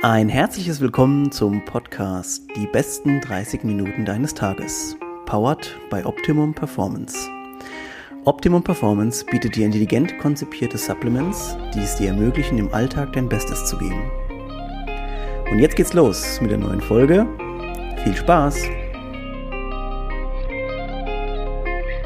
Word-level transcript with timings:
Ein 0.00 0.28
herzliches 0.28 0.80
Willkommen 0.80 1.32
zum 1.32 1.64
Podcast 1.64 2.44
Die 2.54 2.68
besten 2.68 3.20
30 3.20 3.64
Minuten 3.64 4.04
deines 4.04 4.32
Tages, 4.32 4.96
powered 5.26 5.76
by 5.90 6.04
Optimum 6.04 6.54
Performance. 6.54 7.16
Optimum 8.24 8.62
Performance 8.62 9.24
bietet 9.24 9.56
dir 9.56 9.66
intelligent 9.66 10.16
konzipierte 10.20 10.78
Supplements, 10.78 11.56
die 11.74 11.80
es 11.80 11.96
dir 11.96 12.10
ermöglichen, 12.10 12.58
im 12.58 12.72
Alltag 12.72 13.12
dein 13.14 13.28
Bestes 13.28 13.66
zu 13.66 13.76
geben. 13.76 14.08
Und 15.50 15.58
jetzt 15.58 15.74
geht's 15.74 15.94
los 15.94 16.40
mit 16.40 16.52
der 16.52 16.58
neuen 16.58 16.80
Folge. 16.80 17.26
Viel 18.04 18.14
Spaß! 18.14 18.56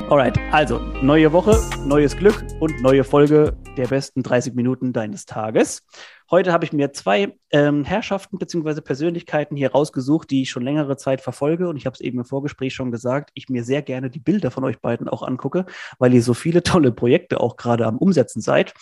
Alright, 0.08 0.38
also 0.50 0.78
neue 1.02 1.30
Woche, 1.30 1.58
neues 1.84 2.16
Glück 2.16 2.42
und 2.58 2.80
neue 2.80 3.04
Folge 3.04 3.52
der 3.76 3.88
besten 3.88 4.22
30 4.22 4.54
Minuten 4.54 4.92
deines 4.92 5.24
Tages. 5.24 5.82
Heute 6.30 6.52
habe 6.52 6.64
ich 6.64 6.72
mir 6.72 6.92
zwei 6.92 7.36
ähm, 7.50 7.84
Herrschaften 7.84 8.38
bzw. 8.38 8.80
Persönlichkeiten 8.80 9.56
hier 9.56 9.72
rausgesucht, 9.72 10.30
die 10.30 10.42
ich 10.42 10.50
schon 10.50 10.62
längere 10.62 10.96
Zeit 10.96 11.20
verfolge. 11.20 11.68
Und 11.68 11.76
ich 11.76 11.86
habe 11.86 11.94
es 11.94 12.00
eben 12.00 12.18
im 12.18 12.24
Vorgespräch 12.24 12.74
schon 12.74 12.90
gesagt, 12.90 13.30
ich 13.34 13.48
mir 13.48 13.64
sehr 13.64 13.82
gerne 13.82 14.10
die 14.10 14.18
Bilder 14.18 14.50
von 14.50 14.64
euch 14.64 14.78
beiden 14.80 15.08
auch 15.08 15.22
angucke, 15.22 15.66
weil 15.98 16.12
ihr 16.14 16.22
so 16.22 16.34
viele 16.34 16.62
tolle 16.62 16.92
Projekte 16.92 17.40
auch 17.40 17.56
gerade 17.56 17.86
am 17.86 17.98
Umsetzen 17.98 18.40
seid. 18.40 18.74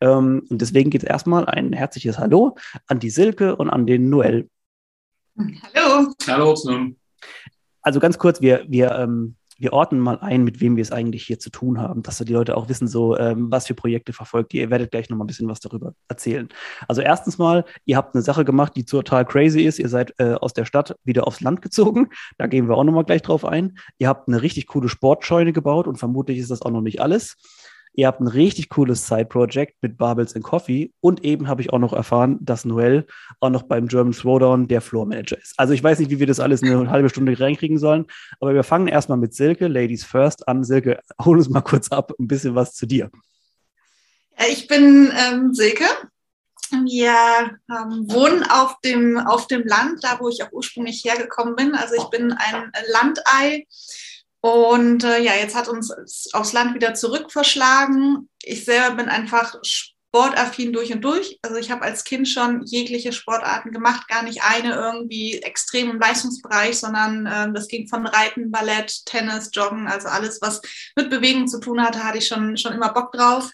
Ähm, 0.00 0.44
und 0.48 0.60
deswegen 0.60 0.90
geht 0.90 1.02
es 1.02 1.08
erstmal 1.08 1.46
ein 1.46 1.72
herzliches 1.72 2.18
Hallo 2.18 2.56
an 2.86 3.00
die 3.00 3.10
Silke 3.10 3.56
und 3.56 3.70
an 3.70 3.86
den 3.86 4.08
Noel. 4.08 4.48
Hallo. 5.74 6.12
Hallo 6.26 6.54
zusammen. 6.54 6.96
Also 7.82 8.00
ganz 8.00 8.18
kurz, 8.18 8.40
wir, 8.40 8.64
wir 8.68 8.92
ähm, 8.92 9.36
wir 9.58 9.72
ordnen 9.72 10.00
mal 10.00 10.18
ein, 10.20 10.44
mit 10.44 10.60
wem 10.60 10.76
wir 10.76 10.82
es 10.82 10.92
eigentlich 10.92 11.24
hier 11.24 11.38
zu 11.38 11.50
tun 11.50 11.80
haben, 11.80 12.02
dass 12.02 12.18
die 12.18 12.32
Leute 12.32 12.56
auch 12.56 12.68
wissen, 12.68 12.88
so 12.88 13.16
ähm, 13.16 13.50
was 13.50 13.66
für 13.66 13.74
Projekte 13.74 14.12
verfolgt 14.12 14.52
ihr. 14.54 14.62
Ihr 14.62 14.70
werdet 14.70 14.90
gleich 14.90 15.08
noch 15.08 15.16
mal 15.16 15.24
ein 15.24 15.26
bisschen 15.26 15.48
was 15.48 15.60
darüber 15.60 15.94
erzählen. 16.08 16.48
Also 16.88 17.02
erstens 17.02 17.38
mal, 17.38 17.64
ihr 17.84 17.96
habt 17.96 18.14
eine 18.14 18.22
Sache 18.22 18.44
gemacht, 18.44 18.72
die 18.76 18.84
total 18.84 19.24
crazy 19.24 19.62
ist. 19.62 19.78
Ihr 19.78 19.88
seid 19.88 20.12
äh, 20.18 20.34
aus 20.34 20.52
der 20.52 20.64
Stadt 20.64 20.96
wieder 21.04 21.26
aufs 21.26 21.40
Land 21.40 21.62
gezogen. 21.62 22.08
Da 22.38 22.46
gehen 22.46 22.68
wir 22.68 22.76
auch 22.76 22.84
noch 22.84 22.92
mal 22.92 23.04
gleich 23.04 23.22
drauf 23.22 23.44
ein. 23.44 23.78
Ihr 23.98 24.08
habt 24.08 24.28
eine 24.28 24.42
richtig 24.42 24.66
coole 24.66 24.88
Sportscheune 24.88 25.52
gebaut 25.52 25.86
und 25.86 25.96
vermutlich 25.96 26.38
ist 26.38 26.50
das 26.50 26.62
auch 26.62 26.70
noch 26.70 26.82
nicht 26.82 27.00
alles. 27.00 27.36
Ihr 27.98 28.06
habt 28.06 28.20
ein 28.20 28.28
richtig 28.28 28.68
cooles 28.68 29.06
Side-Project 29.06 29.78
mit 29.80 29.96
Barbels 29.96 30.36
and 30.36 30.44
Coffee 30.44 30.92
und 31.00 31.24
eben 31.24 31.48
habe 31.48 31.62
ich 31.62 31.72
auch 31.72 31.78
noch 31.78 31.94
erfahren, 31.94 32.36
dass 32.42 32.66
Noel 32.66 33.06
auch 33.40 33.48
noch 33.48 33.62
beim 33.62 33.88
German 33.88 34.12
Throwdown 34.12 34.68
der 34.68 34.82
Floor 34.82 35.06
Manager 35.06 35.38
ist. 35.38 35.54
Also 35.56 35.72
ich 35.72 35.82
weiß 35.82 35.98
nicht, 35.98 36.10
wie 36.10 36.18
wir 36.20 36.26
das 36.26 36.38
alles 36.38 36.62
eine 36.62 36.90
halbe 36.90 37.08
Stunde 37.08 37.40
reinkriegen 37.40 37.78
sollen, 37.78 38.04
aber 38.38 38.52
wir 38.52 38.64
fangen 38.64 38.86
erstmal 38.86 39.16
mit 39.16 39.34
Silke, 39.34 39.66
Ladies 39.66 40.04
First 40.04 40.46
an. 40.46 40.62
Silke, 40.62 41.00
hol 41.24 41.38
uns 41.38 41.48
mal 41.48 41.62
kurz 41.62 41.88
ab, 41.88 42.12
ein 42.18 42.28
bisschen 42.28 42.54
was 42.54 42.74
zu 42.74 42.84
dir. 42.84 43.10
Ich 44.50 44.68
bin 44.68 45.10
ähm, 45.16 45.54
Silke. 45.54 45.86
Wir 46.84 47.14
ähm, 47.70 48.04
wohnen 48.10 48.42
auf 48.42 48.78
dem, 48.84 49.16
auf 49.16 49.46
dem 49.46 49.66
Land, 49.66 50.04
da 50.04 50.18
wo 50.20 50.28
ich 50.28 50.42
auch 50.42 50.52
ursprünglich 50.52 51.02
hergekommen 51.02 51.56
bin. 51.56 51.74
Also 51.74 51.94
ich 51.94 52.04
bin 52.10 52.32
ein 52.32 52.72
Landei 52.92 53.66
und 54.40 55.04
äh, 55.04 55.22
ja, 55.22 55.34
jetzt 55.34 55.54
hat 55.54 55.68
uns 55.68 55.92
aufs 56.32 56.52
Land 56.52 56.74
wieder 56.74 56.94
zurück 56.94 57.32
verschlagen. 57.32 58.28
Ich 58.42 58.64
selber 58.64 58.96
bin 58.96 59.08
einfach 59.08 59.56
sportaffin 59.62 60.72
durch 60.72 60.92
und 60.92 61.02
durch. 61.02 61.38
Also 61.42 61.56
ich 61.56 61.70
habe 61.70 61.82
als 61.82 62.04
Kind 62.04 62.28
schon 62.28 62.62
jegliche 62.64 63.12
Sportarten 63.12 63.70
gemacht, 63.70 64.08
gar 64.08 64.22
nicht 64.22 64.42
eine 64.42 64.74
irgendwie 64.74 65.42
extrem 65.42 65.90
im 65.90 66.00
Leistungsbereich, 66.00 66.78
sondern 66.78 67.26
äh, 67.26 67.52
das 67.52 67.68
ging 67.68 67.88
von 67.88 68.06
Reiten, 68.06 68.50
Ballett, 68.50 69.04
Tennis, 69.04 69.50
Joggen, 69.52 69.88
also 69.88 70.08
alles, 70.08 70.40
was 70.40 70.62
mit 70.96 71.10
Bewegung 71.10 71.48
zu 71.48 71.60
tun 71.60 71.82
hatte, 71.82 72.04
hatte 72.04 72.18
ich 72.18 72.26
schon, 72.26 72.56
schon 72.56 72.72
immer 72.72 72.92
Bock 72.92 73.12
drauf. 73.12 73.50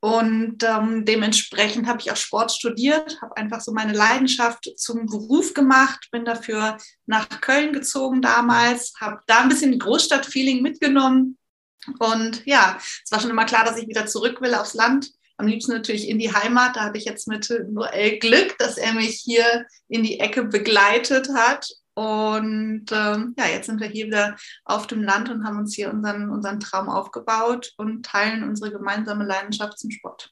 Und 0.00 0.62
ähm, 0.62 1.04
dementsprechend 1.04 1.88
habe 1.88 2.00
ich 2.00 2.12
auch 2.12 2.16
Sport 2.16 2.52
studiert, 2.52 3.20
habe 3.20 3.36
einfach 3.36 3.60
so 3.60 3.72
meine 3.72 3.92
Leidenschaft 3.92 4.70
zum 4.76 5.06
Beruf 5.06 5.54
gemacht, 5.54 6.08
bin 6.12 6.24
dafür 6.24 6.78
nach 7.06 7.28
Köln 7.40 7.72
gezogen 7.72 8.22
damals, 8.22 8.92
habe 9.00 9.20
da 9.26 9.40
ein 9.40 9.48
bisschen 9.48 9.76
Großstadtfeeling 9.76 10.62
mitgenommen. 10.62 11.36
Und 11.98 12.42
ja, 12.46 12.78
es 13.04 13.10
war 13.10 13.20
schon 13.20 13.30
immer 13.30 13.44
klar, 13.44 13.64
dass 13.64 13.78
ich 13.78 13.88
wieder 13.88 14.06
zurück 14.06 14.40
will 14.40 14.54
aufs 14.54 14.74
Land. 14.74 15.10
Am 15.36 15.46
liebsten 15.46 15.72
natürlich 15.72 16.08
in 16.08 16.18
die 16.18 16.32
Heimat. 16.32 16.76
Da 16.76 16.84
hatte 16.84 16.98
ich 16.98 17.04
jetzt 17.04 17.26
mit 17.26 17.48
Noel 17.70 18.18
Glück, 18.18 18.56
dass 18.58 18.76
er 18.76 18.92
mich 18.92 19.20
hier 19.24 19.66
in 19.88 20.04
die 20.04 20.20
Ecke 20.20 20.44
begleitet 20.44 21.28
hat. 21.34 21.66
Und 21.98 22.84
ähm, 22.92 23.34
ja, 23.36 23.46
jetzt 23.52 23.66
sind 23.66 23.80
wir 23.80 23.88
hier 23.88 24.06
wieder 24.06 24.36
auf 24.64 24.86
dem 24.86 25.02
Land 25.02 25.30
und 25.30 25.44
haben 25.44 25.58
uns 25.58 25.74
hier 25.74 25.92
unseren, 25.92 26.30
unseren 26.30 26.60
Traum 26.60 26.88
aufgebaut 26.88 27.72
und 27.76 28.06
teilen 28.06 28.44
unsere 28.44 28.70
gemeinsame 28.70 29.24
Leidenschaft 29.24 29.80
zum 29.80 29.90
Sport. 29.90 30.30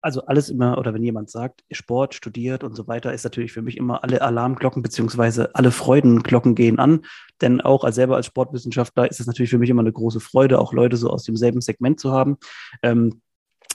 Also 0.00 0.26
alles 0.26 0.48
immer, 0.48 0.78
oder 0.78 0.94
wenn 0.94 1.02
jemand 1.02 1.28
sagt, 1.28 1.64
Sport, 1.72 2.14
studiert 2.14 2.62
und 2.62 2.76
so 2.76 2.86
weiter, 2.86 3.12
ist 3.12 3.24
natürlich 3.24 3.50
für 3.50 3.62
mich 3.62 3.78
immer 3.78 4.04
alle 4.04 4.22
Alarmglocken 4.22 4.80
beziehungsweise 4.80 5.52
alle 5.56 5.72
Freudenglocken 5.72 6.54
gehen 6.54 6.78
an. 6.78 7.04
Denn 7.40 7.60
auch 7.60 7.82
als 7.82 7.96
selber 7.96 8.14
als 8.14 8.26
Sportwissenschaftler 8.26 9.10
ist 9.10 9.18
es 9.18 9.26
natürlich 9.26 9.50
für 9.50 9.58
mich 9.58 9.70
immer 9.70 9.82
eine 9.82 9.92
große 9.92 10.20
Freude, 10.20 10.60
auch 10.60 10.72
Leute 10.72 10.96
so 10.96 11.10
aus 11.10 11.24
demselben 11.24 11.60
Segment 11.62 11.98
zu 11.98 12.12
haben. 12.12 12.36
Ähm, 12.82 13.22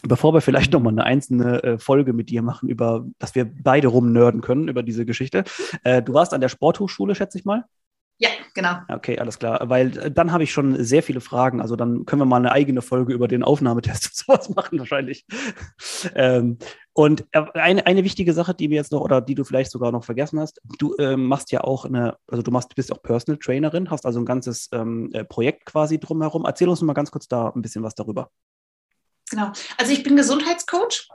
bevor 0.03 0.33
wir 0.33 0.41
vielleicht 0.41 0.73
nochmal 0.73 0.93
eine 0.93 1.03
einzelne 1.03 1.63
äh, 1.63 1.77
Folge 1.77 2.13
mit 2.13 2.29
dir 2.29 2.41
machen, 2.41 2.69
über, 2.69 3.05
dass 3.19 3.35
wir 3.35 3.45
beide 3.45 3.87
rumnörden 3.87 4.41
können 4.41 4.67
über 4.67 4.83
diese 4.83 5.05
Geschichte. 5.05 5.43
Äh, 5.83 6.01
du 6.01 6.13
warst 6.13 6.33
an 6.33 6.41
der 6.41 6.49
Sporthochschule, 6.49 7.15
schätze 7.15 7.37
ich 7.37 7.45
mal? 7.45 7.65
Ja, 8.17 8.29
genau. 8.53 8.77
Okay, 8.87 9.19
alles 9.19 9.39
klar. 9.39 9.59
Weil 9.69 9.97
äh, 9.97 10.09
dann 10.09 10.31
habe 10.31 10.43
ich 10.43 10.53
schon 10.53 10.81
sehr 10.81 11.03
viele 11.03 11.19
Fragen. 11.19 11.59
Also 11.59 11.75
dann 11.75 12.05
können 12.05 12.21
wir 12.21 12.25
mal 12.25 12.37
eine 12.37 12.53
eigene 12.53 12.81
Folge 12.81 13.13
über 13.13 13.27
den 13.27 13.43
Aufnahmetest 13.43 14.05
und 14.05 14.15
sowas 14.15 14.49
machen, 14.55 14.79
wahrscheinlich. 14.79 15.25
ähm, 16.15 16.57
und 16.93 17.25
eine, 17.33 17.85
eine 17.85 18.03
wichtige 18.05 18.33
Sache, 18.33 18.53
die 18.53 18.69
wir 18.69 18.77
jetzt 18.77 18.93
noch 18.93 19.01
oder 19.01 19.19
die 19.19 19.35
du 19.35 19.43
vielleicht 19.43 19.69
sogar 19.69 19.91
noch 19.91 20.05
vergessen 20.05 20.39
hast, 20.39 20.61
du 20.79 20.95
ähm, 20.97 21.25
machst 21.25 21.51
ja 21.51 21.61
auch 21.65 21.83
eine, 21.83 22.15
also 22.27 22.41
du 22.41 22.51
machst, 22.51 22.73
bist 22.75 22.93
auch 22.93 23.01
Personal 23.03 23.37
Trainerin, 23.37 23.89
hast 23.91 24.05
also 24.05 24.19
ein 24.19 24.25
ganzes 24.25 24.69
ähm, 24.71 25.09
äh, 25.11 25.25
Projekt 25.25 25.65
quasi 25.65 25.99
drumherum. 25.99 26.45
Erzähl 26.45 26.69
uns 26.69 26.81
mal 26.81 26.93
ganz 26.93 27.11
kurz 27.11 27.27
da 27.27 27.49
ein 27.49 27.61
bisschen 27.61 27.83
was 27.83 27.95
darüber. 27.95 28.29
Genau. 29.35 29.51
Also 29.77 29.91
ich 29.91 30.01
bin 30.01 30.15
Gesundheitscoach 30.15 31.09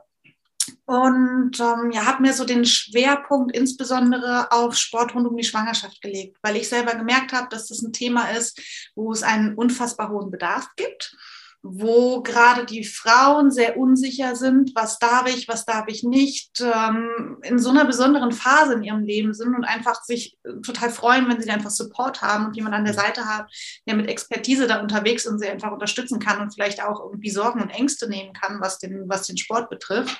und 0.84 1.58
ähm, 1.58 1.90
ja, 1.90 2.04
habe 2.04 2.20
mir 2.20 2.34
so 2.34 2.44
den 2.44 2.66
Schwerpunkt 2.66 3.56
insbesondere 3.56 4.52
auf 4.52 4.76
Sport 4.76 5.14
rund 5.14 5.26
um 5.26 5.38
die 5.38 5.44
Schwangerschaft 5.44 6.02
gelegt, 6.02 6.36
weil 6.42 6.56
ich 6.56 6.68
selber 6.68 6.94
gemerkt 6.94 7.32
habe, 7.32 7.48
dass 7.48 7.68
das 7.68 7.80
ein 7.80 7.94
Thema 7.94 8.30
ist, 8.32 8.60
wo 8.94 9.10
es 9.10 9.22
einen 9.22 9.54
unfassbar 9.54 10.10
hohen 10.10 10.30
Bedarf 10.30 10.68
gibt 10.76 11.16
wo 11.62 12.22
gerade 12.22 12.64
die 12.64 12.84
Frauen 12.84 13.50
sehr 13.50 13.76
unsicher 13.76 14.34
sind, 14.34 14.72
was 14.74 14.98
darf 14.98 15.28
ich, 15.28 15.46
was 15.46 15.66
darf 15.66 15.84
ich 15.88 16.02
nicht, 16.02 16.60
ähm, 16.60 17.36
in 17.42 17.58
so 17.58 17.70
einer 17.70 17.84
besonderen 17.84 18.32
Phase 18.32 18.74
in 18.74 18.82
ihrem 18.82 19.04
Leben 19.04 19.34
sind 19.34 19.54
und 19.54 19.64
einfach 19.64 20.02
sich 20.02 20.38
total 20.64 20.90
freuen, 20.90 21.28
wenn 21.28 21.40
sie 21.40 21.50
einfach 21.50 21.70
Support 21.70 22.22
haben 22.22 22.46
und 22.46 22.56
jemand 22.56 22.74
an 22.74 22.84
der 22.84 22.94
Seite 22.94 23.26
hat, 23.26 23.46
der 23.86 23.94
mit 23.94 24.08
Expertise 24.08 24.66
da 24.66 24.80
unterwegs 24.80 25.26
und 25.26 25.38
sie 25.38 25.48
einfach 25.48 25.72
unterstützen 25.72 26.18
kann 26.18 26.40
und 26.40 26.54
vielleicht 26.54 26.82
auch 26.82 27.04
irgendwie 27.04 27.30
Sorgen 27.30 27.60
und 27.60 27.70
Ängste 27.70 28.08
nehmen 28.08 28.32
kann, 28.32 28.60
was 28.60 28.78
den, 28.78 29.08
was 29.08 29.26
den 29.26 29.36
Sport 29.36 29.68
betrifft. 29.68 30.18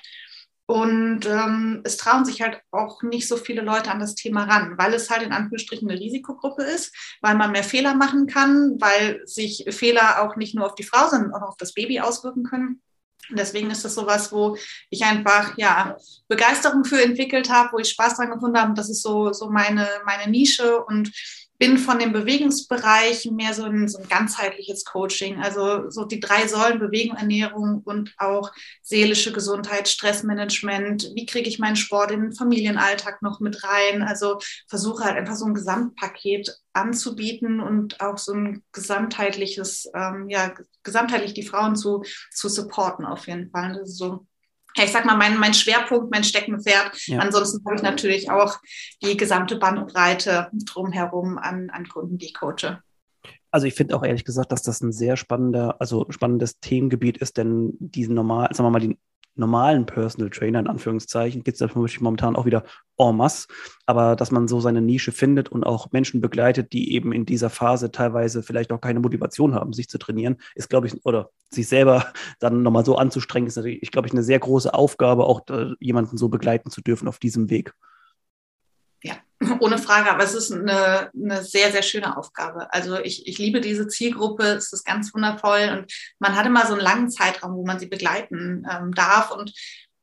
Und 0.70 1.26
ähm, 1.26 1.80
es 1.82 1.96
trauen 1.96 2.24
sich 2.24 2.42
halt 2.42 2.60
auch 2.70 3.02
nicht 3.02 3.26
so 3.26 3.36
viele 3.36 3.60
Leute 3.60 3.90
an 3.90 3.98
das 3.98 4.14
Thema 4.14 4.44
ran, 4.44 4.78
weil 4.78 4.94
es 4.94 5.10
halt 5.10 5.22
in 5.22 5.32
Anführungsstrichen 5.32 5.90
eine 5.90 5.98
Risikogruppe 5.98 6.62
ist, 6.62 6.94
weil 7.20 7.34
man 7.34 7.50
mehr 7.50 7.64
Fehler 7.64 7.96
machen 7.96 8.28
kann, 8.28 8.76
weil 8.80 9.20
sich 9.26 9.64
Fehler 9.70 10.22
auch 10.22 10.36
nicht 10.36 10.54
nur 10.54 10.66
auf 10.66 10.76
die 10.76 10.84
Frau, 10.84 11.08
sondern 11.08 11.34
auch 11.34 11.42
auf 11.42 11.56
das 11.56 11.74
Baby 11.74 11.98
auswirken 11.98 12.44
können. 12.44 12.82
deswegen 13.30 13.68
ist 13.72 13.84
das 13.84 13.96
sowas, 13.96 14.30
wo 14.30 14.56
ich 14.90 15.04
einfach 15.04 15.58
ja 15.58 15.96
Begeisterung 16.28 16.84
für 16.84 17.02
entwickelt 17.02 17.50
habe, 17.50 17.70
wo 17.72 17.78
ich 17.78 17.88
Spaß 17.88 18.18
dran 18.18 18.30
gefunden 18.30 18.56
habe. 18.56 18.68
Und 18.68 18.78
das 18.78 18.90
ist 18.90 19.02
so, 19.02 19.32
so 19.32 19.50
meine, 19.50 19.88
meine 20.06 20.30
Nische. 20.30 20.84
Und 20.84 21.10
bin 21.60 21.76
von 21.76 21.98
dem 21.98 22.12
Bewegungsbereich 22.12 23.30
mehr 23.32 23.52
so 23.52 23.64
ein, 23.64 23.86
so 23.86 23.98
ein 23.98 24.08
ganzheitliches 24.08 24.86
Coaching, 24.86 25.42
also 25.42 25.90
so 25.90 26.06
die 26.06 26.18
drei 26.18 26.48
Säulen 26.48 26.78
Bewegung, 26.78 27.18
Ernährung 27.18 27.82
und 27.84 28.14
auch 28.16 28.50
seelische 28.82 29.30
Gesundheit, 29.30 29.86
Stressmanagement. 29.86 31.10
Wie 31.14 31.26
kriege 31.26 31.50
ich 31.50 31.58
meinen 31.58 31.76
Sport 31.76 32.12
in 32.12 32.22
den 32.22 32.32
Familienalltag 32.32 33.20
noch 33.20 33.40
mit 33.40 33.62
rein? 33.62 34.02
Also 34.02 34.38
versuche 34.68 35.04
halt 35.04 35.18
einfach 35.18 35.36
so 35.36 35.44
ein 35.44 35.52
Gesamtpaket 35.52 36.50
anzubieten 36.72 37.60
und 37.60 38.00
auch 38.00 38.16
so 38.16 38.32
ein 38.32 38.62
gesamtheitliches, 38.72 39.90
ähm, 39.94 40.30
ja, 40.30 40.54
gesamtheitlich 40.82 41.34
die 41.34 41.46
Frauen 41.46 41.76
zu, 41.76 42.02
zu 42.32 42.48
supporten 42.48 43.04
auf 43.04 43.26
jeden 43.26 43.50
Fall. 43.50 43.74
Das 43.74 43.90
ist 43.90 43.98
so 43.98 44.26
ich 44.76 44.92
sag 44.92 45.04
mal, 45.04 45.16
mein, 45.16 45.38
mein 45.38 45.54
Schwerpunkt, 45.54 46.10
mein 46.10 46.24
Steckenpferd. 46.24 47.06
Ja. 47.06 47.18
Ansonsten 47.18 47.64
habe 47.64 47.76
ich 47.76 47.82
natürlich 47.82 48.30
auch 48.30 48.58
die 49.02 49.16
gesamte 49.16 49.56
Bandbreite 49.56 50.48
drumherum 50.52 51.38
an, 51.38 51.70
an 51.70 51.88
Kunden, 51.88 52.18
die 52.18 52.26
ich 52.26 52.34
coache. 52.34 52.82
Also 53.50 53.66
ich 53.66 53.74
finde 53.74 53.96
auch 53.96 54.04
ehrlich 54.04 54.24
gesagt, 54.24 54.52
dass 54.52 54.62
das 54.62 54.80
ein 54.80 54.92
sehr 54.92 55.16
spannender, 55.16 55.80
also 55.80 56.06
spannendes 56.10 56.60
Themengebiet 56.60 57.18
ist, 57.18 57.36
denn 57.36 57.72
diesen 57.80 58.14
normal, 58.14 58.48
sagen 58.52 58.66
wir 58.66 58.70
mal, 58.70 58.80
die 58.80 58.98
normalen 59.40 59.86
Personal 59.86 60.30
Trainer 60.30 60.60
in 60.60 60.68
Anführungszeichen 60.68 61.42
gibt 61.42 61.56
es 61.56 61.60
natürlich 61.60 62.00
momentan 62.00 62.36
auch 62.36 62.46
wieder 62.46 62.64
en 62.98 63.16
masse, 63.16 63.48
aber 63.86 64.14
dass 64.14 64.30
man 64.30 64.46
so 64.46 64.60
seine 64.60 64.80
Nische 64.80 65.10
findet 65.10 65.48
und 65.48 65.64
auch 65.64 65.90
Menschen 65.90 66.20
begleitet, 66.20 66.72
die 66.72 66.94
eben 66.94 67.12
in 67.12 67.26
dieser 67.26 67.50
Phase 67.50 67.90
teilweise 67.90 68.42
vielleicht 68.42 68.70
auch 68.72 68.80
keine 68.80 69.00
Motivation 69.00 69.54
haben, 69.54 69.72
sich 69.72 69.88
zu 69.88 69.98
trainieren, 69.98 70.36
ist, 70.54 70.70
glaube 70.70 70.86
ich, 70.86 71.04
oder 71.04 71.30
sich 71.50 71.66
selber 71.66 72.06
dann 72.38 72.62
nochmal 72.62 72.84
so 72.84 72.96
anzustrengen, 72.96 73.48
ist 73.48 73.56
natürlich, 73.56 73.82
ich 73.82 73.90
glaube 73.90 74.06
ich, 74.06 74.12
eine 74.12 74.22
sehr 74.22 74.38
große 74.38 74.72
Aufgabe, 74.72 75.24
auch 75.24 75.40
äh, 75.48 75.72
jemanden 75.80 76.16
so 76.16 76.28
begleiten 76.28 76.70
zu 76.70 76.82
dürfen 76.82 77.08
auf 77.08 77.18
diesem 77.18 77.50
Weg. 77.50 77.74
Ja, 79.02 79.16
ohne 79.60 79.78
Frage, 79.78 80.10
aber 80.10 80.22
es 80.22 80.34
ist 80.34 80.52
eine, 80.52 81.10
eine 81.14 81.42
sehr, 81.42 81.72
sehr 81.72 81.82
schöne 81.82 82.16
Aufgabe. 82.16 82.72
Also 82.72 82.98
ich, 82.98 83.26
ich 83.26 83.38
liebe 83.38 83.60
diese 83.60 83.88
Zielgruppe, 83.88 84.44
es 84.44 84.72
ist 84.72 84.84
ganz 84.84 85.14
wundervoll 85.14 85.68
und 85.72 85.92
man 86.18 86.36
hat 86.36 86.46
immer 86.46 86.66
so 86.66 86.74
einen 86.74 86.82
langen 86.82 87.10
Zeitraum, 87.10 87.54
wo 87.54 87.64
man 87.64 87.78
sie 87.78 87.86
begleiten 87.86 88.66
ähm, 88.70 88.92
darf 88.94 89.30
und 89.30 89.52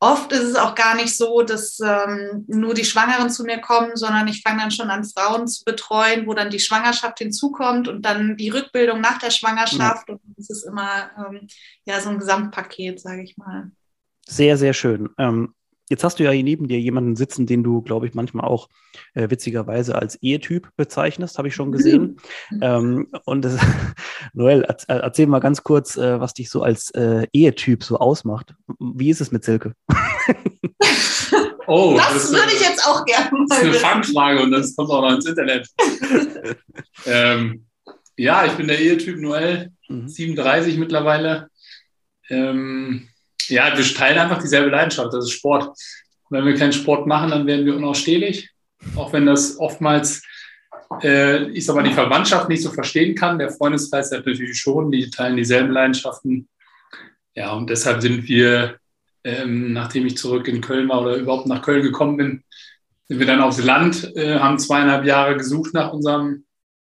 Oft 0.00 0.30
ist 0.30 0.44
es 0.44 0.54
auch 0.54 0.76
gar 0.76 0.94
nicht 0.94 1.16
so, 1.16 1.42
dass 1.42 1.80
ähm, 1.80 2.44
nur 2.46 2.72
die 2.72 2.84
Schwangeren 2.84 3.30
zu 3.30 3.42
mir 3.42 3.58
kommen, 3.58 3.96
sondern 3.96 4.28
ich 4.28 4.42
fange 4.42 4.60
dann 4.60 4.70
schon 4.70 4.90
an, 4.90 5.02
Frauen 5.02 5.48
zu 5.48 5.64
betreuen, 5.64 6.24
wo 6.28 6.34
dann 6.34 6.50
die 6.50 6.60
Schwangerschaft 6.60 7.18
hinzukommt 7.18 7.88
und 7.88 8.02
dann 8.02 8.36
die 8.36 8.50
Rückbildung 8.50 9.00
nach 9.00 9.18
der 9.18 9.32
Schwangerschaft. 9.32 10.08
Ja. 10.08 10.14
Und 10.14 10.38
es 10.38 10.50
ist 10.50 10.62
immer 10.64 11.10
ähm, 11.18 11.48
ja 11.84 12.00
so 12.00 12.10
ein 12.10 12.18
Gesamtpaket, 12.18 13.00
sage 13.00 13.24
ich 13.24 13.36
mal. 13.38 13.72
Sehr, 14.24 14.56
sehr 14.56 14.72
schön. 14.72 15.08
Ähm, 15.18 15.54
Jetzt 15.88 16.04
hast 16.04 16.18
du 16.18 16.24
ja 16.24 16.30
hier 16.30 16.44
neben 16.44 16.68
dir 16.68 16.78
jemanden 16.78 17.16
sitzen, 17.16 17.46
den 17.46 17.62
du, 17.62 17.80
glaube 17.82 18.06
ich, 18.06 18.14
manchmal 18.14 18.46
auch 18.46 18.68
äh, 19.14 19.30
witzigerweise 19.30 19.94
als 19.94 20.16
Ehetyp 20.22 20.68
bezeichnest, 20.76 21.38
habe 21.38 21.48
ich 21.48 21.54
schon 21.54 21.72
gesehen. 21.72 22.20
Mhm. 22.50 22.58
ähm, 22.62 23.08
und 23.24 23.44
das, 23.44 23.58
Noel, 24.34 24.66
erzähl 24.88 25.26
mal 25.26 25.38
ganz 25.38 25.62
kurz, 25.62 25.96
äh, 25.96 26.20
was 26.20 26.34
dich 26.34 26.50
so 26.50 26.62
als 26.62 26.90
äh, 26.90 27.26
Ehetyp 27.32 27.84
so 27.84 27.98
ausmacht. 27.98 28.54
Wie 28.78 29.10
ist 29.10 29.20
es 29.20 29.32
mit 29.32 29.44
Silke? 29.44 29.72
oh, 31.66 31.94
das, 31.96 32.12
das 32.12 32.32
würde 32.32 32.52
ich 32.52 32.60
jetzt 32.60 32.86
auch 32.86 33.04
gerne 33.04 33.30
mal. 33.30 33.46
Das 33.48 33.58
ist 33.58 33.64
eine 33.64 33.74
Fangfrage 33.74 34.42
und 34.42 34.50
das 34.50 34.76
kommt 34.76 34.90
auch 34.90 35.02
noch 35.02 35.14
ins 35.14 35.26
Internet. 35.26 35.68
ähm, 37.06 37.66
ja, 38.16 38.44
ich 38.44 38.52
bin 38.52 38.68
der 38.68 38.80
Ehetyp 38.80 39.18
Noel, 39.18 39.70
mhm. 39.88 40.08
37 40.08 40.76
mittlerweile. 40.76 41.48
Ähm, 42.28 43.08
ja, 43.48 43.76
wir 43.76 43.84
teilen 43.84 44.18
einfach 44.18 44.40
dieselbe 44.40 44.70
Leidenschaft, 44.70 45.12
das 45.12 45.24
ist 45.24 45.32
Sport. 45.32 45.76
wenn 46.30 46.44
wir 46.44 46.56
keinen 46.56 46.72
Sport 46.72 47.06
machen, 47.06 47.30
dann 47.30 47.46
werden 47.46 47.64
wir 47.64 47.76
unausstehlich. 47.76 48.50
Auch 48.96 49.12
wenn 49.12 49.26
das 49.26 49.58
oftmals, 49.58 50.22
äh, 51.02 51.48
ich 51.50 51.64
sag 51.64 51.74
mal, 51.74 51.82
die 51.82 51.92
Verwandtschaft 51.92 52.48
nicht 52.48 52.62
so 52.62 52.70
verstehen 52.70 53.14
kann. 53.14 53.38
Der 53.38 53.50
Freundeskreis 53.50 54.10
natürlich 54.10 54.58
schon, 54.58 54.90
die 54.90 55.10
teilen 55.10 55.36
dieselben 55.36 55.72
Leidenschaften. 55.72 56.48
Ja, 57.34 57.52
und 57.52 57.70
deshalb 57.70 58.02
sind 58.02 58.28
wir, 58.28 58.78
ähm, 59.24 59.72
nachdem 59.72 60.06
ich 60.06 60.16
zurück 60.18 60.48
in 60.48 60.60
Köln 60.60 60.88
war 60.88 61.02
oder 61.02 61.16
überhaupt 61.16 61.46
nach 61.46 61.62
Köln 61.62 61.82
gekommen 61.82 62.16
bin, 62.16 62.44
sind 63.08 63.18
wir 63.18 63.26
dann 63.26 63.40
aufs 63.40 63.62
Land, 63.62 64.14
äh, 64.16 64.38
haben 64.38 64.58
zweieinhalb 64.58 65.04
Jahre 65.04 65.36
gesucht 65.36 65.72
nach 65.72 65.92
unserem 65.92 66.44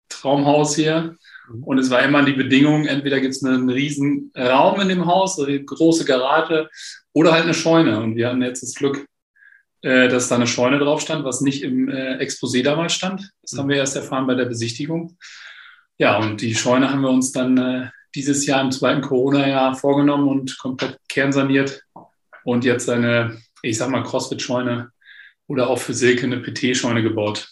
Traumhaus 0.07 0.75
hier 0.75 1.17
und 1.61 1.77
es 1.77 1.89
war 1.89 2.01
immer 2.03 2.23
die 2.23 2.33
Bedingung, 2.33 2.85
entweder 2.85 3.19
gibt 3.19 3.33
es 3.33 3.43
einen 3.43 3.69
riesen 3.69 4.31
Raum 4.37 4.79
in 4.81 4.89
dem 4.89 5.05
Haus, 5.05 5.39
eine 5.39 5.63
große 5.63 6.05
Garage 6.05 6.69
oder 7.13 7.31
halt 7.31 7.43
eine 7.43 7.53
Scheune. 7.53 7.99
Und 8.01 8.15
wir 8.15 8.27
hatten 8.27 8.41
jetzt 8.41 8.63
das 8.63 8.75
Glück, 8.75 9.05
äh, 9.81 10.07
dass 10.07 10.27
da 10.27 10.35
eine 10.35 10.47
Scheune 10.47 10.79
drauf 10.79 11.01
stand, 11.01 11.25
was 11.25 11.41
nicht 11.41 11.63
im 11.63 11.89
äh, 11.89 12.17
Exposé 12.17 12.63
damals 12.63 12.93
stand. 12.93 13.31
Das 13.41 13.57
haben 13.57 13.69
wir 13.69 13.77
erst 13.77 13.95
erfahren 13.95 14.27
bei 14.27 14.35
der 14.35 14.45
Besichtigung. 14.45 15.17
Ja, 15.97 16.17
und 16.17 16.41
die 16.41 16.55
Scheune 16.55 16.89
haben 16.89 17.01
wir 17.01 17.09
uns 17.09 17.31
dann 17.31 17.57
äh, 17.57 17.89
dieses 18.15 18.45
Jahr 18.45 18.61
im 18.61 18.71
zweiten 18.71 19.01
Corona-Jahr 19.01 19.75
vorgenommen 19.75 20.27
und 20.27 20.57
komplett 20.57 20.97
kernsaniert. 21.09 21.83
Und 22.43 22.65
jetzt 22.65 22.89
eine, 22.89 23.37
ich 23.61 23.77
sag 23.77 23.89
mal, 23.89 24.03
CrossFit-Scheune 24.03 24.91
oder 25.47 25.69
auch 25.69 25.79
für 25.79 25.93
Silke 25.93 26.25
eine 26.25 26.39
PT-Scheune 26.39 27.03
gebaut. 27.03 27.49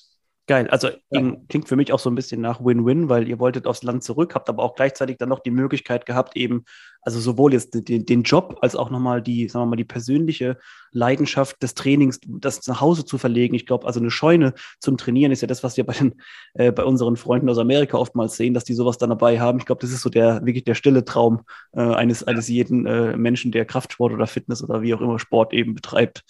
Geil. 0.49 0.67
Also 0.71 0.89
ja. 1.11 1.35
klingt 1.47 1.67
für 1.67 1.75
mich 1.75 1.93
auch 1.93 1.99
so 1.99 2.09
ein 2.09 2.15
bisschen 2.15 2.41
nach 2.41 2.59
Win-Win, 2.59 3.07
weil 3.07 3.27
ihr 3.27 3.37
wolltet 3.37 3.67
aufs 3.67 3.83
Land 3.83 4.03
zurück, 4.03 4.33
habt 4.33 4.49
aber 4.49 4.63
auch 4.63 4.73
gleichzeitig 4.73 5.17
dann 5.19 5.29
noch 5.29 5.41
die 5.41 5.51
Möglichkeit 5.51 6.07
gehabt, 6.07 6.35
eben, 6.35 6.65
also 7.03 7.19
sowohl 7.19 7.53
jetzt 7.53 7.87
den, 7.87 8.07
den 8.07 8.23
Job 8.23 8.57
als 8.61 8.75
auch 8.75 8.89
nochmal 8.89 9.21
die, 9.21 9.47
sagen 9.47 9.65
wir 9.65 9.69
mal, 9.69 9.75
die 9.75 9.83
persönliche 9.83 10.57
Leidenschaft 10.91 11.61
des 11.61 11.75
Trainings, 11.75 12.19
das 12.25 12.65
nach 12.65 12.81
Hause 12.81 13.05
zu 13.05 13.19
verlegen. 13.19 13.53
Ich 13.53 13.67
glaube, 13.67 13.85
also 13.85 13.99
eine 13.99 14.09
Scheune 14.09 14.55
zum 14.79 14.97
Trainieren 14.97 15.31
ist 15.31 15.41
ja 15.41 15.47
das, 15.47 15.63
was 15.63 15.77
wir 15.77 15.85
bei 15.85 15.93
den, 15.93 16.15
äh, 16.55 16.71
bei 16.71 16.83
unseren 16.83 17.15
Freunden 17.15 17.47
aus 17.47 17.59
Amerika 17.59 17.99
oftmals 17.99 18.35
sehen, 18.35 18.55
dass 18.55 18.63
die 18.63 18.73
sowas 18.73 18.97
dann 18.97 19.11
dabei 19.11 19.39
haben. 19.39 19.59
Ich 19.59 19.67
glaube, 19.67 19.81
das 19.81 19.91
ist 19.91 20.01
so 20.01 20.09
der 20.09 20.43
wirklich 20.47 20.63
der 20.63 20.73
stille 20.73 21.05
Traum 21.05 21.41
äh, 21.73 21.81
eines, 21.81 22.23
eines 22.23 22.47
jeden 22.47 22.87
äh, 22.87 23.15
Menschen, 23.15 23.51
der 23.51 23.65
Kraftsport 23.65 24.13
oder 24.13 24.25
Fitness 24.25 24.63
oder 24.63 24.81
wie 24.81 24.95
auch 24.95 25.01
immer 25.01 25.19
Sport 25.19 25.53
eben 25.53 25.75
betreibt. 25.75 26.23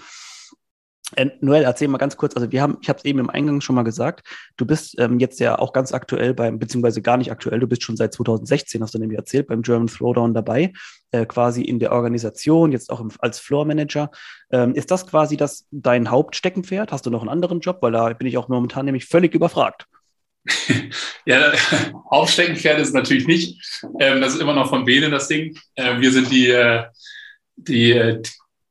Äh, 1.15 1.27
Noel, 1.41 1.63
erzähl 1.63 1.87
mal 1.87 1.97
ganz 1.97 2.17
kurz, 2.17 2.35
also 2.35 2.51
wir 2.51 2.61
haben, 2.61 2.77
ich 2.81 2.89
habe 2.89 2.99
es 2.99 3.05
eben 3.05 3.19
im 3.19 3.29
Eingang 3.29 3.61
schon 3.61 3.75
mal 3.75 3.83
gesagt, 3.83 4.27
du 4.57 4.65
bist 4.65 4.99
ähm, 4.99 5.19
jetzt 5.19 5.39
ja 5.39 5.57
auch 5.57 5.73
ganz 5.73 5.91
aktuell 5.91 6.33
beim, 6.33 6.59
beziehungsweise 6.59 7.01
gar 7.01 7.17
nicht 7.17 7.31
aktuell, 7.31 7.59
du 7.59 7.67
bist 7.67 7.83
schon 7.83 7.97
seit 7.97 8.13
2016, 8.13 8.81
hast 8.81 8.93
du 8.93 8.99
nämlich 8.99 9.17
erzählt, 9.17 9.47
beim 9.47 9.61
German 9.61 9.87
Throwdown 9.87 10.33
dabei, 10.33 10.71
äh, 11.11 11.25
quasi 11.25 11.63
in 11.63 11.79
der 11.79 11.91
Organisation, 11.91 12.71
jetzt 12.71 12.91
auch 12.91 12.99
im, 12.99 13.11
als 13.19 13.39
Floor 13.39 13.65
Manager. 13.65 14.11
Ähm, 14.51 14.75
ist 14.75 14.91
das 14.91 15.07
quasi 15.07 15.37
das 15.37 15.65
dein 15.71 16.11
Hauptsteckenpferd? 16.11 16.91
Hast 16.91 17.05
du 17.05 17.09
noch 17.09 17.21
einen 17.21 17.29
anderen 17.29 17.59
Job? 17.59 17.79
Weil 17.81 17.91
da 17.91 18.13
bin 18.13 18.27
ich 18.27 18.37
auch 18.37 18.47
momentan 18.47 18.85
nämlich 18.85 19.05
völlig 19.05 19.33
überfragt. 19.33 19.87
ja, 21.25 21.51
Hauptsteckenpferd 22.11 22.79
ist 22.79 22.93
natürlich 22.93 23.27
nicht. 23.27 23.81
Ähm, 23.99 24.21
das 24.21 24.35
ist 24.35 24.41
immer 24.41 24.53
noch 24.53 24.69
von 24.69 24.85
Bene 24.85 25.09
das 25.09 25.27
Ding. 25.27 25.57
Äh, 25.75 25.99
wir 25.99 26.11
sind 26.11 26.31
die, 26.31 26.47
äh, 26.49 26.85
die 27.55 27.91
äh, 27.91 28.21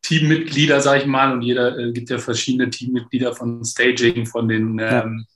Teammitglieder, 0.08 0.81
sage 0.81 1.02
ich 1.02 1.06
mal, 1.06 1.32
und 1.32 1.43
jeder 1.43 1.78
äh, 1.78 1.93
gibt 1.93 2.08
ja 2.08 2.19
verschiedene 2.19 2.70
Teammitglieder 2.70 3.34
von 3.34 3.62
Staging, 3.62 4.25
von 4.25 4.49
den 4.49 4.78
ähm, 4.81 5.26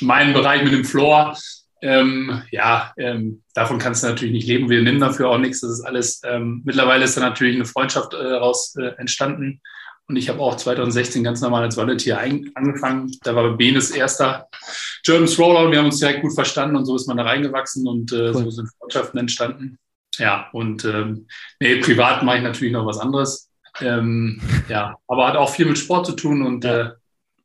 meinen 0.00 0.34
Bereich 0.34 0.62
mit 0.62 0.74
dem 0.74 0.84
Floor. 0.84 1.38
Ähm, 1.80 2.42
ja, 2.50 2.92
ähm, 2.98 3.42
davon 3.54 3.78
kannst 3.78 4.02
du 4.02 4.08
natürlich 4.08 4.34
nicht 4.34 4.46
leben. 4.46 4.68
Wir 4.68 4.82
nehmen 4.82 5.00
dafür 5.00 5.30
auch 5.30 5.38
nichts. 5.38 5.62
Das 5.62 5.70
ist 5.70 5.80
alles. 5.80 6.20
Ähm, 6.24 6.60
mittlerweile 6.66 7.04
ist 7.04 7.16
da 7.16 7.22
natürlich 7.22 7.56
eine 7.56 7.64
Freundschaft 7.64 8.12
äh, 8.12 8.22
daraus 8.22 8.76
äh, 8.76 8.92
entstanden. 8.98 9.62
Und 10.06 10.16
ich 10.16 10.28
habe 10.28 10.40
auch 10.40 10.56
2016 10.56 11.24
ganz 11.24 11.40
normal 11.40 11.62
als 11.62 11.78
Volunteer 11.78 12.20
angefangen. 12.20 13.10
Da 13.22 13.34
war 13.34 13.56
Benes 13.56 13.90
erster 13.90 14.48
German 15.02 15.28
Throwdown. 15.28 15.70
Wir 15.70 15.78
haben 15.78 15.86
uns 15.86 15.98
direkt 15.98 16.20
gut 16.20 16.34
verstanden 16.34 16.76
und 16.76 16.84
so 16.84 16.96
ist 16.96 17.06
man 17.06 17.16
da 17.16 17.22
reingewachsen 17.22 17.88
und 17.88 18.12
äh, 18.12 18.32
cool. 18.34 18.34
so 18.34 18.50
sind 18.50 18.68
Freundschaften 18.78 19.18
entstanden. 19.18 19.78
Ja, 20.18 20.50
und 20.52 20.84
ähm, 20.84 21.26
nee, 21.60 21.76
privat 21.76 22.22
mache 22.22 22.38
ich 22.38 22.42
natürlich 22.42 22.72
noch 22.72 22.84
was 22.84 22.98
anderes. 22.98 23.49
Ähm, 23.80 24.40
ja, 24.68 24.96
aber 25.06 25.28
hat 25.28 25.36
auch 25.36 25.50
viel 25.50 25.66
mit 25.66 25.78
Sport 25.78 26.06
zu 26.06 26.12
tun 26.12 26.42
und 26.42 26.64
äh, 26.64 26.90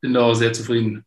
bin 0.01 0.13
da 0.13 0.21
auch 0.21 0.33
sehr 0.33 0.53
zufrieden. 0.53 1.05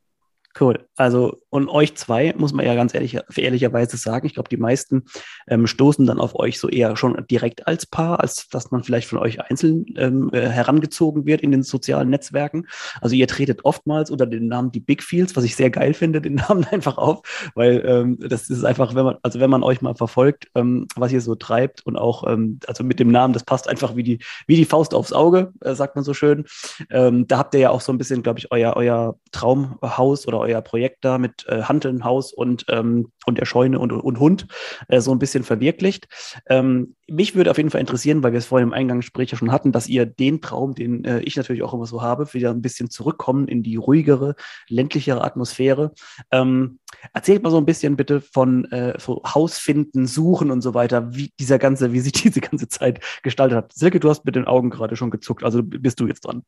Cool. 0.61 0.89
Also, 0.97 1.39
und 1.51 1.69
euch 1.69 1.95
zwei, 1.97 2.35
muss 2.37 2.53
man 2.53 2.67
ja 2.67 2.75
ganz 2.75 2.93
ehrlich, 2.93 3.19
ehrlicherweise 3.37 3.97
sagen, 3.97 4.27
ich 4.27 4.35
glaube, 4.35 4.49
die 4.49 4.57
meisten 4.57 5.05
ähm, 5.47 5.69
stoßen 5.69 6.05
dann 6.05 6.19
auf 6.19 6.35
euch 6.35 6.59
so 6.59 6.69
eher 6.69 6.97
schon 6.97 7.25
direkt 7.31 7.69
als 7.69 7.87
Paar, 7.87 8.19
als 8.21 8.49
dass 8.49 8.73
man 8.73 8.83
vielleicht 8.83 9.09
von 9.09 9.19
euch 9.19 9.41
einzeln 9.41 9.87
ähm, 9.97 10.31
äh, 10.33 10.49
herangezogen 10.49 11.27
wird 11.27 11.43
in 11.43 11.53
den 11.53 11.63
sozialen 11.63 12.11
Netzwerken. 12.11 12.67
Also, 13.01 13.15
ihr 13.15 13.29
tretet 13.29 13.65
oftmals 13.65 14.11
unter 14.11 14.27
dem 14.27 14.49
Namen 14.49 14.73
die 14.73 14.81
Big 14.81 15.05
Fields, 15.05 15.37
was 15.37 15.45
ich 15.45 15.55
sehr 15.55 15.71
geil 15.71 15.95
finde, 15.95 16.21
den 16.21 16.35
Namen 16.49 16.65
einfach 16.65 16.99
auf, 16.99 17.51
weil 17.55 17.85
ähm, 17.87 18.19
das 18.21 18.51
ist 18.51 18.65
einfach, 18.65 18.97
wenn 18.97 19.05
man, 19.05 19.17
also 19.23 19.39
wenn 19.39 19.51
man 19.51 19.63
euch 19.63 19.81
mal 19.81 19.95
verfolgt, 19.95 20.49
ähm, 20.57 20.89
was 20.97 21.13
ihr 21.13 21.21
so 21.21 21.37
treibt 21.37 21.87
und 21.87 21.97
auch, 21.97 22.27
ähm, 22.27 22.59
also 22.67 22.83
mit 22.83 22.99
dem 22.99 23.13
Namen, 23.13 23.33
das 23.33 23.45
passt 23.45 23.69
einfach 23.69 23.95
wie 23.95 24.03
die, 24.03 24.19
wie 24.49 24.57
die 24.57 24.65
Faust 24.65 24.93
aufs 24.93 25.13
Auge, 25.13 25.53
äh, 25.61 25.75
sagt 25.75 25.95
man 25.95 26.05
so 26.05 26.15
schön. 26.15 26.47
Ähm, 26.91 27.29
da 27.29 27.39
habt 27.39 27.55
ihr 27.55 27.61
ja 27.61 27.71
auch 27.71 27.81
so 27.81 27.93
ein 27.93 27.99
bisschen, 27.99 28.25
glaube 28.25 28.41
ich, 28.41 28.51
euer, 28.51 28.75
euer 28.77 29.17
Traumhaus 29.31 30.27
oder 30.27 30.41
euer 30.41 30.48
Projekt 30.61 31.05
da 31.05 31.19
mit 31.19 31.47
äh, 31.49 31.63
Hanteln, 31.63 32.05
Haus 32.05 32.33
und, 32.33 32.65
ähm, 32.69 33.13
und 33.27 33.39
der 33.39 33.45
Scheune 33.45 33.79
und, 33.79 33.93
und 33.93 34.21
Hund 34.21 34.47
äh, 34.89 35.01
so 35.01 35.13
ein 35.13 35.19
bisschen 35.19 35.45
verwirklicht. 35.45 36.09
Ähm, 36.49 36.95
mich 37.07 37.35
würde 37.35 37.51
auf 37.51 37.57
jeden 37.57 37.71
Fall 37.71 37.81
interessieren, 37.81 38.23
weil 38.23 38.33
wir 38.33 38.39
es 38.39 38.47
vorhin 38.47 38.69
im 38.69 38.75
Eingangsgespräch 38.75 39.31
ja 39.31 39.39
schon 39.39 39.53
hatten, 39.53 39.73
dass 39.73 39.89
ihr 39.89 40.05
den 40.05 40.41
Traum, 40.41 40.75
den 40.75 41.05
äh, 41.05 41.21
ich 41.21 41.37
natürlich 41.37 41.63
auch 41.63 41.73
immer 41.73 41.87
so 41.87 42.03
habe, 42.03 42.33
wieder 42.35 42.51
ein 42.51 42.63
bisschen 42.63 42.91
zurückkommen 42.91 43.49
in 43.49 43.63
die 43.63 43.77
ruhigere, 43.77 44.35
ländlichere 44.69 45.25
Atmosphäre. 45.25 45.93
Ähm, 46.31 46.79
erzählt 47.13 47.43
mal 47.43 47.51
so 47.51 47.59
ein 47.59 47.67
bisschen 47.67 47.97
bitte 47.97 48.21
von 48.21 48.65
äh, 48.67 48.99
so 48.99 49.23
Hausfinden, 49.25 50.07
Suchen 50.07 50.51
und 50.51 50.61
so 50.61 50.75
weiter, 50.75 51.15
wie 51.15 51.33
dieser 51.39 51.59
ganze, 51.59 51.93
wie 51.93 52.01
sich 52.01 52.13
diese 52.23 52.41
ganze 52.41 52.69
Zeit 52.69 53.01
gestaltet 53.23 53.57
hat. 53.57 53.73
Silke, 53.73 54.01
du 54.01 54.11
hast 54.11 54.25
mit 54.25 54.37
den 54.37 54.47
Augen 54.47 54.71
gerade 54.71 54.97
schon 54.97 55.11
gezuckt, 55.11 55.45
also 55.45 55.63
bist 55.63 56.01
du 56.01 56.07
jetzt 56.07 56.27
dran. 56.27 56.43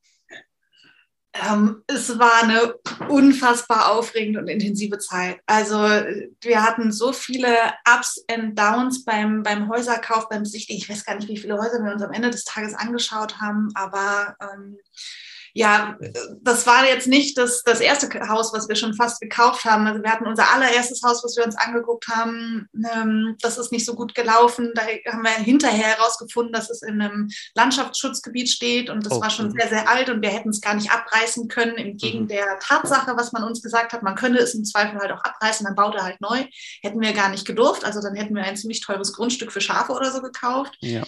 Ähm, 1.32 1.84
es 1.86 2.18
war 2.18 2.42
eine 2.42 2.74
unfassbar 3.08 3.92
aufregende 3.92 4.40
und 4.40 4.48
intensive 4.48 4.98
Zeit. 4.98 5.38
Also 5.46 5.76
wir 6.40 6.62
hatten 6.62 6.90
so 6.90 7.12
viele 7.12 7.54
Ups 7.88 8.24
and 8.28 8.58
Downs 8.58 9.04
beim, 9.04 9.42
beim 9.42 9.68
Häuserkauf, 9.68 10.28
beim 10.28 10.42
Besichtigen. 10.42 10.78
Ich 10.78 10.88
weiß 10.88 11.04
gar 11.04 11.14
nicht, 11.14 11.28
wie 11.28 11.36
viele 11.36 11.56
Häuser 11.56 11.84
wir 11.84 11.92
uns 11.92 12.02
am 12.02 12.12
Ende 12.12 12.30
des 12.30 12.44
Tages 12.44 12.74
angeschaut 12.74 13.40
haben, 13.40 13.68
aber 13.74 14.36
ähm, 14.40 14.78
ja, 15.54 15.98
das 16.42 16.66
war 16.66 16.86
jetzt 16.86 17.06
nicht 17.06 17.36
das, 17.38 17.62
das 17.62 17.80
erste 17.80 18.08
Haus, 18.28 18.52
was 18.52 18.68
wir 18.68 18.76
schon 18.76 18.94
fast 18.94 19.20
gekauft 19.20 19.64
haben. 19.64 19.86
Also 19.86 20.02
wir 20.02 20.10
hatten 20.10 20.26
unser 20.26 20.52
allererstes 20.52 21.02
Haus, 21.02 21.24
was 21.24 21.36
wir 21.36 21.44
uns 21.44 21.56
angeguckt 21.56 22.06
haben. 22.08 22.68
Ähm, 22.94 23.36
das 23.40 23.58
ist 23.58 23.72
nicht 23.72 23.84
so 23.84 23.94
gut 23.94 24.14
gelaufen. 24.14 24.72
Da 24.74 24.82
haben 24.82 25.22
wir 25.22 25.30
hinterher 25.30 25.96
herausgefunden, 25.96 26.52
dass 26.52 26.70
es 26.70 26.82
in 26.82 27.00
einem 27.00 27.28
Landschaftsschutzgebiet 27.54 28.48
steht 28.48 28.90
und 28.90 29.04
das 29.04 29.14
oh, 29.14 29.20
war 29.20 29.30
schon 29.30 29.50
sehr, 29.50 29.68
sehr 29.68 29.88
alt 29.88 30.08
und 30.08 30.22
wir 30.22 30.30
hätten 30.30 30.50
es 30.50 30.60
gar 30.60 30.74
nicht 30.74 30.90
abreißen 30.90 31.48
können, 31.48 31.76
entgegen 31.76 32.22
mhm. 32.22 32.28
der 32.28 32.58
Tatsache, 32.60 33.16
was 33.16 33.32
man 33.32 33.44
uns 33.44 33.62
gesagt 33.62 33.92
hat. 33.92 34.02
Man 34.02 34.14
könne 34.14 34.38
es 34.38 34.54
im 34.54 34.64
Zweifel 34.64 34.98
halt 34.98 35.12
auch 35.12 35.22
abreißen, 35.22 35.64
dann 35.66 35.74
baut 35.74 35.94
er 35.94 36.04
halt 36.04 36.20
neu. 36.20 36.44
Hätten 36.82 37.00
wir 37.00 37.12
gar 37.12 37.28
nicht 37.28 37.46
gedurft. 37.46 37.84
Also 37.84 38.00
dann 38.00 38.14
hätten 38.14 38.34
wir 38.34 38.44
ein 38.44 38.56
ziemlich 38.56 38.80
teures 38.80 39.12
Grundstück 39.12 39.52
für 39.52 39.60
Schafe 39.60 39.92
oder 39.92 40.10
so 40.10 40.20
gekauft. 40.20 40.76
Ja. 40.80 41.02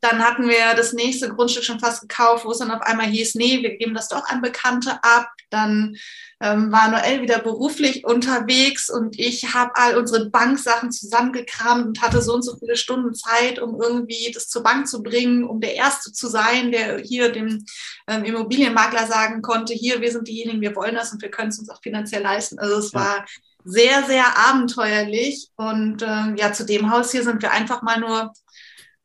Dann 0.00 0.22
hatten 0.22 0.48
wir 0.48 0.74
das 0.76 0.92
nächste 0.92 1.28
Grundstück 1.28 1.64
schon 1.64 1.80
fast 1.80 2.02
gekauft, 2.02 2.44
wo 2.44 2.52
es 2.52 2.58
dann 2.58 2.70
auf 2.70 2.82
einmal 2.82 3.06
hieß, 3.06 3.34
nee, 3.34 3.62
wir 3.62 3.76
geben 3.76 3.94
das 3.94 4.08
doch 4.08 4.24
an 4.26 4.40
Bekannte 4.40 4.98
ab. 5.02 5.28
Dann 5.50 5.96
ähm, 6.40 6.70
war 6.70 6.88
Noel 6.88 7.22
wieder 7.22 7.40
beruflich 7.40 8.04
unterwegs 8.04 8.90
und 8.90 9.18
ich 9.18 9.54
habe 9.54 9.72
all 9.74 9.96
unsere 9.96 10.30
Banksachen 10.30 10.92
zusammengekramt 10.92 11.86
und 11.86 12.02
hatte 12.02 12.22
so 12.22 12.34
und 12.34 12.42
so 12.42 12.56
viele 12.58 12.76
Stunden 12.76 13.14
Zeit, 13.14 13.58
um 13.58 13.80
irgendwie 13.80 14.30
das 14.32 14.48
zur 14.48 14.62
Bank 14.62 14.86
zu 14.86 15.02
bringen, 15.02 15.44
um 15.44 15.60
der 15.60 15.74
Erste 15.74 16.12
zu 16.12 16.28
sein, 16.28 16.70
der 16.70 16.98
hier 16.98 17.32
dem 17.32 17.64
ähm, 18.06 18.24
Immobilienmakler 18.24 19.06
sagen 19.06 19.42
konnte, 19.42 19.74
hier, 19.74 20.00
wir 20.00 20.12
sind 20.12 20.28
diejenigen, 20.28 20.60
wir 20.60 20.76
wollen 20.76 20.94
das 20.94 21.12
und 21.12 21.22
wir 21.22 21.30
können 21.30 21.48
es 21.48 21.58
uns 21.58 21.70
auch 21.70 21.82
finanziell 21.82 22.22
leisten. 22.22 22.58
Also 22.58 22.76
es 22.76 22.92
ja. 22.92 23.00
war 23.00 23.24
sehr, 23.64 24.04
sehr 24.04 24.24
abenteuerlich. 24.48 25.48
Und 25.56 26.02
ähm, 26.02 26.36
ja, 26.36 26.52
zu 26.52 26.64
dem 26.64 26.90
Haus 26.90 27.10
hier 27.10 27.22
sind 27.22 27.42
wir 27.42 27.52
einfach 27.52 27.82
mal 27.82 28.00
nur 28.00 28.32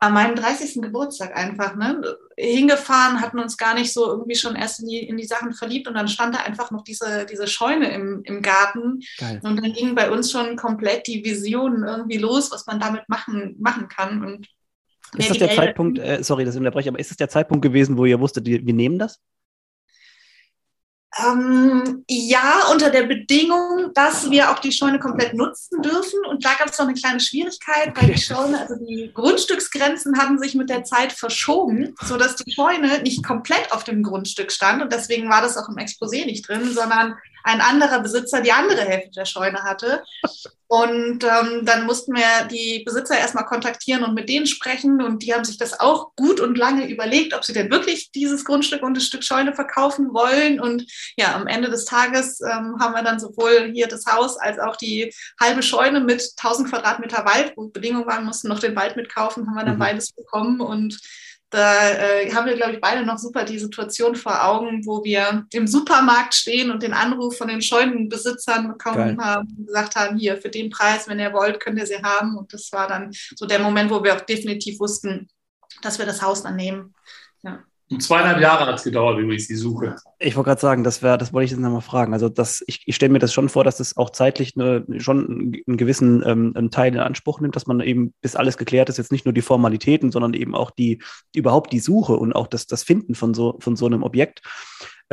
an 0.03 0.13
meinem 0.13 0.35
30. 0.35 0.81
Geburtstag 0.81 1.35
einfach 1.37 1.77
ne, 1.77 2.01
hingefahren, 2.37 3.21
hatten 3.21 3.39
uns 3.39 3.55
gar 3.57 3.73
nicht 3.73 3.93
so 3.93 4.05
irgendwie 4.05 4.35
schon 4.35 4.57
erst 4.57 4.81
in 4.81 4.87
die, 4.87 4.99
in 4.99 5.15
die 5.15 5.23
Sachen 5.23 5.53
verliebt 5.53 5.87
und 5.87 5.93
dann 5.93 6.09
stand 6.09 6.35
da 6.35 6.39
einfach 6.39 6.71
noch 6.71 6.83
diese, 6.83 7.25
diese 7.25 7.47
Scheune 7.47 7.89
im, 7.93 8.21
im 8.25 8.41
Garten 8.41 8.99
Geil. 9.17 9.39
und 9.43 9.55
dann 9.55 9.71
ging 9.71 9.95
bei 9.95 10.11
uns 10.11 10.29
schon 10.29 10.57
komplett 10.57 11.07
die 11.07 11.23
Vision 11.23 11.83
irgendwie 11.83 12.17
los, 12.17 12.51
was 12.51 12.65
man 12.65 12.81
damit 12.81 13.07
machen, 13.07 13.55
machen 13.59 13.87
kann. 13.87 14.25
Und 14.25 14.47
ist 15.17 15.29
das 15.29 15.37
der 15.37 15.51
Zeitpunkt, 15.51 15.99
äh, 15.99 16.21
sorry, 16.21 16.43
dass 16.43 16.55
ich 16.55 16.59
unterbreche, 16.59 16.89
aber 16.89 16.99
ist 16.99 17.11
das 17.11 17.17
der 17.17 17.29
Zeitpunkt 17.29 17.61
gewesen, 17.61 17.97
wo 17.97 18.03
ihr 18.03 18.19
wusstet, 18.19 18.45
wir, 18.45 18.65
wir 18.65 18.73
nehmen 18.73 18.99
das? 18.99 19.21
Ähm, 21.19 22.03
ja, 22.07 22.69
unter 22.71 22.89
der 22.89 23.03
Bedingung, 23.03 23.91
dass 23.93 24.31
wir 24.31 24.49
auch 24.49 24.59
die 24.59 24.71
Scheune 24.71 24.99
komplett 24.99 25.35
nutzen 25.35 25.81
dürfen. 25.81 26.19
Und 26.27 26.43
da 26.43 26.53
gab 26.55 26.69
es 26.69 26.79
noch 26.79 26.87
eine 26.87 26.95
kleine 26.95 27.19
Schwierigkeit, 27.19 27.93
weil 27.95 28.11
die 28.11 28.19
Scheune, 28.19 28.59
also 28.59 28.75
die 28.75 29.11
Grundstücksgrenzen 29.13 30.17
hatten 30.17 30.39
sich 30.39 30.55
mit 30.55 30.69
der 30.69 30.83
Zeit 30.83 31.13
verschoben, 31.13 31.93
sodass 32.03 32.37
die 32.37 32.51
Scheune 32.51 33.01
nicht 33.03 33.23
komplett 33.23 33.71
auf 33.71 33.83
dem 33.83 34.01
Grundstück 34.01 34.51
stand. 34.51 34.81
Und 34.81 34.91
deswegen 34.91 35.29
war 35.29 35.41
das 35.41 35.57
auch 35.57 35.69
im 35.69 35.75
Exposé 35.75 36.25
nicht 36.25 36.47
drin, 36.47 36.73
sondern 36.73 37.15
ein 37.43 37.61
anderer 37.61 37.99
Besitzer 37.99 38.41
die 38.41 38.51
andere 38.51 38.81
Hälfte 38.81 39.11
der 39.11 39.25
Scheune 39.25 39.63
hatte. 39.63 40.03
Und 40.73 41.23
ähm, 41.23 41.65
dann 41.65 41.85
mussten 41.85 42.15
wir 42.15 42.47
die 42.49 42.81
Besitzer 42.83 43.15
erstmal 43.15 43.45
kontaktieren 43.45 44.03
und 44.03 44.15
mit 44.15 44.27
denen 44.27 44.47
sprechen. 44.47 45.03
Und 45.03 45.21
die 45.21 45.31
haben 45.31 45.45
sich 45.45 45.59
das 45.59 45.79
auch 45.79 46.15
gut 46.15 46.39
und 46.39 46.57
lange 46.57 46.89
überlegt, 46.89 47.35
ob 47.35 47.45
sie 47.45 47.53
denn 47.53 47.69
wirklich 47.69 48.09
dieses 48.09 48.43
Grundstück 48.43 48.81
und 48.81 48.97
das 48.97 49.05
Stück 49.05 49.23
Scheune 49.23 49.53
verkaufen 49.53 50.15
wollen. 50.15 50.59
Und 50.59 50.91
ja, 51.15 51.35
am 51.35 51.45
Ende 51.45 51.69
des 51.69 51.85
Tages 51.85 52.41
ähm, 52.41 52.79
haben 52.79 52.95
wir 52.95 53.03
dann 53.03 53.19
sowohl 53.19 53.69
hier 53.71 53.87
das 53.87 54.07
Haus 54.07 54.35
als 54.35 54.57
auch 54.57 54.75
die 54.75 55.13
halbe 55.39 55.61
Scheune 55.61 55.99
mit 55.99 56.27
1000 56.37 56.71
Quadratmeter 56.71 57.23
Wald, 57.23 57.53
wo 57.55 57.67
Bedingungen 57.67 58.07
waren, 58.07 58.25
mussten 58.25 58.47
noch 58.47 58.57
den 58.57 58.75
Wald 58.75 58.95
mitkaufen, 58.95 59.45
haben 59.45 59.53
wir 59.53 59.65
dann 59.65 59.75
mhm. 59.75 59.79
beides 59.79 60.11
bekommen. 60.11 60.59
Und 60.59 60.99
da 61.53 61.91
äh, 61.91 62.33
haben 62.33 62.47
wir, 62.47 62.55
glaube 62.55 62.73
ich, 62.73 62.81
beide 62.81 63.05
noch 63.05 63.19
super 63.19 63.43
die 63.43 63.59
Situation 63.59 64.15
vor 64.15 64.43
Augen, 64.43 64.85
wo 64.85 65.03
wir 65.03 65.45
im 65.51 65.67
Supermarkt 65.67 66.33
stehen 66.33 66.71
und 66.71 66.81
den 66.81 66.93
Anruf 66.93 67.37
von 67.37 67.47
den 67.47 67.61
Scheunenbesitzern 67.61 68.69
bekommen 68.69 69.15
Geil. 69.15 69.17
haben 69.19 69.55
und 69.57 69.67
gesagt 69.67 69.95
haben, 69.95 70.17
hier, 70.17 70.37
für 70.37 70.49
den 70.49 70.71
Preis, 70.71 71.07
wenn 71.07 71.19
ihr 71.19 71.31
wollt, 71.31 71.59
könnt 71.59 71.77
ihr 71.77 71.85
sie 71.85 72.01
haben. 72.01 72.37
Und 72.37 72.51
das 72.53 72.71
war 72.71 72.87
dann 72.87 73.11
so 73.35 73.45
der 73.45 73.59
Moment, 73.59 73.91
wo 73.91 74.03
wir 74.03 74.15
auch 74.15 74.21
definitiv 74.21 74.79
wussten, 74.79 75.29
dass 75.83 75.99
wir 75.99 76.07
das 76.07 76.23
Haus 76.23 76.41
dann 76.41 76.55
nehmen. 76.55 76.95
Ja. 77.43 77.63
Und 77.91 78.01
zweieinhalb 78.01 78.39
Jahre 78.39 78.65
hat 78.65 78.75
es 78.75 78.83
gedauert, 78.83 79.19
übrigens, 79.19 79.47
die 79.47 79.55
Suche. 79.55 79.95
Ich 80.17 80.35
wollte 80.35 80.49
gerade 80.49 80.61
sagen, 80.61 80.83
das 80.83 81.03
wäre, 81.03 81.17
das 81.17 81.33
wollte 81.33 81.45
ich 81.45 81.51
jetzt 81.51 81.59
nochmal 81.59 81.81
fragen. 81.81 82.13
Also 82.13 82.29
das, 82.29 82.63
ich, 82.65 82.83
ich 82.85 82.95
stelle 82.95 83.11
mir 83.11 83.19
das 83.19 83.33
schon 83.33 83.49
vor, 83.49 83.63
dass 83.63 83.77
das 83.77 83.97
auch 83.97 84.09
zeitlich 84.09 84.55
eine, 84.55 84.85
schon 84.99 85.63
einen 85.67 85.77
gewissen 85.77 86.23
ähm, 86.25 86.71
Teil 86.71 86.93
in 86.93 86.99
Anspruch 86.99 87.39
nimmt, 87.39 87.55
dass 87.55 87.67
man 87.67 87.81
eben, 87.81 88.13
bis 88.21 88.35
alles 88.35 88.57
geklärt 88.57 88.89
ist, 88.89 88.97
jetzt 88.97 89.11
nicht 89.11 89.25
nur 89.25 89.33
die 89.33 89.41
Formalitäten, 89.41 90.11
sondern 90.11 90.33
eben 90.33 90.55
auch 90.55 90.71
die, 90.71 91.03
überhaupt 91.35 91.73
die 91.73 91.79
Suche 91.79 92.13
und 92.13 92.33
auch 92.33 92.47
das, 92.47 92.67
das 92.67 92.83
Finden 92.83 93.15
von 93.15 93.33
so, 93.33 93.57
von 93.59 93.75
so 93.75 93.85
einem 93.85 94.01
Objekt. 94.03 94.41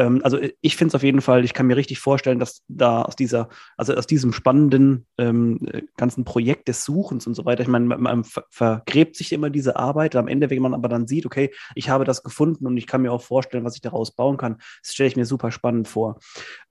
Ähm, 0.00 0.23
also 0.25 0.38
ich 0.62 0.76
finde 0.76 0.92
es 0.92 0.95
auf 0.95 1.02
jeden 1.02 1.21
Fall, 1.21 1.45
ich 1.45 1.52
kann 1.52 1.66
mir 1.66 1.76
richtig 1.76 1.99
vorstellen, 1.99 2.38
dass 2.38 2.62
da 2.69 3.02
aus 3.02 3.16
dieser, 3.16 3.50
also 3.76 3.95
aus 3.95 4.07
diesem 4.07 4.33
spannenden 4.33 5.07
ähm, 5.19 5.61
ganzen 5.99 6.25
Projekt 6.25 6.69
des 6.69 6.87
Suchens 6.87 7.26
und 7.26 7.35
so 7.35 7.45
weiter, 7.45 7.62
ich 7.62 7.69
meine, 7.69 7.85
man, 7.85 8.00
man 8.00 8.25
vergräbt 8.49 9.14
sich 9.14 9.30
immer 9.33 9.50
diese 9.50 9.76
Arbeit, 9.76 10.16
am 10.16 10.26
Ende, 10.26 10.49
wenn 10.49 10.62
man 10.62 10.73
aber 10.73 10.88
dann 10.88 11.07
sieht, 11.07 11.26
okay, 11.26 11.50
ich 11.75 11.90
habe 11.90 12.04
das 12.04 12.23
gefunden 12.23 12.66
und 12.66 12.78
ich 12.78 12.87
kann 12.87 13.02
mir 13.02 13.12
auch 13.12 13.23
vorstellen, 13.23 13.64
was 13.64 13.75
ich 13.75 13.83
daraus 13.83 14.12
bauen 14.12 14.38
kann, 14.38 14.57
das 14.83 14.95
stelle 14.95 15.09
ich 15.09 15.16
mir 15.16 15.26
super 15.26 15.52
spannend 15.52 15.87
vor. 15.87 16.19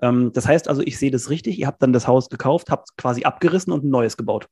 Ähm, 0.02 0.32
das 0.34 0.48
heißt 0.48 0.68
also, 0.68 0.82
ich 0.82 0.98
sehe 0.98 1.12
das 1.12 1.30
richtig, 1.30 1.60
ihr 1.60 1.68
habt 1.68 1.84
dann 1.84 1.94
das 1.94 2.08
Haus 2.08 2.30
gekauft, 2.30 2.72
habt 2.72 2.98
quasi 2.98 3.26
abgerissen 3.26 3.72
und 3.72 3.84
ein 3.84 3.90
neues 3.92 4.18
gebaut. 4.18 4.48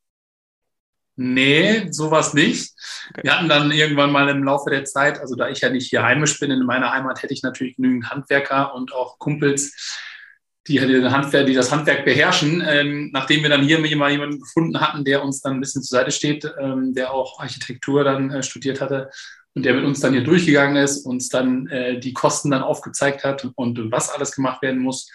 Nee, 1.20 1.88
sowas 1.90 2.32
nicht. 2.32 2.72
Okay. 3.10 3.22
Wir 3.24 3.34
hatten 3.34 3.48
dann 3.48 3.72
irgendwann 3.72 4.12
mal 4.12 4.28
im 4.28 4.44
Laufe 4.44 4.70
der 4.70 4.84
Zeit, 4.84 5.18
also 5.18 5.34
da 5.34 5.48
ich 5.48 5.60
ja 5.60 5.68
nicht 5.68 5.90
hier 5.90 6.04
heimisch 6.04 6.38
bin, 6.38 6.52
in 6.52 6.64
meiner 6.64 6.92
Heimat 6.92 7.24
hätte 7.24 7.34
ich 7.34 7.42
natürlich 7.42 7.74
genügend 7.74 8.08
Handwerker 8.08 8.72
und 8.72 8.94
auch 8.94 9.18
Kumpels, 9.18 9.98
die, 10.68 10.80
Handwerk, 10.80 11.46
die 11.46 11.54
das 11.54 11.72
Handwerk 11.72 12.04
beherrschen. 12.04 12.62
Ähm, 12.64 13.10
nachdem 13.12 13.42
wir 13.42 13.50
dann 13.50 13.64
hier 13.64 13.80
mal 13.96 14.12
jemanden 14.12 14.38
gefunden 14.38 14.80
hatten, 14.80 15.04
der 15.04 15.24
uns 15.24 15.40
dann 15.40 15.54
ein 15.54 15.60
bisschen 15.60 15.82
zur 15.82 15.98
Seite 15.98 16.12
steht, 16.12 16.48
ähm, 16.60 16.94
der 16.94 17.12
auch 17.12 17.40
Architektur 17.40 18.04
dann 18.04 18.30
äh, 18.30 18.44
studiert 18.44 18.80
hatte 18.80 19.10
und 19.54 19.64
der 19.64 19.74
mit 19.74 19.84
uns 19.84 19.98
dann 19.98 20.12
hier 20.12 20.22
durchgegangen 20.22 20.76
ist, 20.76 21.04
uns 21.04 21.28
dann 21.30 21.66
äh, 21.66 21.98
die 21.98 22.12
Kosten 22.12 22.52
dann 22.52 22.62
aufgezeigt 22.62 23.24
hat 23.24 23.44
und 23.56 23.90
was 23.90 24.08
alles 24.08 24.30
gemacht 24.30 24.62
werden 24.62 24.78
muss, 24.78 25.10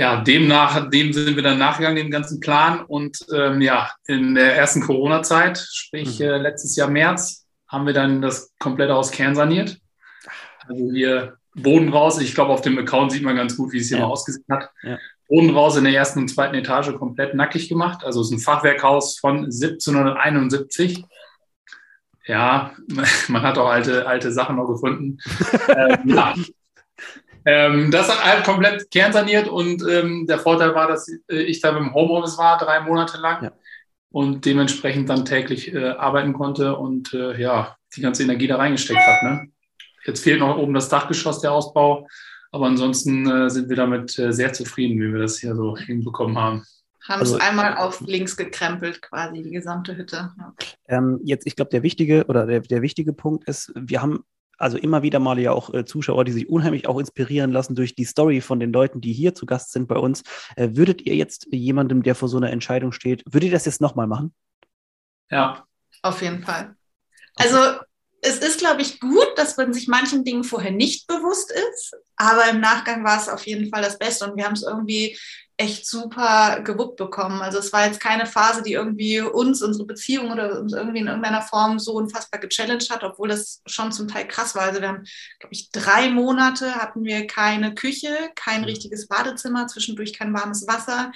ja, 0.00 0.22
demnach, 0.22 0.88
dem 0.88 1.12
sind 1.12 1.36
wir 1.36 1.42
dann 1.42 1.58
nachgegangen, 1.58 1.96
dem 1.96 2.10
ganzen 2.10 2.40
Plan. 2.40 2.82
Und 2.86 3.18
ähm, 3.36 3.60
ja, 3.60 3.90
in 4.06 4.34
der 4.34 4.56
ersten 4.56 4.80
Corona-Zeit, 4.80 5.58
sprich 5.58 6.18
mhm. 6.20 6.24
äh, 6.24 6.38
letztes 6.38 6.74
Jahr 6.74 6.88
März, 6.88 7.46
haben 7.68 7.84
wir 7.84 7.92
dann 7.92 8.22
das 8.22 8.54
komplette 8.58 8.94
Haus 8.94 9.10
kernsaniert. 9.10 9.76
Also 10.66 10.90
hier 10.90 11.34
Boden 11.54 11.90
raus. 11.90 12.18
Ich 12.18 12.34
glaube, 12.34 12.50
auf 12.50 12.62
dem 12.62 12.78
Account 12.78 13.12
sieht 13.12 13.22
man 13.22 13.36
ganz 13.36 13.58
gut, 13.58 13.72
wie 13.72 13.78
es 13.78 13.88
hier 13.88 13.98
ja. 13.98 14.04
mal 14.04 14.12
ausgesehen 14.12 14.46
hat. 14.50 14.70
Ja. 14.82 14.96
Boden 15.28 15.50
raus 15.50 15.76
in 15.76 15.84
der 15.84 15.92
ersten 15.92 16.20
und 16.20 16.28
zweiten 16.28 16.54
Etage 16.54 16.94
komplett 16.94 17.34
nackig 17.34 17.68
gemacht. 17.68 18.02
Also 18.02 18.22
es 18.22 18.28
ist 18.28 18.32
ein 18.32 18.40
Fachwerkhaus 18.40 19.18
von 19.18 19.44
1771. 19.44 21.04
Ja, 22.24 22.72
man 23.28 23.42
hat 23.42 23.58
auch 23.58 23.68
alte, 23.68 24.06
alte 24.06 24.32
Sachen 24.32 24.56
noch 24.56 24.66
gefunden. 24.66 25.18
ähm, 25.68 25.98
ja, 26.06 26.34
ähm, 27.44 27.90
das 27.90 28.08
hat 28.08 28.24
halt 28.24 28.44
komplett 28.44 28.90
kernsaniert 28.90 29.48
und 29.48 29.82
ähm, 29.88 30.26
der 30.26 30.38
Vorteil 30.38 30.74
war, 30.74 30.88
dass 30.88 31.08
äh, 31.08 31.42
ich 31.42 31.60
da 31.60 31.76
im 31.76 31.94
Homeoffice 31.94 32.38
war, 32.38 32.58
drei 32.58 32.80
Monate 32.80 33.18
lang 33.18 33.44
ja. 33.44 33.52
und 34.10 34.44
dementsprechend 34.44 35.08
dann 35.08 35.24
täglich 35.24 35.72
äh, 35.74 35.90
arbeiten 35.90 36.32
konnte 36.32 36.76
und 36.76 37.14
äh, 37.14 37.40
ja, 37.40 37.76
die 37.96 38.00
ganze 38.02 38.22
Energie 38.22 38.46
da 38.46 38.56
reingesteckt 38.56 39.00
hat. 39.00 39.22
Ne? 39.22 39.48
Jetzt 40.04 40.22
fehlt 40.22 40.40
noch 40.40 40.56
oben 40.56 40.74
das 40.74 40.88
Dachgeschoss, 40.88 41.40
der 41.40 41.52
Ausbau, 41.52 42.06
aber 42.52 42.66
ansonsten 42.66 43.28
äh, 43.30 43.50
sind 43.50 43.68
wir 43.68 43.76
damit 43.76 44.18
äh, 44.18 44.32
sehr 44.32 44.52
zufrieden, 44.52 45.00
wie 45.00 45.12
wir 45.12 45.20
das 45.20 45.38
hier 45.38 45.54
so 45.54 45.76
hinbekommen 45.76 46.38
haben 46.38 46.64
haben 47.10 47.20
also, 47.20 47.36
es 47.36 47.40
einmal 47.40 47.76
auf 47.76 48.00
links 48.02 48.36
gekrempelt, 48.36 49.02
quasi 49.02 49.42
die 49.42 49.50
gesamte 49.50 49.96
Hütte. 49.96 50.32
Ja. 50.38 50.54
Ähm, 50.88 51.20
jetzt, 51.24 51.46
ich 51.46 51.56
glaube, 51.56 51.70
der 51.70 51.82
wichtige 51.82 52.24
oder 52.26 52.46
der, 52.46 52.60
der 52.60 52.82
wichtige 52.82 53.12
Punkt 53.12 53.48
ist, 53.48 53.72
wir 53.74 54.02
haben 54.02 54.24
also 54.60 54.76
immer 54.78 55.02
wieder 55.02 55.18
mal 55.18 55.38
ja 55.38 55.52
auch 55.52 55.72
äh, 55.72 55.84
Zuschauer, 55.84 56.24
die 56.24 56.32
sich 56.32 56.48
unheimlich 56.48 56.86
auch 56.86 56.98
inspirieren 56.98 57.50
lassen 57.50 57.74
durch 57.74 57.94
die 57.94 58.04
Story 58.04 58.40
von 58.40 58.60
den 58.60 58.72
Leuten, 58.72 59.00
die 59.00 59.12
hier 59.12 59.34
zu 59.34 59.46
Gast 59.46 59.72
sind 59.72 59.88
bei 59.88 59.96
uns. 59.96 60.22
Äh, 60.56 60.70
würdet 60.72 61.02
ihr 61.02 61.16
jetzt 61.16 61.46
jemandem, 61.50 62.02
der 62.02 62.14
vor 62.14 62.28
so 62.28 62.36
einer 62.36 62.50
Entscheidung 62.50 62.92
steht, 62.92 63.22
würdet 63.26 63.48
ihr 63.48 63.54
das 63.54 63.64
jetzt 63.64 63.80
nochmal 63.80 64.06
machen? 64.06 64.34
Ja. 65.30 65.64
Auf 66.02 66.22
jeden 66.22 66.42
Fall. 66.42 66.76
Also 67.36 67.58
es 68.22 68.38
ist, 68.38 68.58
glaube 68.58 68.82
ich, 68.82 69.00
gut, 69.00 69.28
dass 69.36 69.56
man 69.56 69.72
sich 69.72 69.88
manchen 69.88 70.24
Dingen 70.24 70.44
vorher 70.44 70.70
nicht 70.70 71.06
bewusst 71.06 71.52
ist, 71.52 71.96
aber 72.16 72.48
im 72.50 72.60
Nachgang 72.60 73.04
war 73.04 73.18
es 73.18 73.28
auf 73.28 73.46
jeden 73.46 73.70
Fall 73.70 73.82
das 73.82 73.98
Beste 73.98 74.30
und 74.30 74.36
wir 74.36 74.44
haben 74.44 74.54
es 74.54 74.62
irgendwie 74.62 75.18
echt 75.60 75.86
super 75.86 76.62
gewuppt 76.62 76.96
bekommen. 76.96 77.42
Also 77.42 77.58
es 77.58 77.70
war 77.70 77.84
jetzt 77.84 78.00
keine 78.00 78.24
Phase, 78.24 78.62
die 78.62 78.72
irgendwie 78.72 79.20
uns, 79.20 79.60
unsere 79.60 79.84
Beziehung 79.84 80.32
oder 80.32 80.58
uns 80.58 80.72
irgendwie 80.72 81.00
in 81.00 81.06
irgendeiner 81.06 81.42
Form 81.42 81.78
so 81.78 81.92
unfassbar 81.92 82.40
gechallenged 82.40 82.90
hat, 82.90 83.04
obwohl 83.04 83.28
das 83.28 83.60
schon 83.66 83.92
zum 83.92 84.08
Teil 84.08 84.26
krass 84.26 84.54
war. 84.54 84.62
Also 84.62 84.80
wir 84.80 84.88
haben, 84.88 85.04
glaube 85.38 85.52
ich, 85.52 85.70
drei 85.70 86.08
Monate 86.08 86.76
hatten 86.76 87.04
wir 87.04 87.26
keine 87.26 87.74
Küche, 87.74 88.16
kein 88.36 88.64
richtiges 88.64 89.06
Badezimmer, 89.06 89.66
zwischendurch 89.66 90.14
kein 90.14 90.32
warmes 90.32 90.66
Wasser. 90.66 91.12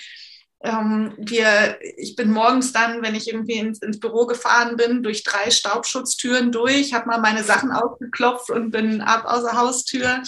Ähm, 0.62 1.14
wir, 1.16 1.78
ich 1.96 2.14
bin 2.14 2.30
morgens 2.30 2.72
dann, 2.72 3.02
wenn 3.02 3.14
ich 3.14 3.28
irgendwie 3.28 3.58
ins, 3.58 3.80
ins 3.80 3.98
Büro 3.98 4.26
gefahren 4.26 4.76
bin, 4.76 5.02
durch 5.02 5.22
drei 5.22 5.50
Staubschutztüren 5.50 6.52
durch, 6.52 6.92
habe 6.92 7.06
mal 7.06 7.20
meine 7.20 7.44
Sachen 7.44 7.72
aufgeklopft 7.72 8.50
und 8.50 8.72
bin 8.72 9.00
ab 9.00 9.24
außer 9.26 9.56
Haustür. 9.56 10.22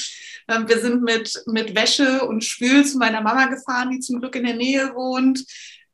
Ähm, 0.48 0.68
wir 0.68 0.78
sind 0.78 1.02
mit, 1.02 1.42
mit 1.46 1.74
Wäsche 1.74 2.26
und 2.26 2.44
Spül 2.44 2.84
zu 2.84 2.98
meiner 2.98 3.20
Mama 3.20 3.46
gefahren, 3.46 3.90
die 3.90 4.00
zum 4.00 4.20
Glück 4.20 4.36
in 4.36 4.44
der 4.44 4.56
Nähe 4.56 4.94
wohnt. 4.94 5.44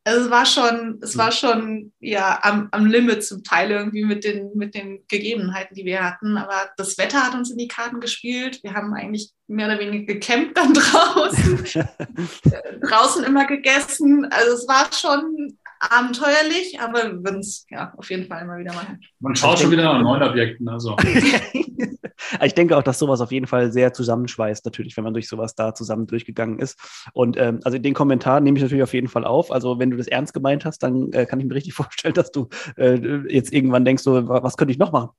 Also 0.05 0.25
es 0.25 0.31
war 0.31 0.47
schon, 0.47 0.99
es 1.01 1.17
war 1.17 1.31
schon 1.31 1.93
ja 2.01 2.41
am, 2.43 2.69
am 2.73 2.87
Limit 2.87 3.25
zum 3.25 3.45
Teil 3.45 3.71
irgendwie 3.71 4.05
mit 4.05 4.25
den, 4.25 4.51
mit 4.57 4.75
den 4.75 5.05
Gegebenheiten, 5.07 5.77
die 5.77 5.85
wir 5.85 6.03
hatten. 6.03 6.37
Aber 6.37 6.71
das 6.77 6.99
Wetter 6.99 7.25
hat 7.25 7.35
uns 7.35 7.53
in 7.53 7.59
die 7.59 7.69
Karten 7.69 8.01
gespielt. 8.01 8.61
Wir 8.65 8.75
haben 8.75 8.93
eigentlich 8.95 9.31
mehr 9.47 9.67
oder 9.69 9.79
weniger 9.79 10.13
gecampt 10.13 10.57
dann 10.57 10.75
draußen, 10.75 11.65
draußen 12.83 13.23
immer 13.23 13.47
gegessen. 13.47 14.25
Also 14.25 14.55
es 14.55 14.67
war 14.67 14.93
schon 14.93 15.57
abenteuerlich, 15.91 16.79
aber 16.81 17.05
wir 17.05 17.25
würden 17.25 17.41
es 17.41 17.67
ja 17.69 17.93
auf 17.97 18.09
jeden 18.11 18.27
Fall 18.27 18.43
immer 18.43 18.57
wieder 18.59 18.73
machen. 18.73 19.01
Man 19.21 19.35
schaut 19.35 19.59
schon 19.59 19.71
wieder 19.71 19.85
nach 19.85 20.01
neuen 20.01 20.23
Objekten. 20.23 20.69
Also. 20.73 20.97
ich 22.43 22.55
denke 22.55 22.77
auch, 22.77 22.83
dass 22.83 22.99
sowas 22.99 23.21
auf 23.21 23.31
jeden 23.31 23.47
Fall 23.47 23.73
sehr 23.73 23.93
zusammenschweißt, 23.93 24.65
natürlich, 24.65 24.97
wenn 24.97 25.05
man 25.05 25.13
durch 25.13 25.29
sowas 25.29 25.55
da 25.55 25.75
zusammen 25.75 26.07
durchgegangen 26.07 26.59
ist. 26.59 26.79
Und 27.13 27.37
ähm, 27.37 27.61
also 27.65 27.79
den 27.79 27.95
Kommentar 27.95 28.41
nehme 28.41 28.57
ich 28.57 28.63
natürlich 28.63 28.83
auf 28.83 28.95
jeden 28.95 29.09
Fall 29.09 29.25
auf. 29.25 29.51
Also 29.51 29.79
wenn 29.79 29.91
du 29.91 29.97
das 29.97 30.07
ernst 30.07 30.33
gemeint 30.33 30.65
hast, 30.65 30.83
dann 30.83 31.13
äh, 31.13 31.27
kann 31.27 31.41
ich 31.41 31.47
mir 31.47 31.55
richtig 31.55 31.75
vorstellen, 31.75 32.15
dass 32.15 32.31
du 32.31 32.49
äh, 32.77 32.95
jetzt 33.29 33.53
irgendwann 33.53 33.85
denkst, 33.85 34.03
so, 34.03 34.29
was 34.29 34.57
könnte 34.57 34.73
ich 34.73 34.79
noch 34.79 34.93
machen? 34.93 35.11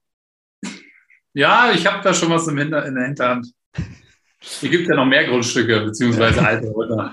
Ja, 1.34 1.72
ich 1.72 1.86
habe 1.86 2.02
da 2.02 2.14
schon 2.14 2.30
was 2.30 2.48
im 2.48 2.58
Hinter 2.58 2.84
in 2.86 2.94
der 2.94 3.06
Hinterhand. 3.06 3.52
Hier 4.60 4.70
gibt 4.70 4.82
es 4.82 4.88
ja 4.88 4.96
noch 4.96 5.06
mehr 5.06 5.24
Grundstücke, 5.24 5.80
beziehungsweise 5.80 6.44
alte 6.46 6.72
Häuser. 6.74 7.12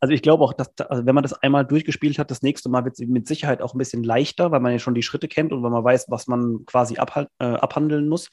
Also 0.00 0.14
ich 0.14 0.22
glaube 0.22 0.44
auch, 0.44 0.52
dass 0.52 0.70
also 0.88 1.04
wenn 1.04 1.14
man 1.14 1.22
das 1.22 1.32
einmal 1.32 1.64
durchgespielt 1.64 2.18
hat, 2.18 2.30
das 2.30 2.42
nächste 2.42 2.68
Mal 2.68 2.84
wird 2.84 2.98
es 2.98 3.06
mit 3.06 3.26
Sicherheit 3.26 3.60
auch 3.60 3.74
ein 3.74 3.78
bisschen 3.78 4.04
leichter, 4.04 4.50
weil 4.50 4.60
man 4.60 4.72
ja 4.72 4.78
schon 4.78 4.94
die 4.94 5.02
Schritte 5.02 5.28
kennt 5.28 5.52
und 5.52 5.62
weil 5.62 5.70
man 5.70 5.82
weiß, 5.82 6.06
was 6.08 6.26
man 6.26 6.64
quasi 6.66 6.94
abhal- 6.98 7.28
äh, 7.38 7.44
abhandeln 7.44 8.08
muss. 8.08 8.30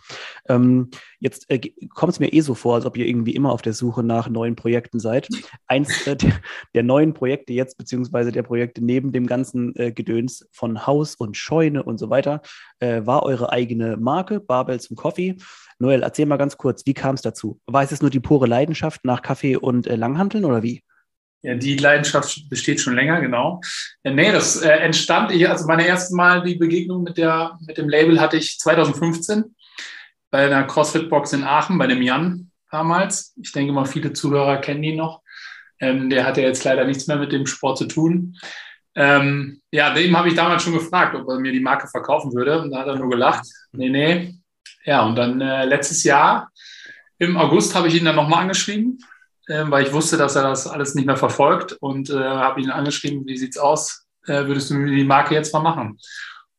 Ähm, 0.47 0.89
jetzt 1.19 1.49
äh, 1.49 1.59
kommt 1.93 2.13
es 2.13 2.19
mir 2.19 2.31
eh 2.31 2.41
so 2.41 2.53
vor, 2.53 2.75
als 2.75 2.85
ob 2.85 2.97
ihr 2.97 3.07
irgendwie 3.07 3.35
immer 3.35 3.51
auf 3.51 3.61
der 3.61 3.73
Suche 3.73 4.03
nach 4.03 4.29
neuen 4.29 4.55
Projekten 4.55 4.99
seid. 4.99 5.27
Eins 5.67 6.05
äh, 6.05 6.15
der, 6.15 6.33
der, 6.73 6.83
neuen 6.83 7.13
Projekte 7.13 7.53
jetzt, 7.53 7.77
beziehungsweise 7.77 8.31
der 8.31 8.43
Projekte 8.43 8.83
neben 8.83 9.11
dem 9.11 9.25
ganzen 9.25 9.75
äh, 9.75 9.91
Gedöns 9.91 10.47
von 10.51 10.85
Haus 10.85 11.15
und 11.15 11.37
Scheune 11.37 11.83
und 11.83 11.97
so 11.97 12.09
weiter, 12.09 12.41
äh, 12.79 13.05
war 13.05 13.23
eure 13.23 13.51
eigene 13.51 13.97
Marke, 13.97 14.39
Babel 14.39 14.79
zum 14.79 14.95
Coffee. 14.95 15.37
Noel, 15.81 16.03
erzähl 16.03 16.27
mal 16.27 16.38
ganz 16.38 16.57
kurz, 16.57 16.85
wie 16.85 16.93
kam 16.93 17.15
es 17.15 17.21
dazu? 17.21 17.59
War 17.65 17.83
es 17.83 18.01
nur 18.01 18.11
die 18.11 18.19
pure 18.19 18.47
Leidenschaft 18.47 19.03
nach 19.03 19.21
Kaffee 19.21 19.55
und 19.57 19.88
äh, 19.88 19.95
Langhanteln 19.95 20.45
oder 20.45 20.63
wie? 20.63 20.83
Ja, 21.41 21.55
die 21.55 21.75
Leidenschaft 21.75 22.50
besteht 22.50 22.79
schon 22.79 22.93
länger, 22.93 23.19
genau. 23.19 23.61
Ja, 24.03 24.11
nee, 24.13 24.31
das 24.31 24.61
äh, 24.61 24.69
entstand, 24.69 25.31
ich, 25.31 25.50
also 25.50 25.65
meine 25.65 25.88
erste 25.88 26.15
Mal 26.15 26.43
die 26.43 26.55
Begegnung 26.55 27.01
mit, 27.01 27.17
der, 27.17 27.57
mit 27.65 27.79
dem 27.79 27.89
Label 27.89 28.21
hatte 28.21 28.38
ich 28.38 28.59
2015 28.59 29.55
bei 30.29 30.45
einer 30.45 30.63
CrossFit-Box 30.65 31.33
in 31.33 31.43
Aachen, 31.43 31.79
bei 31.79 31.88
dem 31.88 32.03
Jan 32.03 32.51
damals. 32.69 33.33
Ich 33.41 33.51
denke 33.51 33.73
mal, 33.73 33.85
viele 33.85 34.13
Zuhörer 34.13 34.57
kennen 34.57 34.83
ihn 34.83 34.97
noch. 34.97 35.23
Ähm, 35.79 36.11
der 36.11 36.25
hatte 36.25 36.41
jetzt 36.41 36.63
leider 36.63 36.85
nichts 36.85 37.07
mehr 37.07 37.17
mit 37.17 37.31
dem 37.31 37.47
Sport 37.47 37.79
zu 37.79 37.88
tun. 37.88 38.38
Ähm, 38.93 39.61
ja, 39.71 39.93
dem 39.93 40.15
habe 40.15 40.27
ich 40.27 40.35
damals 40.35 40.61
schon 40.61 40.73
gefragt, 40.73 41.15
ob 41.15 41.27
er 41.27 41.39
mir 41.39 41.51
die 41.51 41.59
Marke 41.59 41.88
verkaufen 41.88 42.33
würde. 42.33 42.61
Und 42.61 42.69
da 42.69 42.81
hat 42.81 42.88
er 42.88 43.00
nur 43.00 43.09
gelacht. 43.09 43.47
Nee, 43.71 43.89
nee, 43.89 44.35
ja, 44.85 45.05
und 45.05 45.15
dann 45.15 45.41
äh, 45.41 45.65
letztes 45.65 46.03
Jahr 46.03 46.51
im 47.17 47.38
August 47.38 47.75
habe 47.75 47.88
ich 47.88 47.95
ihn 47.95 48.05
dann 48.05 48.15
nochmal 48.15 48.41
angeschrieben, 48.41 49.00
äh, 49.47 49.63
weil 49.67 49.85
ich 49.85 49.93
wusste, 49.93 50.17
dass 50.17 50.35
er 50.35 50.43
das 50.43 50.67
alles 50.67 50.95
nicht 50.95 51.05
mehr 51.05 51.17
verfolgt 51.17 51.73
und 51.73 52.09
äh, 52.09 52.17
habe 52.17 52.61
ihn 52.61 52.71
angeschrieben, 52.71 53.25
wie 53.27 53.38
sieht's 53.38 53.57
aus? 53.57 54.07
Äh, 54.25 54.45
würdest 54.45 54.69
du 54.69 54.75
mir 54.75 54.95
die 54.95 55.03
Marke 55.03 55.35
jetzt 55.35 55.53
mal 55.53 55.61
machen? 55.61 55.91
Und 55.91 56.00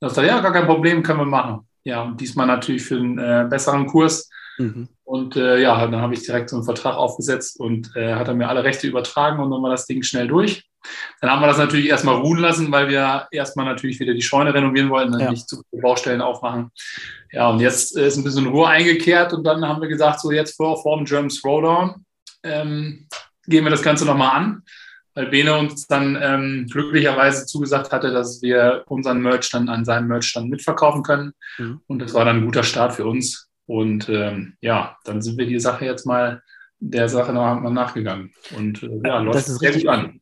er 0.01 0.11
sagte, 0.11 0.29
ja, 0.29 0.41
gar 0.41 0.53
kein 0.53 0.67
Problem, 0.67 1.03
können 1.03 1.21
wir 1.21 1.27
machen. 1.27 1.67
Ja, 1.85 2.03
und 2.03 2.21
diesmal 2.21 2.47
natürlich 2.47 2.85
für 2.85 2.97
einen 2.97 3.19
äh, 3.19 3.47
besseren 3.49 3.87
Kurs. 3.87 4.31
Mhm. 4.59 4.89
Und 5.13 5.37
äh, 5.37 5.61
ja, 5.61 5.87
dann 5.87 6.01
habe 6.01 6.15
ich 6.15 6.25
direkt 6.25 6.49
so 6.49 6.57
einen 6.57 6.65
Vertrag 6.65 6.97
aufgesetzt 6.97 7.61
und 7.61 7.95
äh, 7.97 8.15
hat 8.15 8.29
er 8.29 8.35
mir 8.35 8.49
alle 8.49 8.65
Rechte 8.65 8.87
übertragen 8.87 9.43
und 9.43 9.51
dann 9.51 9.63
war 9.63 9.69
das 9.69 9.85
Ding 9.85 10.03
schnell 10.03 10.27
durch. 10.27 10.65
Dann 11.21 11.31
haben 11.31 11.43
wir 11.43 11.49
das 11.49 11.59
natürlich 11.59 11.91
erstmal 11.91 12.15
ruhen 12.15 12.39
lassen, 12.39 12.73
weil 12.73 12.89
wir 12.89 13.27
erstmal 13.31 13.67
natürlich 13.67 14.01
wieder 14.01 14.15
die 14.15 14.23
Scheune 14.23 14.55
renovieren 14.55 14.89
wollten, 14.89 15.13
dann 15.13 15.21
ja. 15.21 15.31
nicht 15.31 15.51
zu 15.51 15.63
viele 15.69 15.83
Baustellen 15.83 16.23
aufmachen. 16.23 16.71
Ja, 17.31 17.51
und 17.51 17.61
jetzt 17.61 17.95
ist 17.95 18.17
ein 18.17 18.25
bisschen 18.25 18.47
Ruhe 18.47 18.67
eingekehrt 18.67 19.35
und 19.35 19.45
dann 19.45 19.69
haben 19.69 19.83
wir 19.83 19.89
gesagt, 19.89 20.21
so 20.21 20.33
jetzt 20.33 20.57
vor, 20.57 20.81
vor 20.81 20.97
dem 20.97 21.05
German 21.05 21.29
Throwdown 21.29 22.07
ähm, 22.43 23.07
gehen 23.47 23.65
wir 23.65 23.71
das 23.71 23.83
Ganze 23.83 24.07
nochmal 24.07 24.35
an, 24.35 24.63
weil 25.13 25.27
Bene 25.27 25.59
uns 25.59 25.87
dann 25.87 26.19
ähm, 26.23 26.69
glücklicherweise 26.71 27.45
zugesagt 27.45 27.93
hatte, 27.93 28.13
dass 28.13 28.41
wir 28.41 28.85
unseren 28.87 29.21
Merch 29.21 29.51
dann 29.51 29.69
an 29.69 29.85
seinem 29.85 30.09
Merchstand 30.09 30.49
mitverkaufen 30.49 31.03
können. 31.03 31.35
Mhm. 31.59 31.83
Und 31.87 31.99
das 31.99 32.15
war 32.15 32.25
dann 32.25 32.39
ein 32.39 32.47
guter 32.47 32.63
Start 32.63 32.95
für 32.95 33.05
uns. 33.05 33.52
Und 33.67 34.09
ähm, 34.09 34.55
ja, 34.61 34.97
dann 35.05 35.23
sind 35.23 35.39
wir 35.39 35.47
die 35.47 35.61
Sache 35.61 35.85
jetzt 35.85 36.07
mal 36.07 36.43
der 36.81 37.09
Sache 37.09 37.33
mal 37.33 37.61
nachgegangen. 37.71 38.33
Und 38.57 38.83
äh, 38.83 39.01
ja, 39.05 39.21
läuft 39.21 39.47
sehr 39.47 39.73
gut 39.73 39.87
an. 39.87 40.21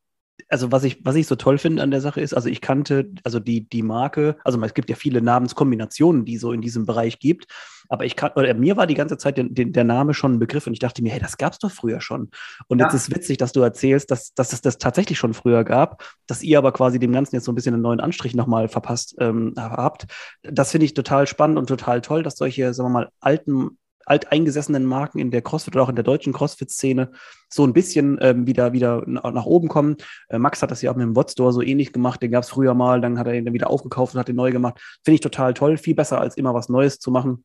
Also 0.49 0.73
was 0.73 0.85
ich, 0.85 1.05
was 1.05 1.15
ich 1.15 1.27
so 1.27 1.37
toll 1.37 1.59
finde 1.59 1.83
an 1.83 1.91
der 1.91 2.01
Sache 2.01 2.21
ist, 2.21 2.35
also 2.35 2.49
ich 2.49 2.61
kannte, 2.61 3.13
also 3.25 3.39
die, 3.39 3.69
die 3.69 3.83
Marke, 3.83 4.37
also 4.45 4.61
es 4.63 4.75
gibt 4.75 4.91
ja 4.91 4.97
viele 4.97 5.23
Namenskombinationen, 5.23 6.25
die 6.25 6.39
so 6.39 6.53
in 6.53 6.61
diesem 6.61 6.87
Bereich 6.87 7.19
gibt, 7.19 7.47
aber 7.91 8.05
ich 8.05 8.15
kann, 8.15 8.31
oder 8.37 8.55
mir 8.55 8.77
war 8.77 8.87
die 8.87 8.95
ganze 8.95 9.19
Zeit 9.19 9.37
der, 9.37 9.47
der 9.49 9.85
Name 9.85 10.15
schon 10.15 10.35
ein 10.35 10.39
Begriff 10.39 10.67
und 10.67 10.73
ich 10.73 10.79
dachte 10.79 11.03
mir, 11.03 11.11
hey, 11.11 11.21
das 11.21 11.37
gab 11.37 11.53
es 11.53 11.59
doch 11.59 11.73
früher 11.73 12.01
schon. 12.01 12.31
Und 12.69 12.79
ja. 12.79 12.87
jetzt 12.87 12.95
ist 12.95 13.15
witzig, 13.15 13.37
dass 13.39 13.51
du 13.51 13.61
erzählst, 13.61 14.13
dass, 14.13 14.33
dass 14.33 14.53
es 14.53 14.63
das 14.63 14.79
tatsächlich 14.79 15.19
schon 15.19 15.35
früher 15.35 15.65
gab, 15.65 16.05
dass 16.29 16.43
ihr 16.43 16.57
aber 16.57 16.73
quasi 16.73 17.01
dem 17.01 17.13
Ganzen 17.13 17.35
jetzt 17.35 17.45
so 17.45 17.53
ein 17.53 17.57
bisschen 17.57 17.75
einen 17.75 17.83
neuen 17.83 18.01
Anstrich 18.01 18.35
nochmal 18.35 18.69
verpasst 18.69 19.17
ähm, 19.19 19.55
habt. 19.57 20.07
Das 20.43 20.71
finde 20.71 20.85
ich 20.85 20.95
total 20.95 21.27
spannend 21.27 21.59
und 21.59 21.67
total 21.67 22.01
toll, 22.01 22.23
dass 22.23 22.37
solche, 22.37 22.73
sagen 22.73 22.91
wir 22.91 22.93
mal, 22.93 23.09
alten 23.19 23.77
alteingesessenen 24.07 24.85
Marken 24.85 25.21
in 25.21 25.31
der 25.31 25.43
CrossFit 25.43 25.77
oder 25.77 25.85
auch 25.85 25.89
in 25.89 25.95
der 25.95 26.05
deutschen 26.05 26.33
CrossFit-Szene 26.33 27.13
so 27.49 27.65
ein 27.65 27.73
bisschen 27.73 28.19
ähm, 28.21 28.47
wieder, 28.47 28.73
wieder 28.73 29.05
nach 29.07 29.47
oben 29.47 29.69
kommen. 29.69 29.97
Äh, 30.29 30.39
Max 30.39 30.63
hat 30.63 30.71
das 30.73 30.83
ja 30.83 30.91
auch 30.91 30.97
mit 30.97 31.05
dem 31.05 31.15
Wotstore 31.15 31.53
so 31.53 31.63
ähnlich 31.63 31.93
gemacht. 31.93 32.21
Den 32.21 32.33
gab 32.33 32.43
es 32.43 32.51
früher 32.51 32.75
mal, 32.75 33.01
dann 33.01 33.19
hat 33.19 33.29
er 33.29 33.35
ihn 33.35 33.45
dann 33.45 33.55
wieder 33.55 33.71
aufgekauft 33.71 34.15
und 34.15 34.21
hat 34.21 34.27
den 34.27 34.37
neu 34.37 34.51
gemacht. 34.51 34.81
Finde 35.05 35.15
ich 35.15 35.21
total 35.21 35.55
toll. 35.55 35.77
Viel 35.77 35.95
besser, 35.95 36.21
als 36.21 36.37
immer 36.37 36.55
was 36.55 36.69
Neues 36.69 36.99
zu 36.99 37.13
machen. 37.13 37.45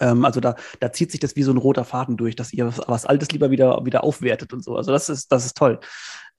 Ähm, 0.00 0.24
also 0.24 0.40
da, 0.40 0.56
da 0.80 0.92
zieht 0.92 1.10
sich 1.10 1.20
das 1.20 1.36
wie 1.36 1.42
so 1.42 1.52
ein 1.52 1.58
roter 1.58 1.84
Faden 1.84 2.16
durch, 2.16 2.36
dass 2.36 2.52
ihr 2.52 2.66
was, 2.66 2.80
was 2.86 3.06
Altes 3.06 3.30
lieber 3.30 3.50
wieder, 3.50 3.84
wieder 3.84 4.04
aufwertet 4.04 4.52
und 4.52 4.62
so. 4.62 4.76
Also 4.76 4.92
das 4.92 5.08
ist, 5.08 5.30
das 5.32 5.46
ist 5.46 5.56
toll. 5.56 5.80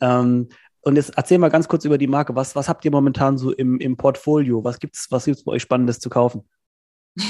Ähm, 0.01 0.49
und 0.81 0.95
jetzt 0.95 1.17
erzähl 1.17 1.37
mal 1.37 1.49
ganz 1.49 1.67
kurz 1.67 1.83
über 1.85 1.97
die 1.97 2.07
Marke. 2.07 2.35
Was, 2.35 2.55
was 2.55 2.69
habt 2.69 2.85
ihr 2.85 2.91
momentan 2.91 3.37
so 3.37 3.51
im, 3.51 3.79
im 3.79 3.97
Portfolio? 3.97 4.63
Was 4.63 4.79
gibt 4.79 4.95
es 4.95 5.07
was 5.09 5.25
gibt's 5.25 5.43
bei 5.43 5.53
euch 5.53 5.61
Spannendes 5.61 5.99
zu 5.99 6.09
kaufen? 6.09 6.47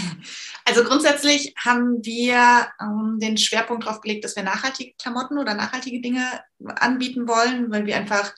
Also 0.70 0.84
grundsätzlich 0.84 1.54
haben 1.58 2.04
wir 2.04 2.68
ähm, 2.82 3.20
den 3.22 3.38
Schwerpunkt 3.38 3.86
darauf 3.86 4.02
gelegt, 4.02 4.26
dass 4.26 4.36
wir 4.36 4.44
nachhaltige 4.44 4.96
Klamotten 5.02 5.38
oder 5.38 5.54
nachhaltige 5.54 6.02
Dinge 6.02 6.42
anbieten 6.66 7.26
wollen, 7.26 7.72
weil 7.72 7.86
wir 7.86 7.96
einfach 7.96 8.34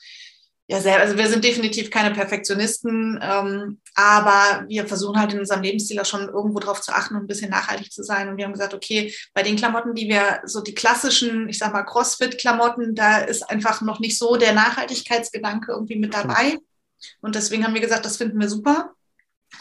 ja 0.70 0.80
selber, 0.80 1.00
also 1.00 1.18
wir 1.18 1.26
sind 1.26 1.42
definitiv 1.42 1.90
keine 1.90 2.14
Perfektionisten, 2.14 3.18
ähm, 3.20 3.80
aber 3.96 4.64
wir 4.68 4.86
versuchen 4.86 5.18
halt 5.18 5.32
in 5.32 5.40
unserem 5.40 5.62
Lebensstil 5.62 5.98
auch 5.98 6.06
schon 6.06 6.28
irgendwo 6.28 6.60
darauf 6.60 6.80
zu 6.80 6.92
achten 6.92 7.16
und 7.16 7.22
ein 7.22 7.26
bisschen 7.26 7.50
nachhaltig 7.50 7.92
zu 7.92 8.04
sein. 8.04 8.28
Und 8.28 8.36
wir 8.36 8.44
haben 8.44 8.52
gesagt, 8.52 8.72
okay, 8.72 9.12
bei 9.34 9.42
den 9.42 9.56
Klamotten, 9.56 9.94
die 9.94 10.08
wir, 10.08 10.40
so 10.44 10.60
die 10.60 10.74
klassischen, 10.74 11.48
ich 11.48 11.58
sag 11.58 11.72
mal, 11.72 11.82
CrossFit-Klamotten, 11.82 12.94
da 12.94 13.18
ist 13.18 13.50
einfach 13.50 13.80
noch 13.80 13.98
nicht 13.98 14.16
so 14.16 14.36
der 14.36 14.52
Nachhaltigkeitsgedanke 14.52 15.72
irgendwie 15.72 15.96
mit 15.96 16.14
dabei. 16.14 16.58
Und 17.20 17.34
deswegen 17.34 17.64
haben 17.64 17.74
wir 17.74 17.80
gesagt, 17.80 18.04
das 18.04 18.18
finden 18.18 18.40
wir 18.40 18.48
super. 18.48 18.94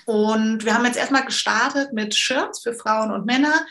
Und 0.05 0.63
wir 0.63 0.75
haben 0.75 0.85
jetzt 0.85 0.97
erstmal 0.97 1.25
gestartet 1.25 1.91
mit 1.91 2.13
Shirts 2.13 2.61
für 2.61 2.73
Frauen 2.73 3.11
und 3.11 3.25
Männer. 3.25 3.65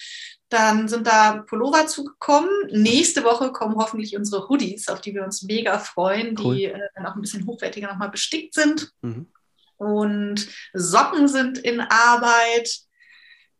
Dann 0.51 0.89
sind 0.89 1.07
da 1.07 1.43
Pullover 1.47 1.87
zugekommen. 1.87 2.49
Nächste 2.71 3.25
Woche 3.25 3.53
kommen 3.53 3.77
hoffentlich 3.77 4.17
unsere 4.17 4.49
Hoodies, 4.49 4.89
auf 4.89 5.01
die 5.01 5.15
wir 5.15 5.25
uns 5.25 5.43
mega 5.43 5.79
freuen, 5.79 6.39
cool. 6.39 6.57
die 6.57 6.65
äh, 6.67 6.89
dann 6.95 7.07
auch 7.07 7.15
ein 7.15 7.21
bisschen 7.21 7.47
hochwertiger 7.47 7.89
nochmal 7.89 8.11
bestickt 8.11 8.55
sind. 8.55 8.91
Mhm. 9.03 9.27
Und 9.77 10.49
Socken 10.73 11.29
sind 11.29 11.59
in 11.59 11.81
Arbeit. 11.81 12.71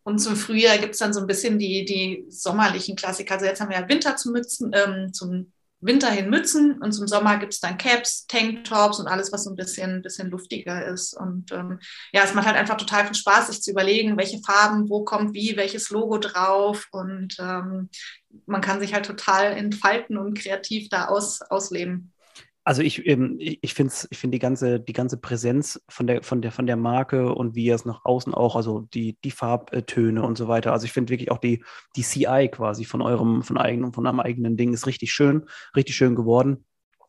Und 0.03 0.19
zum 0.19 0.37
Frühjahr 0.37 0.79
gibt 0.79 0.95
es 0.95 1.01
dann 1.01 1.13
so 1.13 1.21
ein 1.21 1.27
bisschen 1.27 1.59
die, 1.59 1.85
die 1.85 2.25
sommerlichen 2.31 2.97
Klassiker. 2.97 3.35
Also 3.35 3.45
jetzt 3.45 3.61
haben 3.61 3.69
wir 3.69 3.79
ja 3.79 3.89
Winter 3.89 4.17
zum, 4.17 4.33
Mützen, 4.33 4.71
ähm, 4.73 5.13
zum 5.13 5.53
Winter 5.81 6.11
hin 6.11 6.29
Mützen 6.29 6.81
und 6.83 6.93
zum 6.93 7.07
Sommer 7.07 7.39
gibt 7.39 7.53
es 7.53 7.61
dann 7.61 7.79
Caps, 7.79 8.27
Tanktops 8.27 8.99
und 8.99 9.07
alles, 9.07 9.33
was 9.33 9.45
so 9.45 9.51
ein 9.51 9.57
bisschen, 9.57 10.03
bisschen 10.03 10.31
luftiger 10.31 10.85
ist. 10.87 11.15
Und 11.15 11.53
ähm, 11.53 11.79
ja, 12.13 12.25
es 12.25 12.35
macht 12.35 12.47
halt 12.47 12.57
einfach 12.57 12.77
total 12.77 13.07
viel 13.07 13.15
Spaß, 13.15 13.47
sich 13.47 13.63
zu 13.63 13.71
überlegen, 13.71 14.17
welche 14.17 14.41
Farben, 14.41 14.89
wo 14.89 15.05
kommt 15.05 15.35
wie, 15.35 15.57
welches 15.57 15.91
Logo 15.91 16.19
drauf. 16.19 16.89
Und 16.91 17.37
ähm, 17.39 17.91
man 18.47 18.61
kann 18.61 18.81
sich 18.81 18.93
halt 18.93 19.07
total 19.07 19.53
entfalten 19.53 20.17
und 20.17 20.35
kreativ 20.37 20.89
da 20.89 21.07
aus, 21.07 21.43
ausleben. 21.43 22.13
Also 22.69 22.83
ich, 22.83 23.07
ähm, 23.07 23.37
ich 23.39 23.73
finde 23.73 23.95
ich 24.11 24.19
find 24.19 24.35
die 24.35 24.39
ganze, 24.39 24.79
die 24.79 24.93
ganze 24.93 25.17
Präsenz 25.17 25.83
von 25.89 26.07
der, 26.07 26.23
von 26.23 26.43
der, 26.43 26.53
von 26.53 26.67
der 26.67 26.77
Marke 26.77 27.35
und 27.35 27.55
wie 27.55 27.71
es 27.71 27.87
nach 27.87 28.05
außen 28.05 28.35
auch, 28.35 28.57
also 28.57 28.83
die, 28.93 29.17
die 29.25 29.31
Farbtöne 29.31 30.23
und 30.23 30.37
so 30.37 30.49
weiter. 30.49 30.73
Also 30.75 30.85
ich 30.85 30.93
finde 30.93 31.09
wirklich 31.11 31.31
auch 31.31 31.39
die, 31.39 31.65
die 31.97 32.03
CI 32.03 32.51
quasi 32.53 32.85
von 32.85 33.01
eurem, 33.01 33.43
von 33.43 33.57
eigenen, 33.57 33.95
von 33.95 34.07
einem 34.07 34.21
eigenen 34.21 34.59
Ding 34.59 34.75
ist 34.75 34.87
richtig 34.87 35.13
schön, 35.15 35.47
richtig 35.75 35.97
schön 35.97 36.15
geworden. 36.15 36.67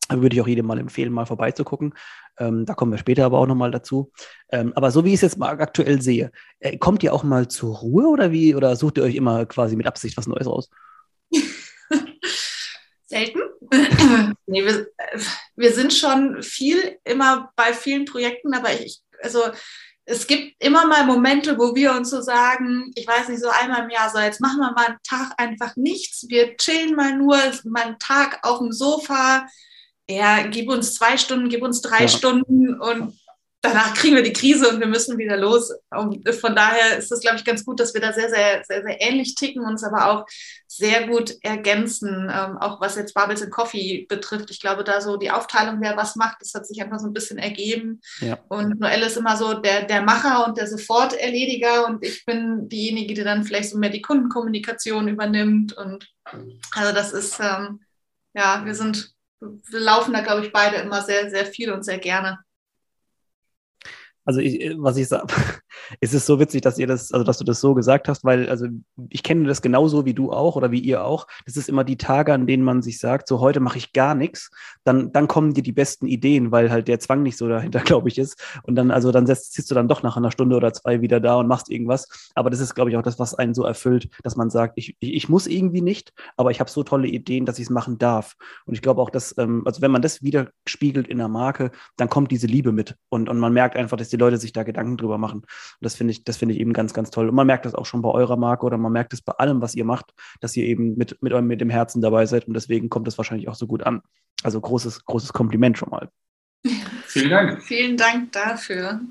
Würde 0.10 0.34
ich 0.34 0.42
auch 0.42 0.48
jedem 0.48 0.66
mal 0.66 0.80
empfehlen, 0.80 1.12
mal 1.12 1.26
vorbeizugucken. 1.26 1.94
Ähm, 2.38 2.66
da 2.66 2.74
kommen 2.74 2.94
wir 2.94 2.98
später 2.98 3.26
aber 3.26 3.40
auch 3.40 3.48
nochmal 3.48 3.72
dazu. 3.72 4.14
Ähm, 4.54 4.72
aber 4.78 4.92
so 4.92 5.04
wie 5.04 5.10
ich 5.10 5.16
es 5.16 5.22
jetzt 5.24 5.40
mal 5.40 5.50
aktuell 5.60 6.02
sehe, 6.02 6.32
äh, 6.60 6.78
kommt 6.78 7.04
ihr 7.04 7.14
auch 7.14 7.24
mal 7.24 7.50
zur 7.50 7.76
Ruhe 7.80 8.08
oder 8.08 8.32
wie? 8.32 8.56
Oder 8.56 8.78
sucht 8.78 8.98
ihr 8.98 9.04
euch 9.04 9.16
immer 9.16 9.46
quasi 9.46 9.76
mit 9.76 9.88
Absicht 9.88 10.16
was 10.16 10.26
Neues 10.26 10.48
raus? 10.48 10.70
Selten. 13.10 13.42
nee, 14.46 14.64
wir, 14.64 14.88
wir 15.56 15.74
sind 15.74 15.94
schon 15.94 16.44
viel 16.44 17.00
immer 17.04 17.52
bei 17.56 17.74
vielen 17.74 18.06
Projekten, 18.06 18.54
aber 18.54 18.72
ich, 18.80 19.02
also 19.24 19.44
es 20.06 20.28
gibt 20.28 20.64
immer 20.64 20.86
mal 20.86 21.06
Momente, 21.06 21.58
wo 21.58 21.76
wir 21.76 21.94
uns 21.94 22.12
so 22.12 22.22
sagen, 22.22 22.92
ich 22.96 23.08
weiß 23.08 23.30
nicht, 23.30 23.42
so 23.42 23.50
einmal 23.50 23.84
im 23.84 23.90
Jahr, 23.90 24.12
so 24.12 24.20
jetzt 24.20 24.42
machen 24.42 24.60
wir 24.60 24.72
mal 24.74 24.88
einen 24.88 24.98
Tag 25.04 25.34
einfach 25.38 25.76
nichts, 25.76 26.26
wir 26.30 26.56
chillen 26.58 26.96
mal 26.96 27.16
nur, 27.18 27.38
mal 27.66 27.84
einen 27.84 28.00
Tag 28.00 28.40
auf 28.44 28.60
dem 28.60 28.72
Sofa, 28.72 29.48
ja, 30.08 30.44
gib 30.44 30.70
uns 30.70 30.94
zwei 30.94 31.18
Stunden, 31.18 31.50
gib 31.50 31.64
uns 31.64 31.82
drei 31.82 32.02
ja. 32.02 32.08
Stunden 32.08 32.80
und 32.80 33.20
danach 33.62 33.94
kriegen 33.94 34.16
wir 34.16 34.24
die 34.24 34.34
Krise 34.34 34.70
und 34.70 34.80
wir 34.80 34.88
müssen 34.88 35.18
wieder 35.18 35.36
los. 35.36 35.74
Und 35.90 36.28
von 36.36 36.56
daher 36.56 36.98
ist 36.98 37.12
es, 37.12 37.20
glaube 37.20 37.38
ich, 37.38 37.44
ganz 37.44 37.66
gut, 37.66 37.80
dass 37.80 37.94
wir 37.94 38.02
da 38.02 38.14
sehr, 38.14 38.30
sehr, 38.30 38.64
sehr, 38.66 38.84
sehr 38.84 39.02
ähnlich 39.02 39.36
ticken, 39.36 39.66
uns 39.66 39.84
aber 39.84 40.12
auch 40.12 40.26
sehr 40.68 41.08
gut 41.08 41.36
ergänzen, 41.42 42.32
ähm, 42.32 42.58
auch 42.58 42.80
was 42.80 42.96
jetzt 42.96 43.14
Bubbles 43.14 43.42
and 43.42 43.52
Coffee 43.52 44.06
betrifft. 44.08 44.50
Ich 44.52 44.62
glaube, 44.62 44.84
da 44.84 45.02
so 45.02 45.18
die 45.18 45.32
Aufteilung, 45.32 45.80
wer 45.82 45.98
was 45.98 46.16
macht, 46.16 46.38
das 46.42 46.54
hat 46.54 46.68
sich 46.68 46.82
einfach 46.82 47.00
so 47.00 47.08
ein 47.08 47.14
bisschen 47.14 47.38
ergeben. 47.38 48.00
Ja. 48.22 48.38
Und 48.48 48.80
Noelle 48.80 49.08
ist 49.08 49.18
immer 49.18 49.36
so 49.36 49.56
der, 49.56 49.84
der 49.84 50.04
Macher 50.04 50.48
und 50.48 50.58
der 50.58 50.68
Soforterlediger 50.68 51.86
und 51.86 52.06
ich 52.06 52.24
bin 52.26 52.70
diejenige, 52.70 53.14
die 53.14 53.24
dann 53.24 53.44
vielleicht 53.44 53.72
so 53.72 53.78
mehr 53.78 53.90
die 53.90 54.02
Kundenkommunikation 54.02 55.08
übernimmt. 55.10 55.74
Und 55.74 56.08
also 56.76 56.94
das 56.94 57.12
ist, 57.12 57.40
ähm, 57.42 57.82
ja, 58.34 58.64
wir 58.64 58.76
sind, 58.76 59.12
wir 59.42 59.80
laufen 59.80 60.14
da, 60.14 60.22
glaube 60.22 60.46
ich, 60.46 60.54
beide 60.54 60.78
immer 60.78 61.02
sehr, 61.02 61.30
sehr 61.30 61.46
viel 61.46 61.72
und 61.72 61.84
sehr 61.84 61.98
gerne. 61.98 62.40
Also 64.30 64.42
ich, 64.42 64.76
was 64.78 64.96
ich 64.96 65.08
sage, 65.08 65.26
es 66.00 66.14
ist 66.14 66.26
so 66.26 66.40
witzig, 66.40 66.62
dass 66.62 66.78
ihr 66.78 66.88
das, 66.88 67.12
also 67.12 67.24
dass 67.24 67.38
du 67.38 67.44
das 67.44 67.62
so 67.62 67.74
gesagt 67.74 68.08
hast, 68.08 68.24
weil 68.24 68.50
also 68.50 68.68
ich 69.10 69.24
kenne 69.24 69.48
das 69.48 69.62
genauso 69.62 70.06
wie 70.06 70.14
du 70.14 70.32
auch 70.32 70.56
oder 70.56 70.72
wie 70.72 70.80
ihr 70.80 71.04
auch. 71.04 71.28
Das 71.46 71.58
ist 71.58 71.70
immer 71.70 71.84
die 71.84 71.98
Tage, 71.98 72.34
an 72.34 72.48
denen 72.48 72.64
man 72.64 72.82
sich 72.82 73.00
sagt, 73.00 73.28
so 73.28 73.40
heute 73.40 73.60
mache 73.60 73.78
ich 73.78 73.94
gar 73.94 74.16
nichts. 74.16 74.52
Dann, 74.84 75.12
dann 75.12 75.28
kommen 75.28 75.54
dir 75.54 75.64
die 75.64 75.72
besten 75.72 76.08
Ideen, 76.08 76.52
weil 76.52 76.72
halt 76.72 76.88
der 76.88 77.00
Zwang 77.00 77.24
nicht 77.24 77.38
so 77.38 77.48
dahinter, 77.48 77.80
glaube 77.86 78.10
ich, 78.10 78.18
ist. 78.18 78.42
Und 78.64 78.76
dann, 78.76 78.92
also 78.92 79.12
dann 79.12 79.26
setzt, 79.26 79.54
sitzt 79.54 79.72
du 79.72 79.76
dann 79.76 79.88
doch 79.88 80.04
nach 80.04 80.18
einer 80.18 80.32
Stunde 80.32 80.56
oder 80.56 80.74
zwei 80.74 81.02
wieder 81.02 81.20
da 81.20 81.36
und 81.36 81.48
machst 81.48 81.70
irgendwas. 81.70 82.32
Aber 82.36 82.50
das 82.50 82.60
ist, 82.60 82.76
glaube 82.76 82.90
ich, 82.90 82.98
auch 82.98 83.02
das, 83.02 83.20
was 83.20 83.36
einen 83.36 83.54
so 83.54 83.64
erfüllt, 83.64 84.10
dass 84.24 84.36
man 84.36 84.50
sagt, 84.50 84.74
ich, 84.78 84.96
ich, 85.00 85.14
ich 85.14 85.30
muss 85.30 85.48
irgendwie 85.48 85.82
nicht, 85.82 86.14
aber 86.38 86.52
ich 86.52 86.60
habe 86.60 86.70
so 86.70 86.84
tolle 86.84 87.08
Ideen, 87.08 87.46
dass 87.46 87.60
ich 87.60 87.66
es 87.66 87.70
machen 87.70 87.98
darf. 87.98 88.36
Und 88.66 88.74
ich 88.74 88.82
glaube 88.82 89.02
auch, 89.02 89.10
dass, 89.10 89.36
ähm, 89.38 89.64
also 89.66 89.82
wenn 89.82 89.92
man 89.92 90.02
das 90.02 90.22
wieder 90.22 90.50
spiegelt 90.68 91.08
in 91.08 91.18
der 91.18 91.28
Marke, 91.28 91.72
dann 91.98 92.10
kommt 92.10 92.32
diese 92.32 92.48
Liebe 92.48 92.72
mit. 92.72 92.96
Und, 93.10 93.30
und 93.30 93.40
man 93.40 93.54
merkt 93.54 93.76
einfach, 93.76 93.98
dass 93.98 94.10
die 94.10 94.18
Leute 94.18 94.38
sich 94.38 94.54
da 94.54 94.64
Gedanken 94.64 94.98
drüber 94.98 95.18
machen. 95.18 95.44
Und 95.80 95.86
das 95.86 95.96
finde 95.96 96.12
ich, 96.12 96.24
das 96.24 96.38
finde 96.38 96.56
ich 96.56 96.62
eben 96.62 96.74
ganz, 96.74 96.94
ganz 96.94 97.10
toll. 97.10 97.30
Und 97.30 97.36
man 97.36 97.48
merkt 97.48 97.66
das 97.66 97.76
auch 97.76 97.86
schon 97.86 98.02
bei 98.02 98.10
eurer 98.10 98.38
Marke 98.38 98.66
oder 98.66 98.78
man 98.78 98.92
merkt 98.92 99.14
es 99.14 99.22
bei 99.22 99.34
allem, 99.34 99.62
was 99.62 99.76
ihr 99.76 99.86
macht, 99.86 100.14
dass 100.40 100.56
ihr 100.56 100.66
eben 100.66 100.96
mit, 100.96 101.22
mit, 101.22 101.34
mit 101.42 101.62
dem 101.62 101.70
Herzen 101.70 102.02
dabei 102.02 102.26
seid. 102.26 102.48
Und 102.48 102.54
deswegen 102.54 102.90
kommt 102.90 103.08
das 103.08 103.18
wahrscheinlich 103.18 103.48
auch 103.48 103.56
so 103.56 103.68
gut 103.68 103.84
an. 103.84 104.02
Also 104.44 104.60
großes, 104.62 105.06
großes 105.06 105.34
Kompliment 105.34 105.78
schon 105.78 105.90
mal. 105.90 106.10
Vielen 107.06 107.30
Dank. 107.30 107.64
Vielen 107.64 107.98
Dank 107.98 108.32
dafür 108.32 109.02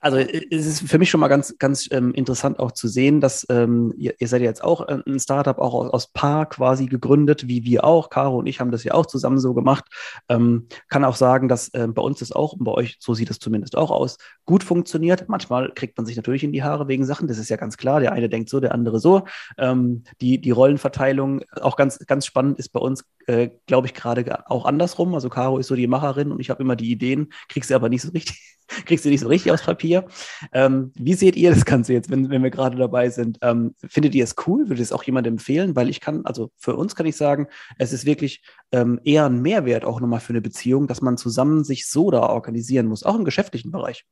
also 0.00 0.18
äh, 0.18 0.46
es 0.50 0.66
ist 0.66 0.88
für 0.88 0.98
mich 0.98 1.10
schon 1.10 1.20
mal 1.20 1.28
ganz, 1.28 1.56
ganz 1.58 1.88
ähm, 1.90 2.12
interessant 2.14 2.58
auch 2.58 2.72
zu 2.72 2.88
sehen, 2.88 3.20
dass 3.20 3.46
ähm, 3.50 3.92
ihr, 3.96 4.14
ihr, 4.18 4.28
seid 4.28 4.40
ja 4.40 4.46
jetzt 4.46 4.62
auch 4.62 4.86
äh, 4.88 4.98
ein 5.06 5.18
Startup, 5.18 5.58
auch 5.58 5.74
aus, 5.74 5.90
aus, 5.92 6.06
Paar 6.12 6.48
quasi 6.48 6.86
gegründet, 6.86 7.48
wie 7.48 7.64
wir 7.64 7.84
auch. 7.84 8.10
Caro 8.10 8.38
und 8.38 8.46
ich 8.46 8.60
haben 8.60 8.70
das 8.70 8.84
ja 8.84 8.94
auch 8.94 9.06
zusammen 9.06 9.38
so 9.38 9.54
gemacht. 9.54 9.84
Ähm, 10.28 10.68
kann 10.88 11.04
auch 11.04 11.16
sagen, 11.16 11.48
dass 11.48 11.68
äh, 11.74 11.88
bei 11.88 12.02
uns 12.02 12.20
das 12.20 12.32
auch, 12.32 12.52
und 12.52 12.64
bei 12.64 12.72
euch, 12.72 12.96
so 13.00 13.14
sieht 13.14 13.30
es 13.30 13.38
zumindest 13.38 13.76
auch 13.76 13.90
aus, 13.90 14.16
gut 14.44 14.64
funktioniert. 14.64 15.28
Manchmal 15.28 15.72
kriegt 15.72 15.96
man 15.96 16.06
sich 16.06 16.16
natürlich 16.16 16.44
in 16.44 16.52
die 16.52 16.62
Haare 16.62 16.88
wegen 16.88 17.04
Sachen, 17.04 17.28
das 17.28 17.38
ist 17.38 17.50
ja 17.50 17.56
ganz 17.56 17.76
klar. 17.76 18.00
Der 18.00 18.12
eine 18.12 18.28
denkt 18.28 18.48
so, 18.48 18.60
der 18.60 18.72
andere 18.72 19.00
so. 19.00 19.24
Ähm, 19.58 20.04
die, 20.20 20.40
die 20.40 20.50
Rollenverteilung, 20.50 21.42
auch 21.60 21.76
ganz, 21.76 21.98
ganz 22.06 22.26
spannend, 22.26 22.58
ist 22.58 22.70
bei 22.70 22.80
uns, 22.80 23.04
äh, 23.26 23.50
glaube 23.66 23.86
ich, 23.86 23.94
gerade 23.94 24.48
auch 24.50 24.64
andersrum. 24.64 25.14
Also 25.14 25.28
Caro 25.28 25.58
ist 25.58 25.68
so 25.68 25.74
die 25.74 25.86
Macherin 25.86 26.32
und 26.32 26.40
ich 26.40 26.50
habe 26.50 26.62
immer 26.62 26.76
die 26.76 26.90
Ideen, 26.90 27.32
krieg 27.48 27.64
sie 27.64 27.74
aber 27.74 27.88
nicht 27.88 28.02
so 28.02 28.10
richtig 28.10 28.56
kriegst 28.86 29.04
du 29.04 29.08
nicht 29.08 29.20
so 29.20 29.28
richtig 29.28 29.52
aufs 29.52 29.64
Papier. 29.64 30.06
Ähm, 30.52 30.92
wie 30.94 31.14
seht 31.14 31.36
ihr 31.36 31.50
das 31.50 31.64
Ganze 31.64 31.92
jetzt, 31.92 32.10
wenn, 32.10 32.30
wenn 32.30 32.42
wir 32.42 32.50
gerade 32.50 32.76
dabei 32.76 33.10
sind? 33.10 33.38
Ähm, 33.42 33.74
findet 33.88 34.14
ihr 34.14 34.24
es 34.24 34.34
cool? 34.46 34.68
Würde 34.68 34.82
es 34.82 34.92
auch 34.92 35.04
jemand 35.04 35.26
empfehlen? 35.26 35.76
Weil 35.76 35.88
ich 35.88 36.00
kann, 36.00 36.24
also 36.26 36.50
für 36.56 36.76
uns 36.76 36.94
kann 36.94 37.06
ich 37.06 37.16
sagen, 37.16 37.48
es 37.78 37.92
ist 37.92 38.06
wirklich 38.06 38.42
ähm, 38.72 39.00
eher 39.04 39.26
ein 39.26 39.40
Mehrwert 39.40 39.84
auch 39.84 40.00
nochmal 40.00 40.20
für 40.20 40.32
eine 40.32 40.40
Beziehung, 40.40 40.86
dass 40.86 41.00
man 41.00 41.16
zusammen 41.16 41.64
sich 41.64 41.88
so 41.88 42.10
da 42.10 42.20
organisieren 42.20 42.86
muss, 42.86 43.04
auch 43.04 43.14
im 43.14 43.24
geschäftlichen 43.24 43.70
Bereich. 43.70 44.04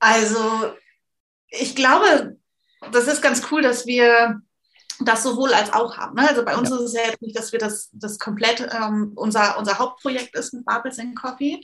Also, 0.00 0.74
ich 1.48 1.74
glaube, 1.74 2.36
das 2.92 3.08
ist 3.08 3.22
ganz 3.22 3.50
cool, 3.50 3.62
dass 3.62 3.86
wir 3.86 4.42
das 5.00 5.22
sowohl 5.22 5.52
als 5.52 5.72
auch 5.72 5.96
haben. 5.96 6.14
Ne? 6.14 6.28
Also 6.28 6.44
bei 6.44 6.56
uns 6.56 6.70
ja. 6.70 6.76
ist 6.76 6.82
es 6.82 6.92
ja 6.94 7.02
jetzt 7.06 7.22
nicht, 7.22 7.36
dass 7.36 7.52
wir 7.52 7.58
das, 7.58 7.90
das 7.92 8.18
komplett 8.18 8.60
ähm, 8.60 9.12
unser, 9.16 9.58
unser 9.58 9.78
Hauptprojekt 9.78 10.36
ist 10.36 10.54
mit 10.54 10.64
Bubbles 10.64 10.98
and 10.98 11.16
Coffee. 11.16 11.60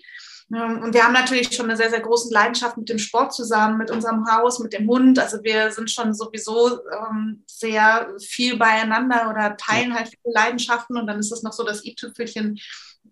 Ähm, 0.52 0.82
und 0.82 0.94
wir 0.94 1.04
haben 1.04 1.12
natürlich 1.12 1.54
schon 1.54 1.66
eine 1.66 1.76
sehr, 1.76 1.90
sehr 1.90 2.00
große 2.00 2.32
Leidenschaft 2.32 2.76
mit 2.76 2.88
dem 2.88 2.98
Sport 2.98 3.32
zusammen, 3.32 3.78
mit 3.78 3.90
unserem 3.90 4.26
Haus, 4.30 4.58
mit 4.58 4.72
dem 4.72 4.88
Hund. 4.88 5.18
Also 5.18 5.42
wir 5.42 5.70
sind 5.70 5.90
schon 5.90 6.12
sowieso 6.14 6.80
ähm, 6.92 7.44
sehr 7.46 8.14
viel 8.20 8.56
beieinander 8.56 9.30
oder 9.30 9.56
teilen 9.56 9.94
halt 9.94 10.08
viele 10.08 10.34
Leidenschaften. 10.34 10.96
Und 10.96 11.06
dann 11.06 11.20
ist 11.20 11.32
es 11.32 11.42
noch 11.42 11.52
so 11.52 11.64
das 11.64 11.84
i-Tüpfelchen, 11.84 12.58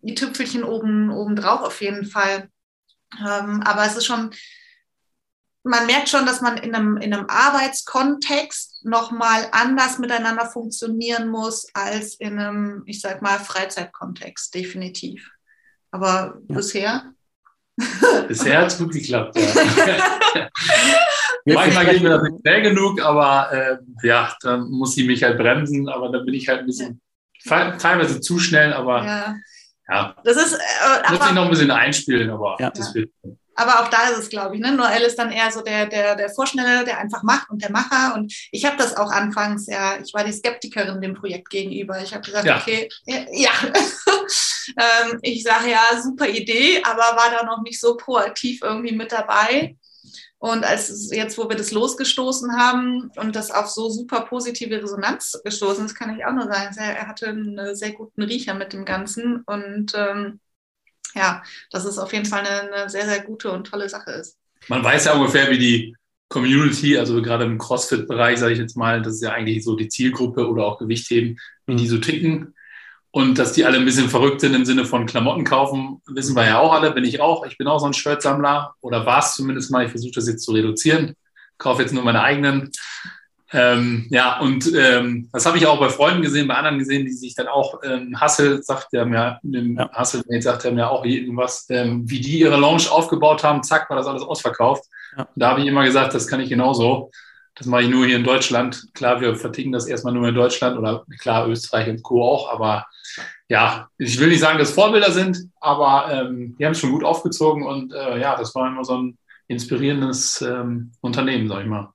i-Tüpfelchen 0.03 0.65
oben, 0.65 1.11
oben 1.11 1.37
drauf 1.37 1.63
auf 1.63 1.81
jeden 1.81 2.05
Fall. 2.05 2.49
Ähm, 3.21 3.63
aber 3.65 3.87
es 3.87 3.97
ist 3.97 4.07
schon 4.07 4.31
man 5.69 5.87
merkt 5.87 6.09
schon, 6.09 6.27
dass 6.27 6.41
man 6.41 6.57
in 6.57 6.75
einem, 6.75 6.97
in 6.97 7.13
einem 7.13 7.27
Arbeitskontext 7.29 8.85
nochmal 8.85 9.49
anders 9.53 9.99
miteinander 9.99 10.47
funktionieren 10.47 11.29
muss 11.29 11.69
als 11.75 12.15
in 12.15 12.39
einem, 12.39 12.83
ich 12.87 13.01
sag 13.01 13.23
mal, 13.23 13.39
Freizeitkontext, 13.39 14.55
definitiv. 14.55 15.31
Aber 15.91 16.39
ja. 16.49 16.57
bisher. 16.57 17.03
Bisher 18.29 18.63
hat 18.63 18.67
es 18.69 18.79
gut 18.79 18.93
geklappt, 18.93 19.39
ja. 19.39 20.49
Manchmal 21.55 21.87
geht 21.87 22.03
mir 22.03 22.09
das 22.11 22.23
nicht 22.23 22.41
schnell 22.41 22.63
genug, 22.63 23.01
aber 23.01 23.53
äh, 23.53 23.79
ja, 24.03 24.35
dann 24.43 24.69
muss 24.69 24.95
sie 24.95 25.05
mich 25.05 25.23
halt 25.23 25.39
bremsen, 25.39 25.89
aber 25.89 26.11
dann 26.11 26.27
bin 26.27 26.35
ich 26.35 26.49
halt 26.49 26.61
ein 26.61 26.67
bisschen 26.67 27.01
teilweise 27.47 28.21
zu 28.21 28.41
schnell, 28.41 28.73
aber 28.73 29.05
ja. 29.05 29.37
ja. 29.89 30.17
Das 30.25 30.37
ist, 30.37 30.55
äh, 30.55 31.13
muss 31.13 31.27
ich 31.27 31.35
noch 31.35 31.45
ein 31.45 31.51
bisschen 31.51 31.71
einspielen, 31.71 32.31
aber 32.31 32.57
ja. 32.59 32.71
das 32.71 32.93
wird. 32.95 33.11
Aber 33.59 33.81
auch 33.81 33.89
da 33.89 34.11
ist 34.11 34.19
es, 34.19 34.29
glaube 34.29 34.55
ich, 34.55 34.61
ne? 34.61 34.71
Noel 34.71 35.03
ist 35.03 35.19
dann 35.19 35.33
eher 35.33 35.51
so 35.51 35.63
der, 35.63 35.87
der, 35.87 36.15
der 36.15 36.31
Vorschnelle, 36.31 36.85
der 36.85 36.99
einfach 36.99 37.25
macht 37.25 37.51
und 37.51 37.61
der 37.61 37.73
Macher. 37.73 38.15
Und 38.15 38.33
ich 38.53 38.65
habe 38.65 38.77
das 38.77 38.97
auch 38.97 39.11
anfangs, 39.11 39.67
ja, 39.67 39.99
ich 40.01 40.15
war 40.15 40.23
die 40.23 40.33
Skeptikerin 40.33 41.01
dem 41.01 41.15
Projekt 41.15 41.51
gegenüber. 41.51 42.01
Ich 42.01 42.15
habe 42.15 42.23
gesagt, 42.23 42.47
ja. 42.47 42.59
okay, 42.59 42.89
ja, 43.05 43.51
ähm, 44.79 45.19
ich 45.23 45.43
sage 45.43 45.71
ja, 45.71 46.01
super 46.01 46.29
Idee, 46.29 46.81
aber 46.85 47.03
war 47.03 47.33
da 47.37 47.45
noch 47.45 47.61
nicht 47.63 47.81
so 47.81 47.97
proaktiv 47.97 48.61
irgendwie 48.63 48.95
mit 48.95 49.11
dabei. 49.11 49.77
Und 50.39 50.65
als 50.65 51.11
jetzt, 51.13 51.37
wo 51.37 51.49
wir 51.49 51.57
das 51.57 51.73
losgestoßen 51.73 52.57
haben 52.57 53.11
und 53.17 53.35
das 53.35 53.51
auf 53.51 53.67
so 53.69 53.91
super 53.91 54.21
positive 54.21 54.81
Resonanz 54.81 55.41
gestoßen 55.45 55.85
ist, 55.85 55.97
kann 55.97 56.17
ich 56.17 56.25
auch 56.25 56.33
nur 56.33 56.45
sagen, 56.45 56.77
er 56.79 57.09
hatte 57.09 57.27
einen 57.27 57.75
sehr 57.75 57.91
guten 57.91 58.23
Riecher 58.23 58.55
mit 58.55 58.73
dem 58.73 58.85
Ganzen 58.85 59.43
und 59.47 59.95
ähm, 59.97 60.39
ja, 61.15 61.43
dass 61.71 61.85
es 61.85 61.99
auf 61.99 62.13
jeden 62.13 62.27
Fall 62.27 62.47
eine, 62.47 62.73
eine 62.73 62.91
sehr, 62.91 63.07
sehr 63.07 63.21
gute 63.21 63.51
und 63.51 63.67
tolle 63.67 63.89
Sache 63.89 64.11
ist. 64.13 64.37
Man 64.69 64.83
weiß 64.83 65.07
ja 65.07 65.15
ungefähr, 65.15 65.51
wie 65.51 65.59
die 65.59 65.97
Community, 66.29 66.99
also 66.99 67.23
gerade 67.23 67.45
im 67.45 67.59
CrossFit-Bereich, 67.59 68.39
sage 68.39 68.53
ich 68.53 68.59
jetzt 68.59 68.77
mal, 68.77 69.01
das 69.01 69.15
ist 69.15 69.23
ja 69.23 69.33
eigentlich 69.33 69.65
so 69.65 69.77
die 69.77 69.89
Zielgruppe 69.89 70.49
oder 70.49 70.67
auch 70.67 70.79
Gewichtheben, 70.79 71.39
wie 71.67 71.77
die 71.77 71.89
so 71.89 71.99
ticken. 71.99 72.55
Und 73.11 73.39
dass 73.39 73.53
die 73.53 73.65
alle 73.65 73.79
ein 73.79 73.87
bisschen 73.87 74.11
verrückt 74.11 74.43
sind 74.43 74.55
im 74.55 74.67
Sinne 74.67 74.85
von 74.85 75.07
Klamotten 75.07 75.45
kaufen, 75.45 76.03
wissen 76.07 76.37
wir 76.37 76.45
ja 76.45 76.59
auch 76.59 76.75
alle, 76.75 76.93
bin 76.93 77.05
ich 77.05 77.21
auch. 77.21 77.47
Ich 77.47 77.57
bin 77.57 77.67
auch 77.67 77.79
so 77.79 77.87
ein 77.87 77.95
Shirtsammler 77.95 78.75
oder 78.81 79.07
war 79.07 79.21
es 79.21 79.35
zumindest 79.35 79.71
mal. 79.71 79.85
Ich 79.85 79.91
versuche 79.91 80.13
das 80.13 80.29
jetzt 80.29 80.45
zu 80.45 80.53
reduzieren. 80.53 81.15
Kaufe 81.57 81.83
jetzt 81.83 81.95
nur 81.95 82.05
meine 82.05 82.23
eigenen. 82.23 82.71
Ähm, 83.53 84.07
ja, 84.11 84.41
und 84.41 84.71
ähm, 84.75 85.29
das 85.33 85.47
habe 85.47 85.57
ich 85.57 85.67
auch 85.67 85.81
bei 85.81 85.89
Freunden 85.89 86.21
gesehen, 86.21 86.49
bei 86.49 86.55
anderen 86.55 86.79
gesehen, 86.79 87.07
die 87.07 87.13
sich 87.13 87.35
dann 87.35 87.49
auch 87.49 87.81
ähm, 87.83 88.21
Hassel 88.21 88.63
sagt, 88.63 88.93
der 88.93 89.07
mir, 89.07 89.41
ja. 89.43 89.91
Hassel 89.93 90.23
sagt 90.41 90.67
er 90.67 90.73
mir 90.73 90.91
auch 90.91 91.05
irgendwas, 91.05 91.67
ähm, 91.71 92.03
wie 92.11 92.21
die 92.21 92.41
ihre 92.41 92.59
Lounge 92.59 92.91
aufgebaut 92.91 93.45
haben, 93.45 93.63
zack, 93.63 93.89
war 93.89 93.97
das 93.97 94.07
alles 94.07 94.23
ausverkauft. 94.23 94.85
Ja. 95.17 95.29
Da 95.35 95.51
habe 95.51 95.61
ich 95.61 95.67
immer 95.67 95.85
gesagt, 95.85 96.13
das 96.15 96.27
kann 96.27 96.41
ich 96.41 96.51
genauso. 96.51 97.11
Das 97.55 97.67
mache 97.67 97.83
ich 97.83 97.89
nur 97.89 98.07
hier 98.07 98.17
in 98.17 98.25
Deutschland. 98.25 98.87
Klar, 98.95 99.21
wir 99.21 99.35
verticken 99.35 99.73
das 99.73 99.87
erstmal 99.87 100.13
nur 100.13 100.29
in 100.29 100.35
Deutschland 100.35 100.79
oder 100.79 101.05
klar, 101.19 101.49
Österreich 101.49 101.89
und 101.89 102.03
Co. 102.03 102.23
auch, 102.23 102.53
aber 102.53 102.87
ja, 103.49 103.89
ich 103.97 104.21
will 104.21 104.29
nicht 104.29 104.41
sagen, 104.41 104.59
dass 104.59 104.73
Vorbilder 104.73 105.11
sind, 105.11 105.49
aber 105.59 106.13
ähm, 106.13 106.55
die 106.59 106.65
haben 106.65 106.73
es 106.73 106.81
schon 106.81 106.93
gut 106.93 107.03
aufgezogen 107.03 107.67
und 107.67 107.93
äh, 107.95 108.21
ja, 108.21 108.37
das 108.37 108.55
war 108.55 108.69
immer 108.69 108.85
so 108.85 108.99
ein 108.99 109.19
inspirierendes 109.49 110.43
ähm, 110.43 110.93
Unternehmen, 111.01 111.49
sag 111.49 111.63
ich 111.63 111.67
mal. 111.67 111.89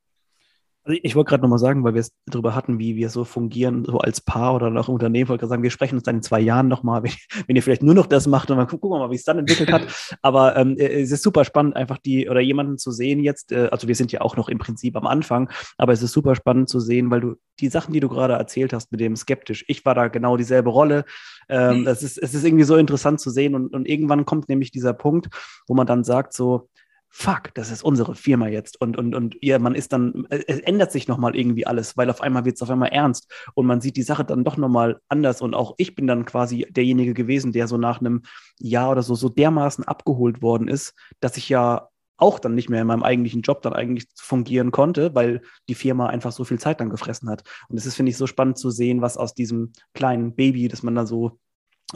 Also 0.85 0.99
ich 1.01 1.15
wollte 1.15 1.29
gerade 1.29 1.43
nochmal 1.43 1.59
sagen, 1.59 1.83
weil 1.83 1.93
wir 1.93 2.01
es 2.01 2.11
darüber 2.25 2.55
hatten, 2.55 2.77
wie 2.77 2.95
wir 2.95 3.09
so 3.09 3.23
fungieren, 3.23 3.85
so 3.85 3.99
als 3.99 4.19
Paar 4.19 4.55
oder 4.55 4.67
auch 4.79 4.87
im 4.89 4.93
Unternehmen, 4.93 5.29
wollte 5.29 5.41
gerade 5.41 5.49
sagen, 5.49 5.63
wir 5.63 5.71
sprechen 5.71 5.95
uns 5.95 6.03
dann 6.03 6.17
in 6.17 6.21
zwei 6.21 6.41
Jahren 6.41 6.67
nochmal, 6.67 7.03
wenn, 7.03 7.11
wenn 7.47 7.55
ihr 7.55 7.63
vielleicht 7.63 7.83
nur 7.83 7.93
noch 7.93 8.07
das 8.07 8.27
macht 8.27 8.51
und 8.51 8.57
dann 8.57 8.67
gucken 8.67 8.89
wir 8.89 8.99
mal, 8.99 9.11
wie 9.11 9.15
es 9.15 9.23
dann 9.23 9.39
entwickelt 9.39 9.71
hat. 9.71 9.87
Aber 10.21 10.57
ähm, 10.57 10.77
äh, 10.77 11.01
es 11.01 11.11
ist 11.11 11.23
super 11.23 11.45
spannend, 11.45 11.75
einfach 11.75 11.97
die 11.97 12.29
oder 12.29 12.41
jemanden 12.41 12.77
zu 12.77 12.91
sehen 12.91 13.21
jetzt, 13.21 13.51
äh, 13.51 13.69
also 13.71 13.87
wir 13.87 13.95
sind 13.95 14.11
ja 14.11 14.21
auch 14.21 14.35
noch 14.35 14.49
im 14.49 14.57
Prinzip 14.57 14.95
am 14.95 15.07
Anfang, 15.07 15.49
aber 15.77 15.93
es 15.93 16.01
ist 16.01 16.11
super 16.11 16.35
spannend 16.35 16.69
zu 16.69 16.79
sehen, 16.79 17.09
weil 17.11 17.21
du 17.21 17.35
die 17.59 17.69
Sachen, 17.69 17.93
die 17.93 17.99
du 17.99 18.09
gerade 18.09 18.33
erzählt 18.33 18.73
hast 18.73 18.91
mit 18.91 18.99
dem 18.99 19.15
skeptisch, 19.15 19.63
ich 19.67 19.85
war 19.85 19.95
da 19.95 20.07
genau 20.07 20.37
dieselbe 20.37 20.69
Rolle. 20.69 21.05
Ähm, 21.49 21.81
mhm. 21.81 21.85
das 21.85 22.03
ist, 22.03 22.17
es 22.17 22.33
ist 22.33 22.43
irgendwie 22.43 22.63
so 22.63 22.75
interessant 22.75 23.19
zu 23.19 23.29
sehen 23.29 23.55
und, 23.55 23.73
und 23.73 23.87
irgendwann 23.87 24.25
kommt 24.25 24.49
nämlich 24.49 24.71
dieser 24.71 24.93
Punkt, 24.93 25.29
wo 25.67 25.73
man 25.73 25.87
dann 25.87 26.03
sagt 26.03 26.33
so, 26.33 26.69
fuck, 27.15 27.53
das 27.53 27.69
ist 27.69 27.83
unsere 27.83 28.15
Firma 28.15 28.47
jetzt. 28.47 28.81
Und, 28.81 28.97
und, 28.97 29.13
und 29.13 29.37
ja, 29.39 29.59
man 29.59 29.75
ist 29.75 29.93
dann, 29.93 30.25
es 30.29 30.59
ändert 30.59 30.91
sich 30.91 31.07
nochmal 31.07 31.35
irgendwie 31.35 31.67
alles, 31.67 31.95
weil 31.95 32.09
auf 32.09 32.21
einmal 32.21 32.43
wird 32.43 32.55
es 32.55 32.63
auf 32.63 32.71
einmal 32.71 32.89
ernst 32.89 33.31
und 33.53 33.67
man 33.67 33.81
sieht 33.81 33.97
die 33.97 34.03
Sache 34.03 34.25
dann 34.25 34.43
doch 34.43 34.57
nochmal 34.57 34.99
anders. 35.09 35.39
Und 35.39 35.53
auch 35.53 35.75
ich 35.77 35.93
bin 35.93 36.07
dann 36.07 36.25
quasi 36.25 36.65
derjenige 36.71 37.13
gewesen, 37.13 37.51
der 37.51 37.67
so 37.67 37.77
nach 37.77 37.99
einem 37.99 38.23
Jahr 38.59 38.89
oder 38.89 39.03
so 39.03 39.13
so 39.13 39.29
dermaßen 39.29 39.83
abgeholt 39.83 40.41
worden 40.41 40.67
ist, 40.67 40.95
dass 41.19 41.37
ich 41.37 41.49
ja 41.49 41.87
auch 42.17 42.39
dann 42.39 42.55
nicht 42.55 42.69
mehr 42.69 42.81
in 42.81 42.87
meinem 42.87 43.03
eigentlichen 43.03 43.43
Job 43.43 43.61
dann 43.61 43.73
eigentlich 43.73 44.07
fungieren 44.15 44.71
konnte, 44.71 45.13
weil 45.13 45.41
die 45.69 45.75
Firma 45.75 46.07
einfach 46.07 46.31
so 46.31 46.43
viel 46.43 46.57
Zeit 46.57 46.79
dann 46.79 46.89
gefressen 46.89 47.29
hat. 47.29 47.43
Und 47.69 47.77
es 47.77 47.85
ist, 47.85 47.93
finde 47.93 48.09
ich, 48.09 48.17
so 48.17 48.25
spannend 48.25 48.57
zu 48.57 48.71
sehen, 48.71 49.01
was 49.01 49.17
aus 49.17 49.35
diesem 49.35 49.71
kleinen 49.93 50.35
Baby, 50.35 50.67
das 50.67 50.81
man 50.81 50.95
da 50.95 51.05
so 51.05 51.37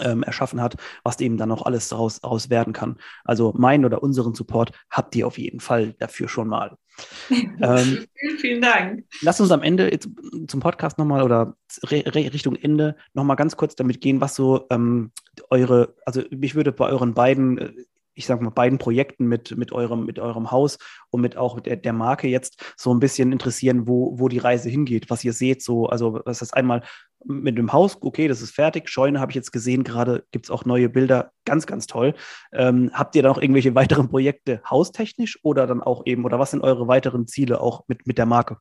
ähm, 0.02 0.24
erschaffen 0.24 0.62
hat, 0.62 0.76
was 1.04 1.20
eben 1.20 1.38
dann 1.38 1.52
auch 1.52 1.66
alles 1.66 1.90
daraus, 1.90 2.22
daraus 2.22 2.50
werden 2.50 2.74
kann. 2.74 2.98
Also 3.24 3.54
meinen 3.58 3.86
oder 3.86 4.04
unseren 4.04 4.34
Support 4.34 4.72
habt 4.90 5.16
ihr 5.16 5.28
auf 5.28 5.38
jeden 5.38 5.60
Fall 5.60 5.94
dafür 6.00 6.28
schon 6.28 6.48
mal. 6.48 6.78
ähm, 7.30 8.06
vielen, 8.16 8.38
vielen 8.40 8.62
Dank. 8.62 9.06
Lass 9.22 9.40
uns 9.40 9.52
am 9.52 9.62
Ende 9.62 9.92
jetzt 9.92 10.10
zum 10.48 10.60
Podcast 10.60 10.98
nochmal 10.98 11.22
oder 11.22 11.56
Richtung 11.92 12.56
Ende 12.56 12.96
nochmal 13.14 13.36
ganz 13.36 13.56
kurz 13.56 13.76
damit 13.76 14.02
gehen, 14.02 14.20
was 14.20 14.36
so 14.36 14.66
ähm, 14.72 15.12
eure, 15.50 15.96
also 16.06 16.24
mich 16.32 16.56
würde 16.56 16.72
bei 16.72 16.88
euren 16.88 17.14
beiden 17.14 17.58
äh, 17.60 17.72
ich 18.18 18.26
sage 18.26 18.44
mal, 18.44 18.50
beiden 18.50 18.80
Projekten 18.80 19.28
mit, 19.28 19.56
mit, 19.58 19.72
eurem, 19.72 20.06
mit 20.06 20.18
eurem 20.18 20.50
Haus 20.50 20.80
und 21.12 21.22
mit 21.22 21.38
auch 21.38 21.60
der, 21.60 21.76
der 21.76 21.94
Marke 21.94 22.28
jetzt 22.28 22.74
so 22.76 22.92
ein 22.92 23.00
bisschen 23.00 23.32
interessieren, 23.32 23.88
wo, 23.88 24.18
wo 24.18 24.28
die 24.28 24.40
Reise 24.40 24.70
hingeht, 24.70 25.12
was 25.12 25.24
ihr 25.24 25.34
seht. 25.34 25.62
So, 25.62 25.86
also 25.86 26.20
was 26.26 26.42
ist 26.42 26.56
einmal 26.56 26.82
mit 27.28 27.58
dem 27.58 27.74
Haus, 27.74 27.98
okay, 28.02 28.28
das 28.28 28.42
ist 28.42 28.56
fertig. 28.56 28.90
Scheune 28.90 29.20
habe 29.20 29.32
ich 29.32 29.36
jetzt 29.36 29.52
gesehen, 29.52 29.84
gerade 29.84 30.24
gibt 30.32 30.46
es 30.46 30.52
auch 30.52 30.66
neue 30.66 30.90
Bilder, 30.90 31.32
ganz, 31.46 31.66
ganz 31.66 31.88
toll. 31.88 32.13
Ähm, 32.54 32.92
habt 32.94 33.16
ihr 33.16 33.24
da 33.24 33.30
noch 33.30 33.42
irgendwelche 33.42 33.76
weiteren 33.76 34.10
Projekte 34.10 34.62
haustechnisch 34.70 35.40
oder 35.44 35.68
dann 35.68 35.82
auch 35.82 36.06
eben, 36.06 36.26
oder 36.26 36.40
was 36.40 36.52
sind 36.52 36.63
eure 36.63 36.88
weiteren 36.88 37.28
Ziele 37.28 37.60
auch 37.62 37.84
mit, 37.88 38.08
mit 38.08 38.18
der 38.18 38.26
Marke? 38.26 38.58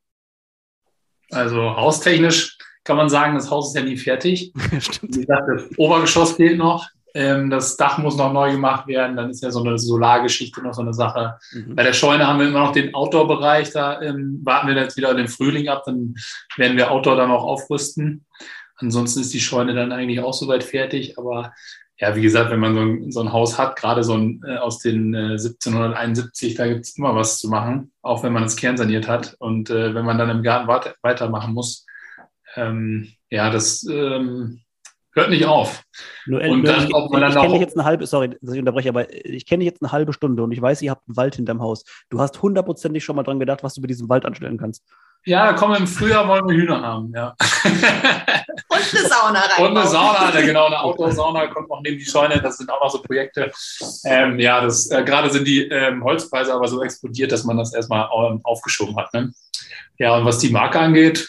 Also 1.30 1.76
haustechnisch 1.76 2.58
kann 2.84 2.96
man 2.96 3.08
sagen, 3.08 3.34
das 3.34 3.50
Haus 3.50 3.68
ist 3.68 3.76
ja 3.76 3.82
nie 3.82 3.96
fertig. 3.96 4.52
Stimmt. 4.78 5.16
Wie 5.16 5.20
gesagt, 5.20 5.48
das 5.48 5.78
Obergeschoss 5.78 6.32
fehlt 6.32 6.58
noch. 6.58 6.88
Ähm, 7.16 7.48
das 7.48 7.78
Dach 7.78 7.96
muss 7.96 8.18
noch 8.18 8.30
neu 8.30 8.52
gemacht 8.52 8.86
werden. 8.86 9.16
Dann 9.16 9.30
ist 9.30 9.42
ja 9.42 9.50
so 9.50 9.64
eine 9.64 9.78
Solargeschichte 9.78 10.62
noch 10.62 10.74
so 10.74 10.82
eine 10.82 10.92
Sache. 10.92 11.38
Mhm. 11.52 11.74
Bei 11.74 11.82
der 11.82 11.94
Scheune 11.94 12.26
haben 12.26 12.40
wir 12.40 12.48
immer 12.48 12.60
noch 12.60 12.72
den 12.72 12.94
Outdoor-Bereich. 12.94 13.72
Da 13.72 14.02
ähm, 14.02 14.42
warten 14.44 14.68
wir 14.68 14.74
jetzt 14.74 14.98
wieder 14.98 15.14
den 15.14 15.28
Frühling 15.28 15.68
ab. 15.68 15.84
Dann 15.86 16.14
werden 16.58 16.76
wir 16.76 16.90
Outdoor 16.90 17.16
dann 17.16 17.30
auch 17.30 17.44
aufrüsten. 17.44 18.26
Ansonsten 18.76 19.20
ist 19.20 19.32
die 19.32 19.40
Scheune 19.40 19.72
dann 19.72 19.92
eigentlich 19.92 20.20
auch 20.20 20.34
soweit 20.34 20.62
fertig. 20.62 21.18
Aber 21.18 21.54
ja, 21.98 22.14
wie 22.14 22.20
gesagt, 22.20 22.50
wenn 22.50 22.60
man 22.60 22.74
so 22.74 22.80
ein, 22.82 23.10
so 23.10 23.20
ein 23.20 23.32
Haus 23.32 23.56
hat, 23.56 23.76
gerade 23.76 24.04
so 24.04 24.12
ein, 24.12 24.42
äh, 24.46 24.58
aus 24.58 24.80
den 24.80 25.14
äh, 25.14 25.38
1771, 25.38 26.54
da 26.54 26.66
gibt 26.66 26.84
es 26.84 26.98
immer 26.98 27.14
was 27.14 27.38
zu 27.38 27.48
machen, 27.48 27.92
auch 28.02 28.24
wenn 28.24 28.34
man 28.34 28.42
das 28.42 28.56
Kern 28.56 28.76
saniert 28.76 29.08
hat. 29.08 29.36
Und 29.38 29.70
äh, 29.70 29.94
wenn 29.94 30.04
man 30.04 30.18
dann 30.18 30.28
im 30.28 30.42
Garten 30.42 30.68
weitermachen 31.00 31.54
muss, 31.54 31.86
ähm, 32.56 33.08
ja, 33.30 33.48
das 33.48 33.86
ähm, 33.90 34.60
hört 35.16 35.30
nicht 35.30 35.46
auf. 35.46 35.82
Nur, 36.26 36.42
und 36.42 36.62
dann, 36.64 36.86
ich, 36.86 36.94
ob 36.94 37.10
man 37.10 37.22
dann 37.22 37.30
ich, 37.30 37.36
ich 37.36 37.42
kenne 37.42 37.54
dich 37.54 37.62
jetzt 37.62 37.76
eine 37.76 37.84
halbe, 37.84 38.06
sorry, 38.06 38.36
dass 38.40 38.54
ich 38.54 38.60
unterbreche, 38.60 38.90
aber 38.90 39.12
ich 39.12 39.46
kenne 39.46 39.64
dich 39.64 39.72
jetzt 39.72 39.82
eine 39.82 39.90
halbe 39.92 40.12
Stunde 40.12 40.42
und 40.42 40.52
ich 40.52 40.60
weiß, 40.60 40.82
ihr 40.82 40.90
habt 40.90 41.08
einen 41.08 41.16
Wald 41.16 41.34
hinterm 41.36 41.60
Haus. 41.60 41.84
Du 42.10 42.20
hast 42.20 42.40
hundertprozentig 42.42 43.02
schon 43.02 43.16
mal 43.16 43.22
dran 43.22 43.40
gedacht, 43.40 43.64
was 43.64 43.74
du 43.74 43.80
mit 43.80 43.90
diesem 43.90 44.08
Wald 44.08 44.24
anstellen 44.24 44.58
kannst. 44.58 44.84
Ja, 45.24 45.54
komm, 45.54 45.74
im 45.74 45.88
Frühjahr 45.88 46.28
wollen 46.28 46.46
wir 46.48 46.56
Hühner 46.56 46.82
haben, 46.82 47.12
ja. 47.12 47.34
Und 48.68 48.94
eine 48.94 49.08
Sauna 49.08 49.40
rein. 49.40 49.64
Und 49.64 49.76
eine 49.76 49.88
Sauna, 49.88 50.30
genau, 50.40 50.66
eine 50.66 50.80
Outdoor-Sauna 50.80 51.48
kommt 51.48 51.68
noch 51.68 51.80
neben 51.82 51.98
die 51.98 52.04
Scheune. 52.04 52.40
Das 52.40 52.58
sind 52.58 52.70
auch 52.70 52.80
noch 52.80 52.90
so 52.90 53.02
Projekte. 53.02 53.50
Ähm, 54.04 54.38
ja, 54.38 54.60
das, 54.60 54.88
äh, 54.90 55.02
gerade 55.02 55.30
sind 55.30 55.48
die 55.48 55.66
ähm, 55.66 56.04
Holzpreise 56.04 56.54
aber 56.54 56.68
so 56.68 56.80
explodiert, 56.80 57.32
dass 57.32 57.42
man 57.42 57.56
das 57.56 57.74
erstmal 57.74 58.08
ähm, 58.30 58.40
aufgeschoben 58.44 58.96
hat. 58.96 59.12
Ne? 59.14 59.32
Ja, 59.98 60.16
und 60.16 60.24
was 60.24 60.38
die 60.38 60.50
Marke 60.50 60.78
angeht, 60.78 61.26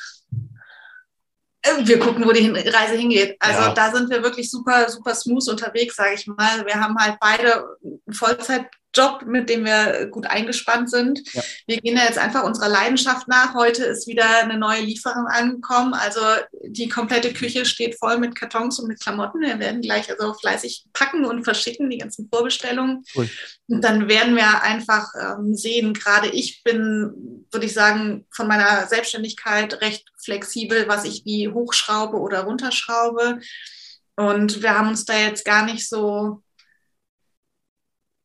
wir 1.83 1.99
gucken, 1.99 2.25
wo 2.25 2.31
die 2.31 2.49
Reise 2.49 2.95
hingeht. 2.95 3.37
Also 3.39 3.61
ja. 3.61 3.73
da 3.73 3.91
sind 3.91 4.09
wir 4.09 4.23
wirklich 4.23 4.49
super, 4.49 4.89
super 4.89 5.13
smooth 5.13 5.47
unterwegs, 5.49 5.95
sage 5.95 6.15
ich 6.15 6.27
mal. 6.27 6.65
Wir 6.65 6.75
haben 6.75 6.97
halt 6.97 7.17
beide 7.19 7.65
Vollzeit 8.11 8.67
Job, 8.97 9.23
mit 9.25 9.49
dem 9.49 9.63
wir 9.65 10.07
gut 10.07 10.25
eingespannt 10.25 10.89
sind. 10.89 11.21
Ja. 11.33 11.43
Wir 11.67 11.77
gehen 11.77 11.97
ja 11.97 12.05
jetzt 12.05 12.17
einfach 12.17 12.43
unserer 12.43 12.69
Leidenschaft 12.69 13.27
nach. 13.27 13.53
Heute 13.53 13.83
ist 13.85 14.07
wieder 14.07 14.27
eine 14.41 14.57
neue 14.57 14.81
Lieferung 14.81 15.27
angekommen. 15.27 15.93
Also 15.93 16.19
die 16.63 16.89
komplette 16.89 17.33
Küche 17.33 17.65
steht 17.65 17.97
voll 17.99 18.17
mit 18.17 18.35
Kartons 18.35 18.79
und 18.79 18.87
mit 18.87 18.99
Klamotten. 18.99 19.41
Wir 19.41 19.59
werden 19.59 19.81
gleich 19.81 20.09
also 20.09 20.33
fleißig 20.33 20.85
packen 20.93 21.25
und 21.25 21.43
verschicken, 21.43 21.89
die 21.89 21.99
ganzen 21.99 22.27
Vorbestellungen. 22.29 23.03
Cool. 23.15 23.29
Und 23.67 23.83
dann 23.83 24.09
werden 24.09 24.35
wir 24.35 24.63
einfach 24.63 25.07
ähm, 25.21 25.55
sehen, 25.55 25.93
gerade 25.93 26.29
ich 26.29 26.63
bin, 26.63 27.45
würde 27.51 27.65
ich 27.65 27.73
sagen, 27.73 28.25
von 28.31 28.47
meiner 28.47 28.87
Selbstständigkeit 28.87 29.81
recht 29.81 30.05
flexibel, 30.17 30.87
was 30.87 31.05
ich 31.05 31.23
wie 31.25 31.49
hochschraube 31.49 32.17
oder 32.17 32.41
runterschraube. 32.41 33.39
Und 34.15 34.63
wir 34.63 34.77
haben 34.77 34.89
uns 34.89 35.05
da 35.05 35.17
jetzt 35.17 35.45
gar 35.45 35.63
nicht 35.65 35.87
so 35.87 36.41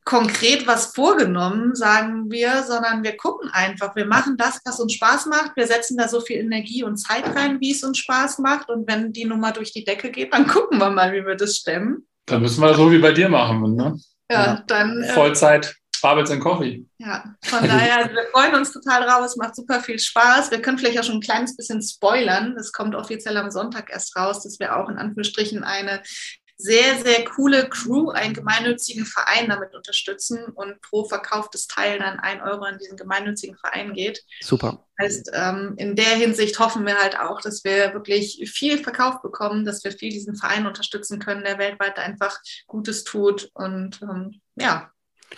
konkret 0.04 0.66
was 0.66 0.86
vorgenommen, 0.86 1.74
sagen 1.74 2.30
wir, 2.30 2.62
sondern 2.64 3.02
wir 3.02 3.16
gucken 3.16 3.50
einfach. 3.52 3.94
Wir 3.94 4.06
machen 4.06 4.36
das, 4.36 4.60
was 4.64 4.80
uns 4.80 4.94
Spaß 4.94 5.26
macht. 5.26 5.52
Wir 5.56 5.66
setzen 5.66 5.96
da 5.96 6.08
so 6.08 6.20
viel 6.20 6.38
Energie 6.38 6.82
und 6.82 6.96
Zeit 6.96 7.24
rein, 7.36 7.60
wie 7.60 7.72
es 7.72 7.84
uns 7.84 7.98
Spaß 7.98 8.38
macht. 8.38 8.68
Und 8.68 8.88
wenn 8.88 9.12
die 9.12 9.24
Nummer 9.24 9.52
durch 9.52 9.72
die 9.72 9.84
Decke 9.84 10.10
geht, 10.10 10.32
dann 10.34 10.46
gucken 10.48 10.78
wir 10.78 10.90
mal, 10.90 11.12
wie 11.12 11.24
wir 11.24 11.36
das 11.36 11.56
stemmen. 11.56 12.06
Dann 12.26 12.42
müssen 12.42 12.62
wir 12.62 12.74
so 12.74 12.90
wie 12.90 12.98
bei 12.98 13.12
dir 13.12 13.28
machen. 13.28 13.74
Ne? 13.74 13.98
Ja, 14.30 14.62
dann. 14.66 15.02
Äh, 15.02 15.12
Vollzeit. 15.12 15.74
Bubbles 16.02 16.32
and 16.32 16.42
Coffee. 16.42 16.84
Ja, 16.98 17.36
von 17.44 17.64
daher, 17.64 18.10
wir 18.12 18.26
freuen 18.32 18.56
uns 18.56 18.72
total 18.72 19.04
drauf. 19.04 19.24
Es 19.24 19.36
macht 19.36 19.54
super 19.54 19.80
viel 19.80 20.00
Spaß. 20.00 20.50
Wir 20.50 20.60
können 20.60 20.76
vielleicht 20.76 20.98
auch 20.98 21.04
schon 21.04 21.18
ein 21.18 21.20
kleines 21.20 21.56
bisschen 21.56 21.80
spoilern. 21.80 22.54
Das 22.56 22.72
kommt 22.72 22.96
offiziell 22.96 23.36
am 23.36 23.52
Sonntag 23.52 23.88
erst 23.90 24.16
raus, 24.16 24.42
dass 24.42 24.58
wir 24.58 24.76
auch 24.76 24.88
in 24.88 24.98
Anführungsstrichen 24.98 25.62
eine 25.62 26.02
sehr, 26.62 26.96
sehr 27.02 27.24
coole 27.24 27.68
Crew, 27.68 28.10
einen 28.10 28.34
gemeinnützigen 28.34 29.04
Verein 29.04 29.48
damit 29.48 29.74
unterstützen 29.74 30.44
und 30.54 30.80
pro 30.80 31.04
verkauftes 31.04 31.66
Teil 31.66 31.98
dann 31.98 32.20
ein 32.20 32.40
Euro 32.40 32.62
an 32.62 32.78
diesen 32.78 32.96
gemeinnützigen 32.96 33.56
Verein 33.56 33.92
geht. 33.92 34.24
Super. 34.40 34.86
Heißt, 35.00 35.30
ähm, 35.34 35.74
in 35.76 35.96
der 35.96 36.16
Hinsicht 36.16 36.58
hoffen 36.58 36.86
wir 36.86 36.96
halt 36.96 37.18
auch, 37.18 37.40
dass 37.40 37.64
wir 37.64 37.92
wirklich 37.94 38.50
viel 38.52 38.78
Verkauf 38.78 39.22
bekommen, 39.22 39.64
dass 39.64 39.82
wir 39.84 39.92
viel 39.92 40.10
diesen 40.10 40.36
Verein 40.36 40.66
unterstützen 40.66 41.18
können, 41.18 41.44
der 41.44 41.58
weltweit 41.58 41.98
einfach 41.98 42.38
Gutes 42.66 43.04
tut 43.04 43.50
und 43.54 44.00
ähm, 44.02 44.40
ja, 44.56 44.90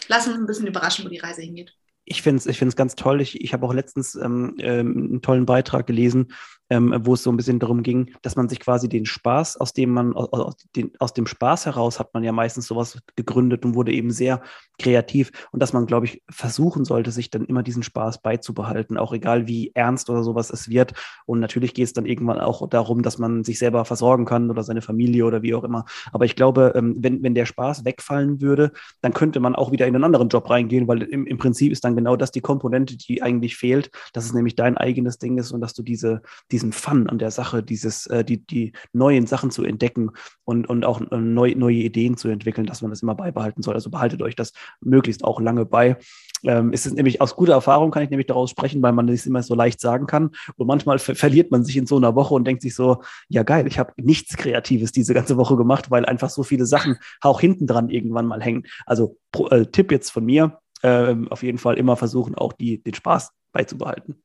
lassen 0.08 0.32
uns 0.32 0.40
ein 0.40 0.46
bisschen 0.46 0.66
überraschen, 0.66 1.04
wo 1.04 1.08
die 1.08 1.18
Reise 1.18 1.42
hingeht 1.42 1.74
ich 2.04 2.22
finde 2.22 2.38
es 2.38 2.46
ich 2.46 2.58
find's 2.58 2.76
ganz 2.76 2.94
toll. 2.94 3.20
Ich, 3.20 3.40
ich 3.40 3.52
habe 3.52 3.66
auch 3.66 3.72
letztens 3.72 4.14
ähm, 4.14 4.56
ähm, 4.58 5.08
einen 5.10 5.22
tollen 5.22 5.46
Beitrag 5.46 5.86
gelesen, 5.86 6.32
ähm, 6.74 6.92
wo 7.04 7.14
es 7.14 7.22
so 7.22 7.30
ein 7.30 7.36
bisschen 7.36 7.60
darum 7.60 7.82
ging, 7.82 8.10
dass 8.22 8.34
man 8.34 8.48
sich 8.48 8.58
quasi 8.58 8.88
den 8.88 9.06
Spaß, 9.06 9.56
aus 9.58 9.72
dem 9.72 9.90
man, 9.90 10.12
aus, 10.14 10.28
aus, 10.32 10.56
den, 10.74 10.90
aus 10.98 11.12
dem 11.14 11.26
Spaß 11.26 11.66
heraus 11.66 12.00
hat 12.00 12.12
man 12.14 12.24
ja 12.24 12.32
meistens 12.32 12.66
sowas 12.66 12.98
gegründet 13.14 13.64
und 13.64 13.74
wurde 13.74 13.92
eben 13.92 14.10
sehr 14.10 14.42
kreativ 14.78 15.30
und 15.52 15.60
dass 15.60 15.72
man, 15.72 15.86
glaube 15.86 16.06
ich, 16.06 16.22
versuchen 16.28 16.84
sollte, 16.84 17.12
sich 17.12 17.30
dann 17.30 17.44
immer 17.44 17.62
diesen 17.62 17.84
Spaß 17.84 18.22
beizubehalten, 18.22 18.98
auch 18.98 19.12
egal 19.12 19.46
wie 19.46 19.70
ernst 19.74 20.10
oder 20.10 20.24
sowas 20.24 20.50
es 20.50 20.68
wird. 20.68 20.94
Und 21.26 21.38
natürlich 21.38 21.74
geht 21.74 21.86
es 21.86 21.92
dann 21.92 22.06
irgendwann 22.06 22.40
auch 22.40 22.68
darum, 22.68 23.02
dass 23.02 23.18
man 23.18 23.44
sich 23.44 23.58
selber 23.58 23.84
versorgen 23.84 24.24
kann 24.24 24.50
oder 24.50 24.64
seine 24.64 24.82
Familie 24.82 25.26
oder 25.26 25.42
wie 25.42 25.54
auch 25.54 25.62
immer. 25.62 25.84
Aber 26.12 26.24
ich 26.24 26.34
glaube, 26.34 26.72
ähm, 26.74 26.96
wenn, 26.98 27.22
wenn 27.22 27.34
der 27.34 27.46
Spaß 27.46 27.84
wegfallen 27.84 28.40
würde, 28.40 28.72
dann 29.00 29.14
könnte 29.14 29.38
man 29.38 29.54
auch 29.54 29.70
wieder 29.70 29.86
in 29.86 29.94
einen 29.94 30.04
anderen 30.04 30.28
Job 30.28 30.50
reingehen, 30.50 30.88
weil 30.88 31.02
im, 31.02 31.26
im 31.26 31.38
Prinzip 31.38 31.70
ist 31.70 31.84
dann 31.84 31.94
genau 31.94 32.16
das 32.16 32.32
die 32.32 32.40
Komponente, 32.40 32.96
die 32.96 33.22
eigentlich 33.22 33.56
fehlt, 33.56 33.90
dass 34.12 34.24
es 34.24 34.34
nämlich 34.34 34.56
dein 34.56 34.76
eigenes 34.76 35.18
Ding 35.18 35.38
ist 35.38 35.52
und 35.52 35.60
dass 35.60 35.74
du 35.74 35.82
diese, 35.82 36.22
diesen 36.50 36.63
Fun 36.72 37.08
an 37.08 37.18
der 37.18 37.30
Sache, 37.30 37.62
dieses, 37.62 38.06
äh, 38.06 38.24
die, 38.24 38.44
die 38.46 38.72
neuen 38.92 39.26
Sachen 39.26 39.50
zu 39.50 39.64
entdecken 39.64 40.10
und, 40.44 40.68
und 40.68 40.84
auch 40.84 41.00
äh, 41.00 41.16
neu, 41.16 41.54
neue 41.56 41.76
Ideen 41.76 42.16
zu 42.16 42.28
entwickeln, 42.28 42.66
dass 42.66 42.82
man 42.82 42.90
das 42.90 43.02
immer 43.02 43.14
beibehalten 43.14 43.62
soll. 43.62 43.74
Also 43.74 43.90
behaltet 43.90 44.22
euch 44.22 44.36
das 44.36 44.52
möglichst 44.80 45.24
auch 45.24 45.40
lange 45.40 45.64
bei. 45.64 45.96
Ähm, 46.44 46.72
ist 46.72 46.92
nämlich 46.92 47.20
aus 47.20 47.36
guter 47.36 47.54
Erfahrung 47.54 47.90
kann 47.90 48.02
ich 48.02 48.10
nämlich 48.10 48.26
daraus 48.26 48.50
sprechen, 48.50 48.82
weil 48.82 48.92
man 48.92 49.06
das 49.06 49.26
immer 49.26 49.42
so 49.42 49.54
leicht 49.54 49.80
sagen 49.80 50.06
kann. 50.06 50.30
Und 50.56 50.66
manchmal 50.66 50.98
ver 50.98 51.14
verliert 51.14 51.50
man 51.50 51.64
sich 51.64 51.76
in 51.76 51.86
so 51.86 51.96
einer 51.96 52.14
Woche 52.14 52.34
und 52.34 52.46
denkt 52.46 52.62
sich 52.62 52.74
so, 52.74 53.02
ja 53.28 53.42
geil, 53.42 53.66
ich 53.66 53.78
habe 53.78 53.92
nichts 53.96 54.36
Kreatives 54.36 54.92
diese 54.92 55.14
ganze 55.14 55.36
Woche 55.36 55.56
gemacht, 55.56 55.90
weil 55.90 56.04
einfach 56.04 56.30
so 56.30 56.42
viele 56.42 56.66
Sachen 56.66 56.96
auch 57.20 57.40
hinten 57.40 57.66
dran 57.66 57.88
irgendwann 57.88 58.26
mal 58.26 58.42
hängen. 58.42 58.64
Also 58.86 59.16
pro, 59.32 59.48
äh, 59.48 59.66
Tipp 59.66 59.90
jetzt 59.90 60.10
von 60.10 60.24
mir, 60.24 60.58
äh, 60.82 61.16
auf 61.30 61.42
jeden 61.42 61.58
Fall 61.58 61.78
immer 61.78 61.96
versuchen, 61.96 62.34
auch 62.34 62.52
die, 62.52 62.82
den 62.82 62.94
Spaß 62.94 63.32
beizubehalten. 63.52 64.23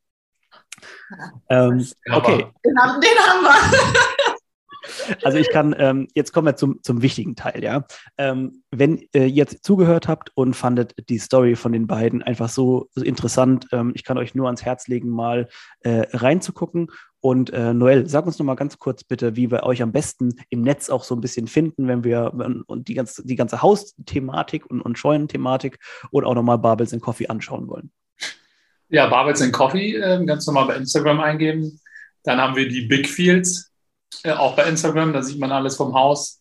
Ähm, 1.50 1.86
okay. 2.12 2.46
Den 2.66 2.80
haben, 2.80 3.02
den 3.02 3.18
haben 3.18 3.44
wir. 3.44 4.00
Also 5.24 5.38
ich 5.38 5.50
kann, 5.50 5.76
ähm, 5.78 6.08
jetzt 6.16 6.34
kommen 6.34 6.48
wir 6.48 6.56
zum, 6.56 6.82
zum 6.84 7.02
wichtigen 7.02 7.36
Teil, 7.36 7.64
ja. 7.64 7.86
Ähm, 8.18 8.64
wenn 8.72 9.00
äh, 9.14 9.26
ihr 9.26 9.28
jetzt 9.30 9.64
zugehört 9.64 10.08
habt 10.08 10.32
und 10.36 10.56
fandet 10.56 10.96
die 11.10 11.20
Story 11.20 11.56
von 11.56 11.72
den 11.72 11.88
beiden 11.88 12.24
einfach 12.24 12.50
so, 12.50 12.90
so 12.92 13.04
interessant, 13.04 13.68
ähm, 13.72 13.92
ich 13.96 14.04
kann 14.04 14.18
euch 14.18 14.36
nur 14.36 14.48
ans 14.48 14.64
Herz 14.64 14.88
legen, 14.88 15.10
mal 15.10 15.48
äh, 15.82 16.06
reinzugucken 16.12 16.90
Und 17.22 17.52
äh, 17.52 17.74
Noel, 17.74 18.08
sag 18.08 18.26
uns 18.26 18.40
noch 18.40 18.46
mal 18.46 18.56
ganz 18.56 18.80
kurz 18.80 19.04
bitte, 19.04 19.36
wie 19.36 19.52
wir 19.52 19.64
euch 19.64 19.82
am 19.82 19.92
besten 19.92 20.36
im 20.50 20.62
Netz 20.62 20.90
auch 20.90 21.04
so 21.04 21.16
ein 21.16 21.22
bisschen 21.22 21.48
finden, 21.48 21.88
wenn 21.88 22.04
wir 22.04 22.34
und 22.68 22.88
die 22.88 22.94
ganze, 22.94 23.26
die 23.26 23.36
ganze 23.36 23.62
Hausthematik 23.62 24.66
und, 24.70 24.82
und 24.82 24.98
Scheunenthematik 24.98 25.80
und 26.12 26.24
auch 26.24 26.36
nochmal 26.36 26.60
Barbels 26.60 26.94
and 26.94 27.02
Coffee 27.02 27.28
anschauen 27.28 27.68
wollen. 27.68 27.92
Ja, 28.90 29.08
Barbels 29.08 29.42
and 29.42 29.54
Coffee, 29.54 29.96
äh, 29.96 30.24
ganz 30.26 30.46
normal 30.48 30.68
bei 30.68 30.76
Instagram 30.76 31.20
eingeben. 31.20 31.80
Dann 32.24 32.40
haben 32.40 32.56
wir 32.56 32.68
die 32.68 32.82
Big 32.82 33.08
Fields, 33.08 33.72
äh, 34.24 34.32
auch 34.32 34.56
bei 34.56 34.64
Instagram, 34.64 35.14
da 35.14 35.22
sieht 35.22 35.40
man 35.40 35.52
alles 35.52 35.76
vom 35.76 35.94
Haus. 35.94 36.40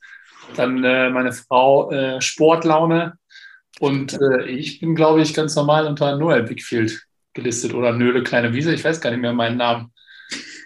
Dann 0.56 0.82
äh, 0.82 1.10
meine 1.10 1.32
Frau 1.32 1.90
äh, 1.90 2.20
Sportlaune. 2.20 3.18
Und 3.80 4.14
äh, 4.14 4.44
ich 4.44 4.80
bin, 4.80 4.94
glaube 4.94 5.22
ich, 5.22 5.34
ganz 5.34 5.54
normal 5.54 5.86
unter 5.86 6.16
Noel 6.16 6.42
Bigfield 6.42 7.00
gelistet 7.34 7.74
oder 7.74 7.92
Nöle 7.92 8.22
Kleine 8.22 8.52
Wiese. 8.52 8.74
Ich 8.74 8.84
weiß 8.84 9.00
gar 9.00 9.10
nicht 9.10 9.20
mehr 9.20 9.32
meinen 9.32 9.58
Namen. 9.58 9.92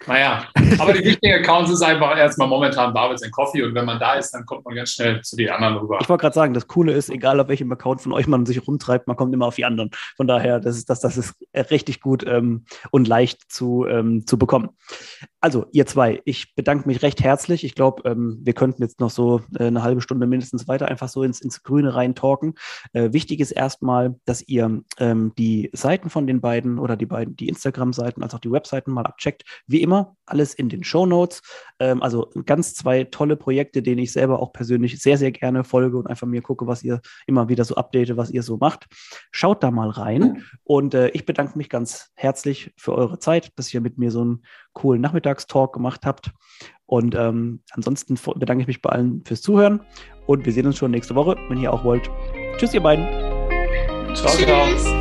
Naja, 0.07 0.45
aber 0.79 0.93
die 0.93 1.03
wichtigen 1.03 1.35
Accounts 1.35 1.71
ist 1.71 1.81
einfach 1.81 2.17
erstmal 2.17 2.47
momentan 2.47 2.93
Barbels 2.93 3.23
Coffee 3.31 3.63
und 3.63 3.73
wenn 3.73 3.85
man 3.85 3.99
da 3.99 4.15
ist, 4.15 4.31
dann 4.31 4.45
kommt 4.45 4.65
man 4.65 4.75
ganz 4.75 4.91
schnell 4.91 5.21
zu 5.21 5.35
den 5.35 5.49
anderen 5.49 5.77
rüber. 5.77 5.99
Ich 6.01 6.09
wollte 6.09 6.21
gerade 6.21 6.35
sagen, 6.35 6.53
das 6.53 6.67
Coole 6.67 6.93
ist, 6.93 7.09
egal 7.09 7.39
auf 7.39 7.47
welchem 7.47 7.71
Account 7.71 8.01
von 8.01 8.11
euch 8.11 8.27
man 8.27 8.45
sich 8.45 8.67
rumtreibt, 8.67 9.07
man 9.07 9.15
kommt 9.15 9.33
immer 9.33 9.47
auf 9.47 9.55
die 9.55 9.65
anderen. 9.65 9.91
Von 10.15 10.27
daher, 10.27 10.59
das 10.59 10.77
ist, 10.77 10.89
das, 10.89 10.99
das 10.99 11.17
ist 11.17 11.35
richtig 11.71 12.01
gut 12.01 12.25
ähm, 12.27 12.65
und 12.91 13.07
leicht 13.07 13.51
zu, 13.51 13.85
ähm, 13.87 14.25
zu 14.27 14.37
bekommen. 14.37 14.69
Also, 15.43 15.65
ihr 15.73 15.85
zwei, 15.85 16.21
ich 16.23 16.55
bedanke 16.55 16.87
mich 16.87 17.01
recht 17.01 17.21
herzlich. 17.21 17.65
Ich 17.65 17.75
glaube, 17.75 18.09
ähm, 18.09 18.39
wir 18.43 18.53
könnten 18.53 18.81
jetzt 18.81 19.01
noch 19.01 19.09
so 19.09 19.41
äh, 19.59 19.65
eine 19.65 19.83
halbe 19.83 19.99
Stunde 20.01 20.25
mindestens 20.25 20.69
weiter 20.69 20.87
einfach 20.87 21.09
so 21.09 21.21
ins, 21.21 21.41
ins 21.41 21.63
Grüne 21.63 21.95
rein 21.95 22.15
talken. 22.15 22.55
Äh, 22.93 23.11
wichtig 23.11 23.41
ist 23.41 23.51
erstmal, 23.51 24.15
dass 24.25 24.41
ihr 24.47 24.81
ähm, 24.99 25.33
die 25.37 25.69
Seiten 25.73 26.09
von 26.09 26.27
den 26.27 26.39
beiden 26.39 26.79
oder 26.79 26.95
die 26.95 27.05
beiden, 27.05 27.35
die 27.35 27.49
Instagram-Seiten 27.49 28.23
als 28.23 28.33
auch 28.33 28.39
die 28.39 28.51
Webseiten 28.51 28.91
mal 28.91 29.05
abcheckt. 29.05 29.43
Wie 29.67 29.81
immer, 29.81 29.92
alles 30.25 30.53
in 30.53 30.69
den 30.69 30.83
Show 30.83 31.05
Notes. 31.05 31.41
Ähm, 31.79 32.01
also 32.01 32.29
ganz 32.45 32.73
zwei 32.73 33.03
tolle 33.05 33.35
Projekte, 33.35 33.81
denen 33.81 33.99
ich 33.99 34.11
selber 34.11 34.39
auch 34.39 34.53
persönlich 34.53 35.01
sehr, 35.01 35.17
sehr 35.17 35.31
gerne 35.31 35.63
folge 35.63 35.97
und 35.97 36.07
einfach 36.07 36.27
mir 36.27 36.41
gucke, 36.41 36.67
was 36.67 36.83
ihr 36.83 37.01
immer 37.27 37.49
wieder 37.49 37.65
so 37.65 37.75
update, 37.75 38.15
was 38.17 38.31
ihr 38.31 38.43
so 38.43 38.57
macht. 38.57 38.87
Schaut 39.31 39.63
da 39.63 39.71
mal 39.71 39.89
rein. 39.89 40.43
Und 40.63 40.93
äh, 40.93 41.09
ich 41.09 41.25
bedanke 41.25 41.57
mich 41.57 41.69
ganz 41.69 42.11
herzlich 42.15 42.73
für 42.77 42.93
eure 42.93 43.19
Zeit, 43.19 43.51
dass 43.57 43.73
ihr 43.73 43.81
mit 43.81 43.97
mir 43.97 44.11
so 44.11 44.21
einen 44.21 44.43
coolen 44.73 45.01
Nachmittagstalk 45.01 45.73
gemacht 45.73 46.05
habt. 46.05 46.31
Und 46.85 47.15
ähm, 47.15 47.61
ansonsten 47.71 48.19
bedanke 48.35 48.61
ich 48.61 48.67
mich 48.67 48.81
bei 48.81 48.89
allen 48.89 49.23
fürs 49.25 49.41
Zuhören 49.41 49.81
und 50.27 50.45
wir 50.45 50.53
sehen 50.53 50.67
uns 50.67 50.77
schon 50.77 50.91
nächste 50.91 51.15
Woche, 51.15 51.35
wenn 51.49 51.57
ihr 51.57 51.73
auch 51.73 51.83
wollt. 51.83 52.09
Tschüss, 52.57 52.73
ihr 52.73 52.81
beiden. 52.81 53.05
Ciao, 54.15 54.31
ciao. 54.31 54.92